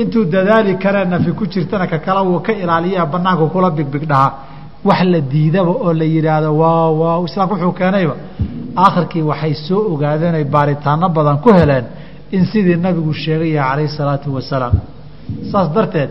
intuu 0.00 0.24
dadaali 0.34 0.72
karee 0.82 1.04
nafi 1.12 1.30
ku 1.38 1.44
jirtana 1.52 1.86
ka 1.92 1.98
kale 1.98 2.20
wuu 2.28 2.40
ka 2.46 2.52
ilaaliyaa 2.62 3.06
banaanku 3.12 3.46
kula 3.54 3.70
bigbig 3.70 4.04
dhahaa 4.10 4.32
wax 4.88 5.00
la 5.12 5.20
diidaba 5.32 5.70
oo 5.84 5.92
la 6.00 6.04
yidhaahdo 6.14 6.50
waa 6.60 6.88
waa 7.00 7.24
islaamku 7.28 7.54
wuxuu 7.54 7.72
keenayba. 7.80 8.14
Aakhirkii 8.84 9.22
waxay 9.30 9.54
soo 9.66 9.80
ogaadeen 9.92 10.34
ay 10.34 10.44
baaritaano 10.54 11.08
badan 11.16 11.38
ku 11.44 11.48
heleen 11.58 11.84
in 12.36 12.44
sidii 12.52 12.76
nabigu 12.84 13.12
sheegaya 13.22 13.62
calayhi 13.68 13.88
salaatu 13.98 14.28
wasalaam. 14.36 14.74
Saas 15.50 15.68
darteed 15.74 16.10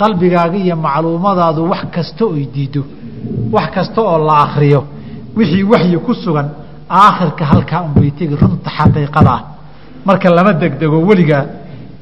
qalbigaaga 0.00 0.56
iyo 0.64 0.76
macluumadaadu 0.86 1.60
wax 1.72 1.82
kasta 1.94 2.22
oy 2.34 2.44
diiddo 2.54 2.82
wax 3.54 3.66
kasta 3.74 4.00
oo 4.10 4.18
la 4.28 4.34
akriyo 4.44 4.80
wixii 5.36 5.62
waxyi 5.72 5.98
ku 6.06 6.14
sugan 6.14 6.48
aakhirka 6.90 7.44
halkaa 7.44 7.80
unbay 7.86 8.10
tegi 8.10 8.36
runta 8.40 8.70
xaqiiqada 8.78 9.30
ah. 9.36 9.42
Marka 10.04 10.30
lama 10.30 10.52
degdego 10.52 10.98
weligaa 11.08 11.44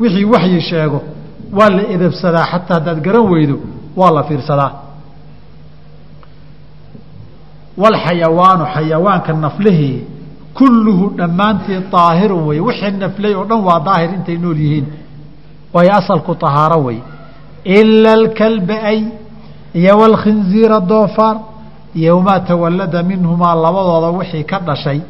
wixii 0.01 0.25
waxyi 0.25 0.61
sheego 0.61 1.03
waa 1.53 1.71
la 1.77 1.83
edabsadaa 1.95 2.45
xataa 2.53 2.75
haddaad 2.79 3.01
garan 3.07 3.27
weydo 3.33 3.57
waa 3.97 4.11
la 4.17 4.23
fiirsadaa. 4.29 4.73
Walxayawaanu 7.83 8.65
xayawaanka 8.75 9.33
naflihii 9.33 10.05
kulluhu 10.59 11.07
dhammaantii 11.19 11.81
daahirun 11.93 12.43
wey 12.49 12.61
wixii 12.61 12.91
naflay 13.05 13.35
oo 13.35 13.45
dhan 13.51 13.61
waa 13.69 13.81
daahir 13.87 14.11
intay 14.15 14.37
nool 14.39 14.59
yihiin. 14.65 14.87
Waayo 15.75 15.93
asalku 16.01 16.35
tahaaro 16.35 16.79
wey 16.87 16.99
ila 17.65 18.13
alkalba 18.13 18.77
ay 18.91 19.01
iyo 19.75 19.99
walkhinziira 19.99 20.81
doofaar 20.81 21.37
iyo 21.95 22.17
wamaa 22.17 22.41
tawallada 22.41 23.03
minhumaa 23.03 23.55
labadooda 23.55 24.09
wixii 24.19 24.45
ka 24.51 24.59
dhashay 24.67 25.01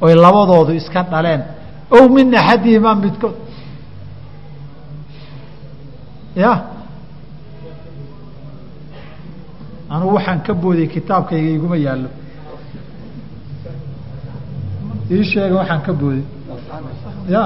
oy 0.00 0.14
labadoodu 0.14 0.72
iska 0.80 1.02
dhaleen. 1.02 1.42
Ow 1.96 2.08
min 2.08 2.34
axadihimaa 2.34 2.94
midkood 2.94 3.34
ya? 6.42 6.52
Anugu 9.90 10.14
waxaan 10.14 10.40
ka 10.46 10.52
booday 10.54 10.86
kitaabkayga 10.94 11.50
iguma 11.56 11.76
yaallo. 11.76 12.08
Ii 15.10 15.24
sheega 15.30 15.56
waxaan 15.60 15.82
ka 15.86 15.92
booday 15.92 16.22
ya? 17.34 17.42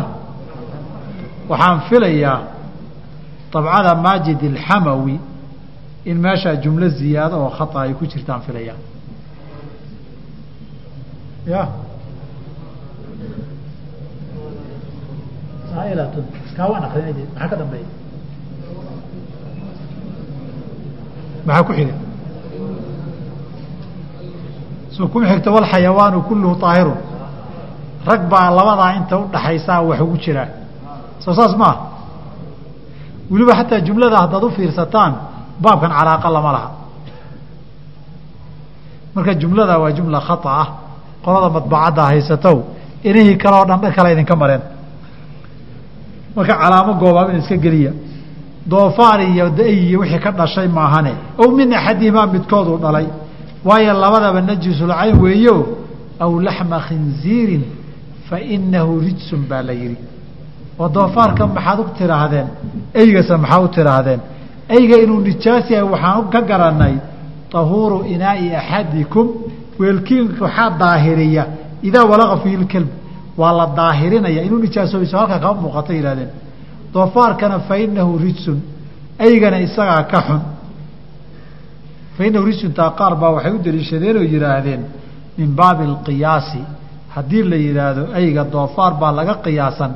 Waxaan 1.49 1.80
filayaa 1.88 2.38
dabcada 3.53 3.95
maajid 4.05 4.40
alxamawi 4.53 5.16
in 6.11 6.16
meeshaa 6.24 6.57
jumlo 6.64 6.88
ziyaado 6.88 7.36
oo 7.44 7.50
khata 7.59 7.76
ay 7.80 7.92
ku 7.98 8.05
jirtaan 8.12 8.40
filayaa. 8.46 8.76
Ya. 11.52 11.62
Akrinay 16.86 17.14
maxaa 17.34 17.48
ka 17.50 17.57
dambeeya 17.61 17.88
maxaa 21.46 21.64
ku 21.66 21.72
xiga 21.78 21.94
soo 24.96 25.09
kuma 25.12 25.26
xigta 25.30 25.50
walxayawaanu 25.57 26.18
kulluhu 26.28 26.55
aahirun 26.66 26.98
rag 28.07 28.22
baa 28.32 28.50
labadaa 28.59 28.90
inta 28.98 29.14
udhaxaysaa 29.24 29.80
wax 29.88 30.00
ugu 30.00 30.16
jiraa 30.24 30.48
soo 31.24 31.34
saas 31.38 31.55
maaha 31.62 31.80
weliba 33.30 33.52
xataa 33.59 33.80
jumlada 33.86 34.16
haddaad 34.22 34.44
u 34.44 34.50
fiirsataan 34.57 35.12
baabkan 35.62 35.90
calaaqa 35.98 36.28
lama 36.30 36.52
laha. 36.57 36.70
Marka 39.14 39.34
jumlada 39.34 39.78
waa 39.78 39.92
jumla 39.92 40.20
khata 40.20 40.48
ah 40.62 40.68
qolada 41.24 41.48
madbacadda 41.57 42.02
haysatow 42.11 42.57
inihii 43.09 43.36
kale 43.42 43.57
oo 43.57 43.64
dhan 43.64 43.92
kale 43.96 44.12
idinka 44.12 44.36
mareen. 44.36 44.62
Marka 46.36 46.55
calaamo 46.62 46.92
goobaabin 47.00 47.36
iska 47.40 47.57
geliya. 47.57 47.92
Doofaar 48.66 49.20
iyo 49.20 49.50
da-y 49.50 49.96
wixii 49.96 50.20
ka 50.24 50.30
dhashay 50.32 50.68
maahane. 50.68 51.12
Ow 51.38 51.48
min 51.59 51.72
axadihimaa 51.72 52.26
midkooduu 52.26 52.78
dhalay. 52.78 53.07
Waayo 53.64 53.92
labadaba 54.02 54.40
najisulcayn 54.40 55.16
weeyo. 55.22 55.57
Aw 56.20 56.40
laxma 56.46 56.78
khinziirin 56.86 57.64
fa 58.28 58.40
inahu 58.40 59.00
rijsun 59.00 59.40
baa 59.50 59.62
la 59.62 59.72
yidhi. 59.72 59.96
Oo 60.78 60.88
doofaarka 60.88 61.46
maxaad 61.46 61.78
u 61.80 61.84
tidhaahdeen 61.98 62.48
eygase 62.94 63.36
maxaa 63.36 63.61
u 63.61 63.68
tidhaahdeen 63.68 64.20
eyga 64.68 64.96
inuu 65.04 65.20
nijaas 65.20 65.70
yahay 65.70 65.88
waxaan 65.92 66.30
ka 66.32 66.40
garanay 66.50 66.94
tahuuru 67.52 68.04
inaai 68.14 68.54
axadikum 68.60 69.26
weelkiin 69.80 70.28
waxaa 70.40 70.70
daahiriya 70.82 71.44
idaa 71.88 72.04
walaqa 72.12 72.36
fiihi 72.42 72.56
lkelb 72.64 72.88
waa 73.40 73.52
la 73.58 73.66
daahirinaya 73.76 74.42
inuu 74.42 74.58
nijaasoobayso 74.66 75.16
halkaa 75.18 75.38
kama 75.38 75.60
muuqata 75.60 75.92
yihahdeen 75.94 76.30
doofaarkana 76.94 77.58
fa 77.68 77.74
inahu 77.84 78.18
rijsun 78.18 78.58
eygana 79.26 79.58
isagaa 79.66 80.02
ka 80.12 80.20
xun. 80.26 80.40
Fa 82.16 82.22
inahu 82.26 82.44
rijsuntaa 82.46 82.90
qaar 82.98 83.14
baa 83.20 83.30
waxay 83.36 83.52
u 83.52 83.58
daliishadeen 83.64 84.16
oo 84.16 84.22
yidhaahdeen 84.34 84.82
min 85.38 85.48
baabi 85.58 85.84
alqiyaasi 85.90 86.60
haddii 87.14 87.42
la 87.52 87.56
yidhaahdo 87.66 88.02
eyga 88.20 88.42
doofaar 88.54 88.92
baa 89.00 89.12
laga 89.18 89.34
qiyaasan 89.44 89.92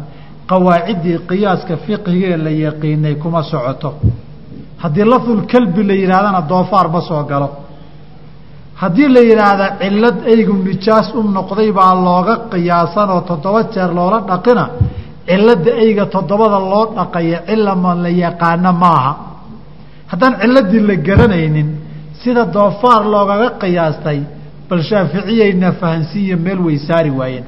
qawaaciddii 0.51 1.19
qiyaaska 1.31 1.75
fiqhigee 1.85 2.37
la 2.47 2.51
yaqiinay 2.67 3.15
kuma 3.23 3.43
socoto 3.43 3.91
haddii 4.83 5.05
lafdulkelbi 5.13 5.83
la 5.91 5.95
yidhahdana 6.03 6.41
doofaar 6.51 6.87
ma 6.95 7.01
soo 7.09 7.23
galo. 7.31 7.49
Haddii 8.83 9.09
la 9.17 9.21
yidhaahda 9.31 9.67
cillad 9.81 10.17
eygu 10.33 10.53
nijaas 10.69 11.09
u 11.19 11.23
noqday 11.37 11.71
baa 11.79 11.95
looga 12.07 12.35
qiyaasan 12.53 13.09
oo 13.17 13.21
toddoba 13.31 13.61
jeer 13.75 13.91
loola 13.99 14.19
dhaqina 14.31 14.65
cilladda 15.29 15.71
eyga 15.85 16.05
toddobada 16.15 16.59
loo 16.73 16.85
dhaqaya 16.97 17.39
cilama 17.49 17.91
la 18.05 18.11
yaqaano 18.25 18.73
maaha. 18.83 19.13
Haddaan 20.11 20.35
cilladii 20.43 20.81
la 20.89 20.95
garanaynin 21.09 21.69
sida 22.23 22.43
doofaar 22.57 23.03
loogaga 23.15 23.49
qiyaastay 23.63 24.19
bal 24.69 24.81
shaaficiyayna 24.91 25.69
fahansiiya 25.81 26.37
meel 26.45 26.61
way 26.67 26.77
saari 26.89 27.11
waayeen. 27.19 27.47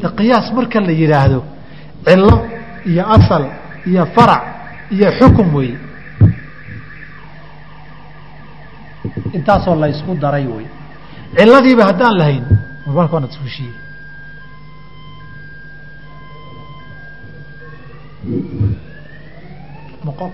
De 0.00 0.08
qiyaas 0.18 0.46
marka 0.56 0.78
la 0.88 0.92
yidhaahdo 1.02 1.38
cillo 2.06 2.34
iyo 2.90 3.04
asal 3.16 3.42
iyo 3.90 4.04
farac 4.14 4.42
iyo 4.94 5.08
xukum 5.18 5.48
weeye 5.56 5.78
intaasoo 9.32 9.74
la 9.74 9.88
ysku 9.88 10.14
daray 10.14 10.46
wey 10.46 10.66
ciladiiba 11.36 11.84
haddaan 11.90 12.18
lahayn 12.18 12.44
mobalka 12.86 13.12
waana 13.16 13.28
isfushiye 13.32 13.72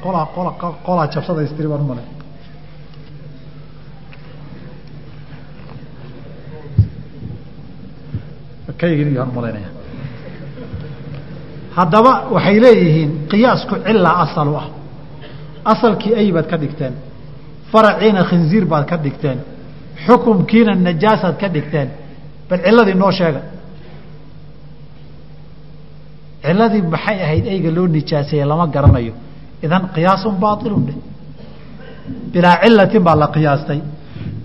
qolaa 0.03 0.27
qola 0.35 0.51
qolaa 0.87 1.07
jabsada 1.15 1.43
istiri 1.43 1.69
baan 1.69 1.81
umale 1.81 2.03
kaygin 8.79 9.09
iyo 9.13 9.25
hormalaynaya 9.25 9.71
haddaba 11.79 12.13
waxay 12.35 12.61
leeyihiin 12.61 13.11
qiyaasku 13.31 13.75
cilaa 13.87 14.17
asal 14.25 14.55
ah. 14.55 14.69
Asalkii 15.65 16.15
ay 16.15 16.33
ka 16.51 16.57
dhigteen 16.61 16.95
faraciina 17.73 18.23
khinziir 18.31 18.65
baad 18.73 18.85
ka 18.91 18.97
dhigteen 19.05 19.39
xukumkiina 20.07 20.73
najaasaad 20.87 21.37
ka 21.41 21.49
dhigteen 21.55 21.89
bal 22.49 22.59
ciladii 22.67 22.95
noo 23.03 23.11
sheega. 23.19 23.41
Ciladii 26.45 26.83
maxay 26.93 27.19
ahayd 27.25 27.47
eyga 27.55 27.71
loo 27.77 27.87
nijaaseeye 27.97 28.45
lama 28.51 28.67
garanayo. 28.75 29.13
Idan 29.65 29.83
qiyaasun 29.95 30.35
baailun 30.43 30.83
dheh. 30.89 30.99
Bilaa 32.33 32.57
cilatin 32.63 33.03
baa 33.07 33.17
la 33.23 33.27
qiyaastay. 33.35 33.81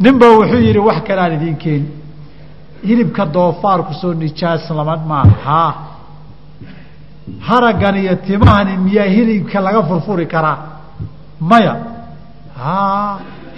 Nin 0.03 0.15
ba 0.21 0.25
wuxuu 0.37 0.61
yidhi 0.67 0.79
wax 0.87 0.97
kaleaan 1.07 1.33
idiin 1.37 1.57
keeni 1.63 1.87
hilibka 2.87 3.23
doofaarku 3.35 3.93
soo 4.01 4.13
nijaas 4.21 4.65
lama 4.77 4.95
maaha. 5.11 5.33
Haa 5.47 5.71
haraggan 7.47 7.95
iyo 8.01 8.15
timahani 8.27 8.73
miyaa 8.85 9.09
hilibka 9.15 9.57
laga 9.65 9.81
furfuri 9.89 10.25
karaa? 10.33 10.57
Maya 11.49 11.73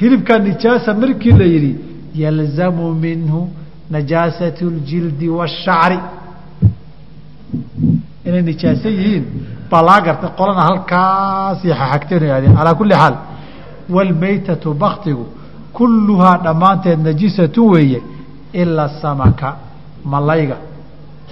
hilibkaa 0.00 0.38
nijaasa 0.38 0.94
markii 0.94 1.32
la 1.40 1.44
yidhi 1.54 1.72
yalzamu 2.22 2.94
minhu 2.94 3.40
najaasat 3.90 4.58
اljildi 4.62 5.28
waالshacri 5.36 5.98
inay 8.26 8.42
nijaasan 8.50 8.92
yihiin 8.98 9.24
baa 9.70 9.82
laga 9.88 10.00
gartay 10.06 10.30
qolana 10.38 10.62
halkaasii 10.70 11.72
xaxagteen 11.80 12.22
aadeen 12.34 12.56
alaa 12.60 12.74
kuli 12.80 12.94
xaal 13.02 13.14
wاlmaytatu 13.94 14.74
baktigu 14.84 15.24
kulluhaa 15.78 16.36
dhammaanteed 16.44 17.00
najisatu 17.08 17.68
weeye 17.72 18.00
ilaa 18.52 18.88
samaka 19.02 19.48
malayga 20.04 20.56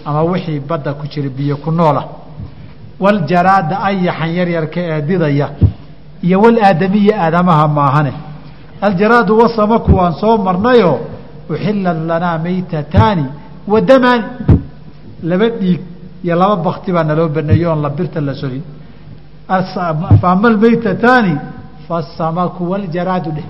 ama 0.05 0.23
wixii 0.23 0.61
badda 0.71 0.93
ku 0.99 1.05
jira 1.13 1.29
biyo 1.39 1.57
ku 1.57 1.71
noola 1.71 2.03
waljaraada 3.01 3.77
ayaxan 3.89 4.31
yaryarka 4.39 4.81
ee 4.81 5.01
didaya 5.09 5.49
iyo 6.24 6.42
walaadamiya 6.42 7.14
aadamaha 7.24 7.68
maahane. 7.68 8.14
Aljaraadu 8.82 9.38
wasamaku 9.42 9.96
waan 9.96 10.14
soo 10.22 10.38
marnayoo 10.38 11.00
uxilat 11.50 11.98
lanaa 12.10 12.38
maytataani 12.38 13.26
wa 13.68 13.80
laba 15.24 15.50
dhiig 15.60 15.82
iyo 16.24 16.36
laba 16.36 16.56
bakti 16.56 16.92
baa 16.92 17.04
naloo 17.04 17.30
baneeyo 17.30 17.70
oon 17.70 17.82
la 17.82 17.90
birta 17.90 18.22
la 18.22 18.34
solin 18.34 18.64
faama 20.22 20.48
almaytataani 20.48 21.34
faasamaku 21.88 22.70
waljaraadu 22.72 23.32
dheh. 23.38 23.48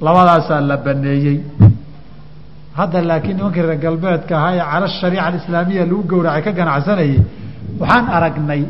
Labadaasaa 0.00 0.60
la 0.60 0.76
baneeyey 0.76 1.40
hadda 2.78 3.02
laakiin 3.08 3.36
nimankii 3.36 3.62
reer 3.62 3.78
galbeedka 3.84 4.34
ahaa 4.38 4.54
ee 4.54 4.64
cala 4.72 4.88
shariica 5.00 5.26
alislaamiya 5.26 5.86
lagu 5.86 6.02
gowracay 6.10 6.42
ka 6.46 6.52
ganacsanayay 6.58 7.18
waxaan 7.80 8.06
aragnay 8.16 8.62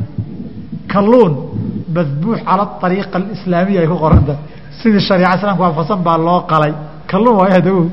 kalluun 0.91 1.54
madbuux 1.95 2.37
cala 2.47 2.63
ariiqa 2.85 3.15
alislaamiya 3.19 3.79
ay 3.83 3.87
ku 3.91 3.95
qoranta. 4.03 4.33
Sidii 4.79 4.99
shariica 5.07 5.35
islaamka 5.37 5.61
waafasan 5.65 5.99
baa 6.07 6.17
loo 6.27 6.39
qalay. 6.51 6.73
Kalluun 7.09 7.35
waay 7.39 7.53
adagow 7.59 7.85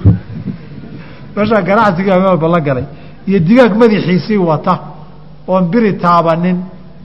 meeshaa 1.37 1.63
ganacsiga 1.69 2.13
meel 2.21 2.27
walba 2.33 2.49
la 2.55 2.61
galay. 2.61 2.85
Iyo 3.29 3.39
digaag 3.49 3.73
madaxiisii 3.81 4.37
wata 4.51 4.75
oon 5.49 5.65
biri 5.73 5.93
taabanin 6.05 6.57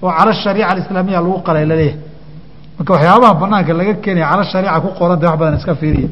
oo 0.04 0.12
cala 0.18 0.34
shariica 0.44 0.68
alislaamiya 0.74 1.20
lagu 1.26 1.40
qalay 1.48 1.66
la 1.72 1.76
leeyahay 1.76 2.00
marka 2.78 2.92
waxyaabaha 2.94 3.34
banaanka 3.42 3.74
laga 3.80 3.94
keenaya 4.04 4.28
cala 4.32 4.44
shariica 4.52 4.80
ku 4.84 4.90
qoranta 5.00 5.26
wax 5.30 5.38
badan 5.40 5.56
iska 5.60 5.74
fiiriya. 5.82 6.10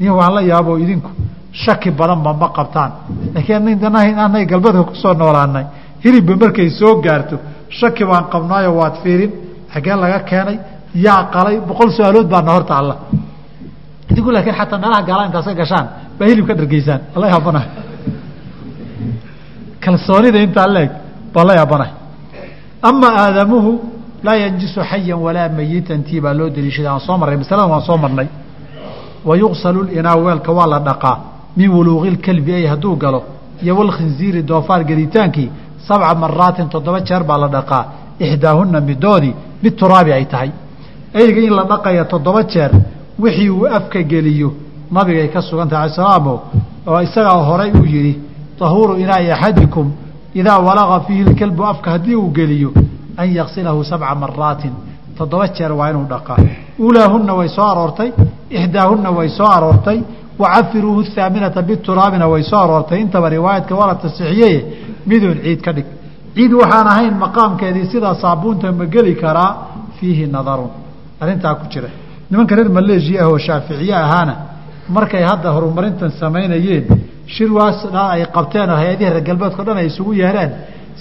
Nin 0.00 0.10
waan 0.18 0.32
la 0.36 0.40
yaabo 0.50 0.72
idinku 0.84 1.10
shaki 1.64 1.90
badanba 1.98 2.30
ma 2.40 2.48
qabtaan. 2.56 2.90
Laakiin 3.34 4.18
anay 4.24 4.44
galbeedka 4.50 4.82
ku 4.88 4.94
soo 5.02 5.14
noolaanay 5.20 5.64
hilibba 6.04 6.34
markay 6.42 6.68
soo 6.70 7.00
gaarto. 7.04 7.36
Shaki 7.78 8.04
baan 8.10 8.24
qabnaayo 8.32 8.70
waad 8.80 8.94
fiirin 9.02 9.30
xagee 9.74 9.96
laga 10.02 10.18
keenay 10.30 10.58
yaa 11.06 11.22
qalay 11.34 11.56
boqol 11.68 11.90
su'aalood 11.96 12.28
baana 12.34 12.50
horta 12.56 12.74
alla. 12.80 12.94
Idinku 14.10 14.30
laakiin 14.34 14.56
xataa 14.60 14.78
meelaha 14.78 15.02
gaala 15.08 15.22
intaas 15.28 15.44
ka 15.44 15.54
gashaan 15.60 15.86
baa 16.18 16.26
hilib 16.30 16.46
ka 16.48 16.54
dhargeysaan 16.58 17.00
ala 17.16 17.26
yaabanahay 17.32 17.68
kalsoonida 19.84 20.38
intaa 20.46 20.68
leeg 20.76 20.90
baa 21.34 21.44
la 21.48 21.54
yaabanahay 21.60 21.94
ama 22.88 23.08
aadamuhu 23.22 23.70
laa 24.26 24.36
yanjisu 24.44 24.80
xayan 24.90 25.18
walaa 25.26 25.48
mayitan 25.48 26.02
tii 26.06 26.20
baa 26.20 26.34
loo 26.38 26.48
daliishaday 26.56 26.90
aan 26.92 27.00
soo 27.06 27.16
marnay 27.18 27.36
masalada 27.42 27.68
waan 27.72 27.82
soo 27.88 27.96
marnay. 28.04 28.28
Wa 29.24 29.36
linaa 29.36 30.16
weelka 30.16 30.52
waa 30.52 30.66
la 30.66 30.78
dhaqaa. 30.78 31.18
Min 31.56 31.70
wuluuqi 31.70 32.10
lkelbi 32.10 32.52
ay 32.54 32.66
hadduu 32.66 32.96
galo. 32.96 33.24
Iyo 33.62 33.76
walkhinziiri 33.76 34.42
doofaar 34.42 34.84
gelitaankii 34.84 35.50
sabca 35.86 36.14
maraatin 36.14 36.68
toddoba 36.68 37.00
jeer 37.00 37.24
baa 37.24 37.38
la 37.38 37.48
dhaqaa. 37.48 37.84
Ixdaahuna 38.20 38.80
midoodii 38.80 39.34
bituraabi 39.64 40.12
ay 40.12 40.24
tahay. 40.32 40.50
Eyga 41.20 41.40
in 41.48 41.54
la 41.58 41.64
dhaqaya 41.72 42.04
toddoba 42.12 42.42
jeer 42.52 42.70
wixii 43.22 43.48
uu 43.50 43.66
afka 43.78 44.02
geliyo 44.12 44.48
nabigay 44.94 45.28
ka 45.34 45.40
sugan 45.48 45.68
tahay 45.72 45.90
salaamo 45.96 46.34
oo 46.86 47.00
isagaa 47.06 47.38
horay 47.48 47.70
uu 47.80 47.86
yidhi 47.94 48.14
tahuuru 48.58 48.94
inaai 49.02 49.30
axadikum 49.36 49.86
idaa 50.40 50.58
walaqa 50.66 50.96
fiihi 51.06 51.24
lkelbu 51.30 51.62
afka 51.72 51.88
haddii 51.94 52.14
uu 52.22 52.30
geliyo 52.38 52.70
an 53.20 53.26
yaksilahu 53.38 53.84
sabca 53.90 54.14
maraatin 54.22 54.72
toddoba 55.18 55.46
jeer 55.56 55.72
waa 55.78 55.90
inuu 55.90 56.06
dhaqaa. 56.12 56.36
Ulaahunna 56.86 57.32
way 57.38 57.48
soo 57.56 57.66
aroortay 57.72 58.10
ixdaahunna 58.58 59.10
way 59.18 59.28
soo 59.38 59.46
aroortay 59.56 59.98
wacafiruuhu 60.38 61.02
haaminata 61.16 61.62
bituraabina 61.62 62.26
way 62.32 62.42
soo 62.42 62.58
aroortay. 62.64 62.98
Intaba 63.00 63.28
riwaayadka 63.34 63.74
waa 63.78 63.86
la 63.86 63.94
tasixiyeye 63.94 64.58
miduun 65.06 65.38
ciid 65.44 65.60
ka 65.66 65.72
dhig 65.76 65.86
ciid 66.34 66.52
waxaan 66.52 66.86
ahayn 66.92 67.14
maqaamkeedii 67.24 67.86
sidaa 67.92 68.14
saabuunta 68.14 68.72
ma 68.72 68.84
geli 68.86 69.14
karaa? 69.22 69.50
Fiihi 69.98 70.26
nadarun. 70.26 70.70
Arrintaa 71.20 71.54
ku 71.54 71.66
jira. 71.72 71.88
Nimanka 72.30 72.54
reer 72.56 72.68
maleeshiya 72.68 73.22
ah 73.24 73.28
oo 73.30 73.38
shaaficiye 73.38 73.94
ahaana 73.94 74.34
markay 74.88 75.22
hadda 75.30 75.48
horumarintan 75.56 76.10
samaynayeen 76.20 76.84
shir 77.34 77.50
waas 77.52 77.78
ay 78.14 78.24
qabteen 78.36 78.70
oo 78.70 78.76
hay'adihi 78.82 79.10
reer 79.10 79.24
galbeedka 79.28 79.62
o 79.62 79.64
dhan 79.64 79.76
ay 79.82 79.86
isugu 79.86 80.12
yeereen 80.22 80.50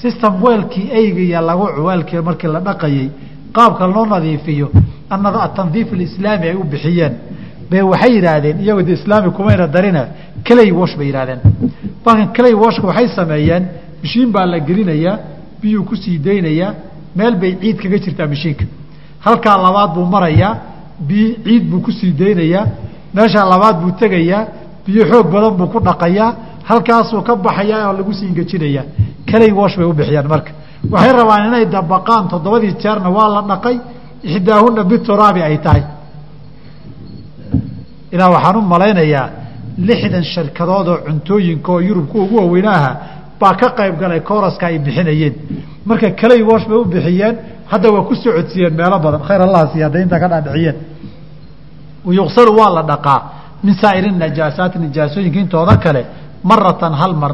system 0.01 0.33
weelkii 0.43 0.87
eygiya 0.99 1.41
lagu 1.41 1.65
weelkii 1.87 2.21
markii 2.27 2.47
la 2.55 2.59
dhaqayey 2.67 3.09
qaabka 3.55 3.87
loo 3.87 4.05
nadiifiyo 4.05 4.67
atandiif 5.09 5.93
alislaami 5.93 6.45
ay 6.47 6.55
u 6.55 6.63
bixiyeen. 6.63 7.13
Bay 7.69 7.81
waxay 7.81 8.11
yidhaahdeen 8.17 8.57
iyagoo 8.63 8.83
de 8.83 8.93
islaami 8.93 9.29
kumayna 9.31 9.67
darina 9.67 10.03
clay 10.47 10.71
wash 10.71 10.95
bay 10.97 11.07
yidhahdeen 11.07 11.39
balkan 12.05 12.27
clay 12.35 12.53
washka 12.53 12.87
waxay 12.87 13.07
sameeyeen 13.15 13.63
mishiin 14.03 14.29
baa 14.35 14.45
la 14.51 14.59
gelinayaa 14.67 15.15
biyuu 15.61 15.83
ku 15.89 15.95
sii 16.03 16.17
daynayaa 16.25 16.71
meel 17.17 17.35
bay 17.41 17.51
ciid 17.61 17.77
kaga 17.83 17.97
jirtaa 18.03 18.27
mishiinka. 18.33 18.65
Halkaa 19.25 19.57
labaad 19.65 19.89
buu 19.95 20.05
marayaa 20.15 20.51
biy 21.09 21.27
ciid 21.45 21.63
buu 21.71 21.79
ku 21.85 21.91
sii 21.91 22.11
daynayaa 22.21 22.65
meeshaa 23.15 23.45
labaad 23.53 23.75
buu 23.81 23.91
tegayaa 24.01 24.41
biyo 24.85 25.03
xoog 25.11 25.27
badan 25.33 25.53
buu 25.59 25.67
ku 25.73 25.79
dhaqayaa 25.87 26.29
halkaasuu 26.69 27.21
ka 27.27 27.33
baxayaa 27.45 27.87
oo 27.89 27.93
lagu 27.97 28.13
sii 28.17 28.27
ingejinayaa 28.31 28.85
clay 29.29 29.51
wash 29.59 29.75
bay 29.77 29.85
u 29.85 29.93
bixiyaan 29.99 30.27
marka. 30.33 30.51
Waxay 30.93 31.13
rabaan 31.19 31.43
inay 31.49 31.65
dabaqaan 31.75 32.23
toddobadii 32.31 32.73
jeerna 32.83 33.09
waa 33.17 33.29
la 33.35 33.41
dhaqay 33.51 33.75
ixdaahuna 34.29 34.81
bituraabi 34.91 35.41
ay 35.49 35.57
tahay. 35.65 35.83
Ilaa 38.13 38.29
waxaan 38.35 38.55
u 38.57 38.61
malaynayaa 38.73 39.25
lixdan 39.87 40.23
shirkadood 40.33 40.87
oo 40.93 40.97
cuntooyinka 41.05 41.69
oo 41.73 41.79
yurubka 41.87 42.17
ugu 42.23 42.35
waweynaaha 42.41 42.91
baa 43.43 43.53
ka 43.61 43.67
qayb 43.79 43.95
galay 44.01 44.21
kooraska 44.29 44.65
ay 44.69 44.77
bixinayeen. 44.85 45.33
Marka 45.89 46.07
kaley 46.21 46.41
woosh 46.49 46.65
bay 46.69 46.77
u 46.77 46.85
bixiyeen 46.93 47.35
hadda 47.71 47.87
waa 47.95 48.03
ku 48.09 48.13
socodsiiyeen 48.23 48.73
meelo 48.79 48.97
badan. 49.05 49.21
Khayr 49.27 49.41
allah 49.47 49.61
siiya 49.71 49.85
hadday 49.87 50.01
intaa 50.05 50.19
ka 50.23 50.27
dhaadhiciyeen. 50.33 50.77
Yuqsalu 52.19 52.51
waa 52.59 52.69
la 52.77 52.83
dhaqaa 52.91 53.19
min 53.63 53.73
saa'iri 53.81 54.09
najaasaati 54.23 54.77
nijaasooyinka 54.85 55.39
intooda 55.43 55.75
kale 55.83 56.01
maratan 56.49 56.93
hal 57.01 57.13
mar 57.21 57.31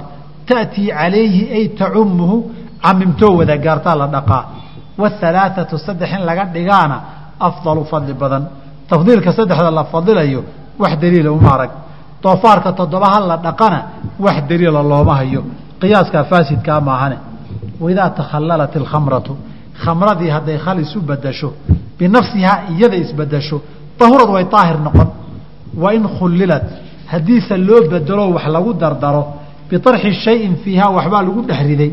ta'tii 0.50 0.90
calayhi 1.00 1.42
ay 1.58 1.66
tacumuhu 1.80 2.38
camimtoo 2.84 3.32
wada 3.40 3.56
gaartaa 3.66 3.96
la 4.02 4.08
dhaqaa. 4.16 4.44
Wahalaaثatu 5.02 5.76
saddex 5.86 6.10
in 6.18 6.22
laga 6.30 6.44
dhigaana 6.56 6.98
afdalu 7.48 7.82
fadli 7.92 8.14
badan. 8.14 8.44
Tafdiilka 8.90 9.32
saddexda 9.38 9.72
la 9.72 9.84
fadilayo 9.94 10.42
wax 10.82 10.94
daliila 11.02 11.32
uma 11.32 11.50
arag. 11.56 11.72
Doofaarka 12.24 12.70
toddoba 12.80 13.08
hal 13.16 13.24
la 13.32 13.38
dhaqana 13.38 13.80
wax 14.20 14.38
daliila 14.50 14.82
looma 14.92 15.14
hayo 15.20 15.42
qiyaaskaa 15.82 16.24
faasidkaa 16.32 16.80
maahane 16.90 17.18
waidaa 17.84 18.10
takhallalat 18.20 18.76
ilkhamratu 18.82 19.34
khamradii 19.84 20.30
hadday 20.36 20.58
khal 20.66 20.78
isu 20.86 21.00
bedasho 21.10 21.50
binafsihaa 22.00 22.58
iyada 22.74 22.98
isbedasho 23.04 23.58
dahurad 24.00 24.30
way 24.36 24.46
daahir 24.54 24.78
noqon. 24.88 25.10
Wa 25.82 25.90
in 25.98 26.04
khullilat 26.18 26.66
haddiise 27.12 27.56
loo 27.68 27.82
bedelo 27.92 28.24
wax 28.36 28.46
lagu 28.56 28.74
dardaro 28.82 29.24
biarxi 29.70 30.12
shayin 30.26 30.54
fiihaa 30.64 30.90
waxbaa 30.98 31.22
lagu 31.28 31.42
dhex 31.50 31.60
riday 31.70 31.92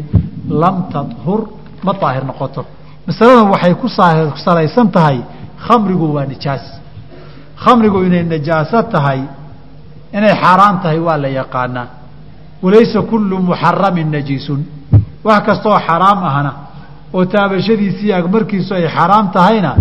lam 0.62 0.76
tadhur 0.92 1.40
ma 1.86 1.92
daahir 2.02 2.24
noqoto. 2.30 2.62
Masaladan 3.06 3.48
waxay 3.54 3.74
ku 3.82 3.88
salaysan 4.46 4.86
tahay 4.96 5.18
khamrigu 5.66 6.06
waa 6.16 6.26
nijaas. 6.32 6.64
Khamrigu 7.64 7.98
inay 8.06 8.24
najaaso 8.32 8.82
tahay 8.94 9.20
inay 10.16 10.34
xaaraan 10.42 10.76
tahay 10.82 10.98
waa 11.06 11.18
la 11.24 11.28
yaqaanaa 11.40 11.86
walaysa 12.62 13.02
kullu 13.02 13.38
muxaramin 13.48 14.08
najiisun. 14.10 14.60
Wax 15.24 15.40
kastaoo 15.46 15.78
xaraam 15.88 16.20
ahna 16.30 16.52
oo 17.14 17.24
taabashadiisii 17.24 18.12
agmarkiisu 18.12 18.74
ay 18.74 18.86
xaaraam 18.96 19.26
tahayna 19.32 19.72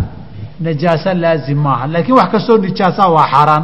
najaaso 0.65 1.13
laazim 1.13 1.57
maaha. 1.65 1.87
Laakiin 1.87 2.15
wax 2.19 2.29
kastoo 2.31 2.57
nijaasa 2.57 3.03
waa 3.15 3.27
xaaraan 3.33 3.63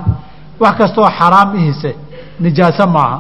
wax 0.60 0.74
kastoo 0.78 1.08
xaraam 1.20 1.50
ihise 1.60 1.92
nijaaso 2.40 2.88
maaha. 2.88 3.18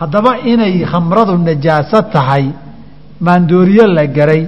Haddaba 0.00 0.38
inay 0.52 0.84
khamradu 0.90 1.38
najaaso 1.38 2.02
tahay 2.14 2.44
maandooriye 3.20 3.86
la 3.86 4.06
garay 4.06 4.42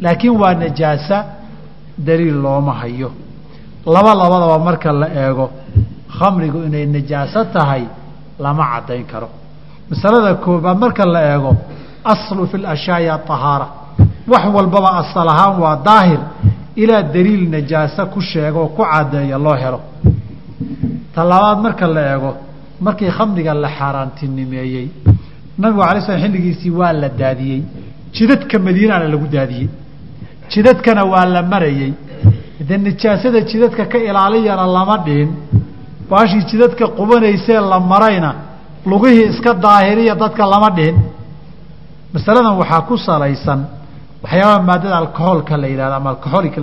laakiin 0.00 0.36
waa 0.40 0.54
najaasa 0.54 1.16
daliil 2.06 2.38
looma 2.44 2.72
hayo. 2.80 3.10
Laba 3.86 4.14
labadaba 4.14 4.58
marka 4.58 4.92
la 4.92 5.06
eego 5.22 5.50
khamrigu 6.18 6.58
inay 6.68 6.86
najaaso 6.86 7.44
tahay 7.44 7.82
lama 8.38 8.64
caddayn 8.72 9.04
karo 9.12 9.28
masalada 9.90 10.34
koobaad 10.34 10.78
marka 10.78 11.04
la 11.06 11.20
eego 11.34 11.56
aslu 12.04 12.46
fi 12.50 12.56
lashyaai 12.58 13.08
ahaara 13.08 13.66
wax 14.32 14.44
walbaba 14.54 14.90
asal 15.00 15.28
ahaan 15.28 15.54
waa 15.60 15.76
daahir 15.88 16.20
ilaa 16.76 17.02
daliil 17.02 17.48
najaaso 17.50 18.06
ku 18.12 18.20
sheega 18.20 18.60
ku 18.76 18.82
caddeeya 18.90 19.38
loo 19.38 19.54
helo. 19.62 19.80
Ta 21.14 21.24
labaad 21.24 21.58
marka 21.66 21.86
la 21.86 22.02
eego 22.12 22.30
markii 22.80 23.10
khamriga 23.10 23.54
la 23.54 23.68
xaaraantinimeeyey 23.78 24.88
nabigu 25.58 25.82
alay 25.82 26.00
slam 26.02 26.20
xilligiisii 26.22 26.70
waa 26.70 26.92
la 26.92 27.08
daadiyey. 27.08 27.62
Jidadka 28.12 28.58
madiinana 28.58 29.06
lagu 29.08 29.26
daadiyey. 29.26 29.68
Jidadkana 30.50 31.04
waa 31.04 31.24
la 31.26 31.42
marayey. 31.42 31.92
De 32.68 32.76
nijaasada 32.78 33.40
jidadka 33.50 33.84
ka 33.86 33.98
ilaaliyana 33.98 34.66
lama 34.66 34.96
dhihin. 34.98 35.30
Baashii 36.10 36.44
jidadka 36.50 36.84
qubanaysee 36.98 37.60
la 37.70 37.80
marayna 37.80 38.30
lugihii 38.86 39.26
iska 39.32 39.52
daahiriya 39.54 40.14
dadka 40.14 40.44
lama 40.52 40.70
dhihin. 40.76 40.96
Masaladan 42.14 42.54
waxaa 42.60 42.80
ku 42.88 42.94
salaysan 42.96 43.60
waxyaabaha 44.24 44.62
maadada 44.68 44.96
alcoholka 45.02 45.56
la 45.56 45.66
yihahdo 45.72 45.94
ama 46.00 46.10
alcoholika 46.14 46.60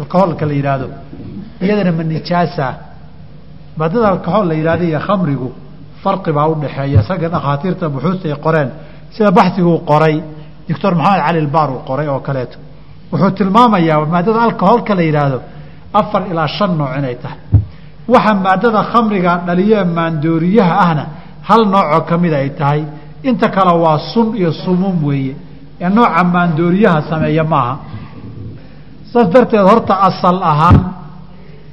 alcoholka 0.00 0.44
la 0.46 0.54
yidhaahdo 0.58 0.86
iyadana 1.64 1.92
ma 1.98 2.02
nijaasa. 2.04 2.66
Maadada 3.78 4.08
alcohol 4.14 4.44
la 4.50 4.54
yidhahdo 4.54 4.84
iyo 4.90 5.00
khamrigu 5.06 5.48
farqi 6.02 6.30
baa 6.36 6.46
udhaxeeya 6.52 7.00
isaga 7.02 7.28
dhakhaatiirta 7.34 7.84
buxuusta 7.94 8.26
ay 8.28 8.36
qoreen. 8.46 8.68
Sida 9.14 9.30
baxiguu 9.38 9.78
qoray 9.90 10.16
doctor 10.68 10.92
maxamed 10.94 11.22
cali 11.26 11.40
lbaar 11.46 11.68
uu 11.74 11.80
qoray 11.88 12.08
oo 12.08 12.20
kaleeto. 12.26 12.56
Wuxuu 13.12 13.30
tilmaamayaa 13.38 14.06
maadada 14.14 14.40
alcoholka 14.48 14.92
la 14.98 15.02
yidhaahdo 15.08 15.38
afar 16.00 16.22
ilaa 16.30 16.48
shan 16.56 16.70
nooc 16.78 16.90
inay 16.98 17.16
tahay 17.22 17.38
waxa 18.14 18.34
maadada 18.44 18.82
khamriga 18.92 19.32
dhaliye 19.46 19.78
maandooriyaha 19.96 20.74
ahna 20.84 21.04
hal 21.48 21.62
noocoo 21.72 22.00
kamida 22.10 22.36
ay 22.44 22.50
tahay. 22.58 22.82
Inta 23.28 23.48
kale 23.54 23.72
waa 23.84 23.98
sun 24.12 24.28
iyo 24.36 24.50
sumuum 24.52 24.96
weeye. 25.04 25.34
Ee 25.80 25.88
nooca 25.96 26.24
maandooriyaha 26.34 27.02
sameeya 27.10 27.44
maaha. 27.44 27.74
Saas 29.12 29.28
darteed 29.34 29.60
horta 29.70 29.94
asal 30.08 30.38
ahaan 30.42 30.78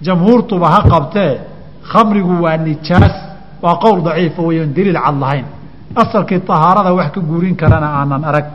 jamhuurtuba 0.05 0.67
ha 0.73 0.79
qabtee 0.91 1.31
khamrigu 1.91 2.33
waa 2.43 2.57
nijaas 2.57 3.15
waa 3.63 3.75
qowl 3.83 3.99
daciifa 4.07 4.41
weyan 4.47 4.69
daliil 4.75 4.99
cad 5.05 5.15
lahayn. 5.23 5.45
Asalkii 6.01 6.39
tahaarada 6.49 6.93
wax 6.93 7.09
ka 7.15 7.19
guurin 7.29 7.55
karana 7.61 7.87
aanan 7.99 8.23
arag. 8.29 8.45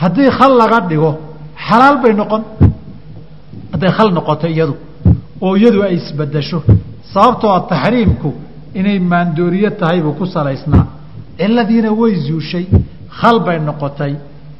Haddii 0.00 0.30
khal 0.38 0.52
laga 0.60 0.80
dhigo 0.90 1.10
xalaal 1.68 1.96
bay 2.02 2.12
noqon 2.20 2.42
hadday 3.72 3.90
khal 3.96 4.08
noqoto 4.16 4.46
iyadu 4.54 4.74
oo 5.40 5.56
iyadu 5.56 5.82
ay 5.82 5.94
isbedesho. 5.94 6.62
Sababtoo 7.12 7.52
a 7.54 7.60
taxriimku 7.70 8.32
inay 8.74 8.98
maandooriye 8.98 9.70
tahay 9.70 10.00
buu 10.02 10.12
ku 10.12 10.26
salaysnaa. 10.26 10.86
Ciladiina 11.38 11.90
way 11.92 12.14
zuushay 12.26 12.66
khal 13.20 13.40
bay 13.40 13.58
noqotay. 13.60 14.14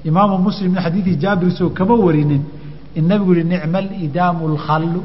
Imaamu 0.05 0.39
muslim 0.39 0.73
min 0.73 0.81
xadiidi 0.83 1.17
jaabir 1.23 1.51
soo 1.59 1.71
kama 1.71 1.95
warinin 1.95 2.43
in 2.97 3.03
nabigu 3.09 3.35
yihi 3.35 3.45
nicma 3.49 3.79
alidaamu 3.79 4.49
lkhallu 4.55 5.01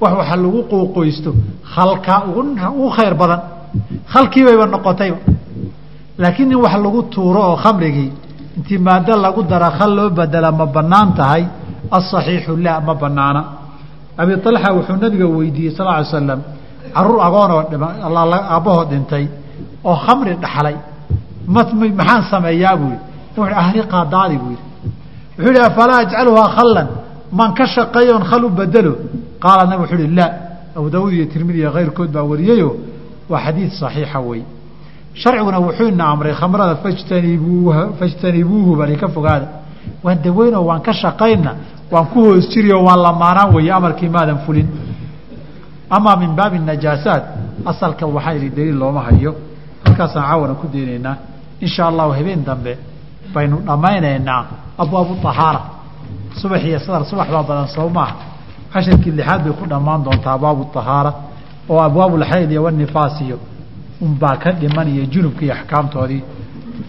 wax 0.00 0.12
waxa 0.18 0.36
lagu 0.36 0.62
quuqoysto 0.70 1.30
khalkaa 1.74 2.24
ugu 2.28 2.90
khayr 2.96 3.14
badan. 3.14 3.40
Khalkiibayba 4.12 4.66
noqotayba 4.66 5.18
laakiin 6.18 6.50
in 6.52 6.56
wax 6.64 6.74
lagu 6.84 7.02
tuuro 7.12 7.40
oo 7.50 7.56
khamrigii 7.56 8.10
intii 8.56 8.78
maado 8.78 9.16
lagu 9.16 9.42
dara 9.42 9.70
khal 9.78 9.94
loo 9.94 10.10
bedela 10.10 10.50
ma 10.52 10.66
bannaan 10.66 11.14
tahay. 11.14 11.44
Asaxiixu 11.90 12.56
la 12.56 12.80
ma 12.80 12.94
banaana 12.94 13.40
abi 14.20 14.32
alxa 14.32 14.72
wuxuu 14.76 14.96
nabiga 15.04 15.26
weydiiyey 15.26 15.72
sal 15.76 15.86
ly 15.98 16.04
slam 16.04 16.40
carruur 16.94 17.20
agoonoo 17.28 17.60
aabbahood 18.54 18.88
dhintay 18.92 19.24
oo 19.84 19.96
khamri 20.04 20.32
dhaxlay 20.44 20.76
maxaan 21.56 22.22
sameeyaa? 22.30 22.76
Buu 22.80 22.96
wuxu 23.36 23.54
ahriqaa 23.62 24.04
daadi 24.14 24.36
buu 24.42 24.50
yihi 24.54 24.62
wuxuu 25.38 25.52
yihi 25.54 25.64
afalaa 25.70 25.98
ajcaluhaa 26.04 26.48
khallan? 26.56 26.88
Maan 27.38 27.50
ka 27.58 27.64
shaqeeyoon 27.74 28.24
khal 28.30 28.42
u 28.44 28.48
bedelo 28.58 28.92
qaala 29.44 29.62
nabig 29.70 29.82
wuxuu 29.84 29.98
ihi 30.04 30.14
laa 30.18 30.30
abu 30.76 30.86
daawuud 30.94 31.12
iyo 31.12 31.26
tirmidi 31.32 31.58
iyo 31.58 31.70
kayrkood 31.76 32.10
baa 32.16 32.22
wariyeyo. 32.30 32.70
Waa 33.30 33.40
xadiid 33.44 33.70
saxiixa 33.80 34.20
wey. 34.20 34.42
Sharciguna 35.14 35.58
wuxuu 35.66 35.88
ina 35.88 36.04
amray 36.12 36.34
khamrada 36.40 36.74
fajtanibuuhu 38.00 38.76
bani 38.80 38.96
ka 38.96 39.08
fogaada 39.08 39.46
waan 40.04 40.18
daweynoo 40.24 40.64
waan 40.64 40.80
ka 40.82 40.92
shaqayna 40.92 41.54
waan 41.90 42.06
ku 42.06 42.24
hoos 42.24 42.48
jiriyo 42.50 42.82
waan 42.84 43.02
lamaanaan 43.02 43.54
weeye 43.54 43.72
amarkii 43.72 44.08
maadan 44.08 44.38
fulin. 44.46 44.68
Amaa 45.90 46.16
min 46.16 46.34
baabi 46.36 46.58
najaasaat 46.58 47.24
asalka 47.64 48.06
waxaa 48.06 48.34
ihi 48.34 48.50
daliil 48.50 48.78
looma 48.78 49.02
hayo. 49.02 49.34
Halkaasaan 49.84 50.24
caawana 50.26 50.54
ku 50.54 50.66
daynaynaa. 50.72 51.16
Insha 51.60 51.86
allahu 51.86 52.12
habeen 52.12 52.44
dambe 52.44 52.78
baynu 53.34 53.56
dhammaynaynaa 53.66 54.44
abwaabu 54.78 55.28
ahaara 55.28 55.60
subax 56.40 56.64
iyo 56.64 56.78
sadar 56.78 57.04
subax 57.04 57.28
baa 57.30 57.42
badan 57.42 57.68
soo 57.68 57.90
casharkii 58.72 59.10
lixaad 59.10 59.42
bay 59.44 59.52
ku 59.52 59.66
dhammaan 59.66 60.04
doontaa 60.04 60.32
abwaabu 60.32 60.68
ahaara 60.74 61.12
oo 61.68 61.80
abwaabulxayd 61.80 62.50
iyo 62.50 62.62
wanifaas 62.62 63.20
iyo 63.20 63.38
unbaa 64.00 64.36
ka 64.36 64.52
dhiman 64.52 64.88
iyo 64.88 65.04
junubka 65.06 65.42
iyo 65.44 65.54
axkaamtoodii 65.54 66.22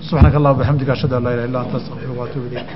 subxaanaka 0.08 0.38
allah 0.40 0.54
bxamdika 0.60 0.92
ashhadu 0.96 1.16
an 1.18 1.24
laa 1.26 1.34
ilah 1.36 1.46
illa 1.50 1.60
anta 1.64 1.76
astaqfiruka 1.82 2.20
waatuub 2.22 2.44
ilayk 2.52 2.70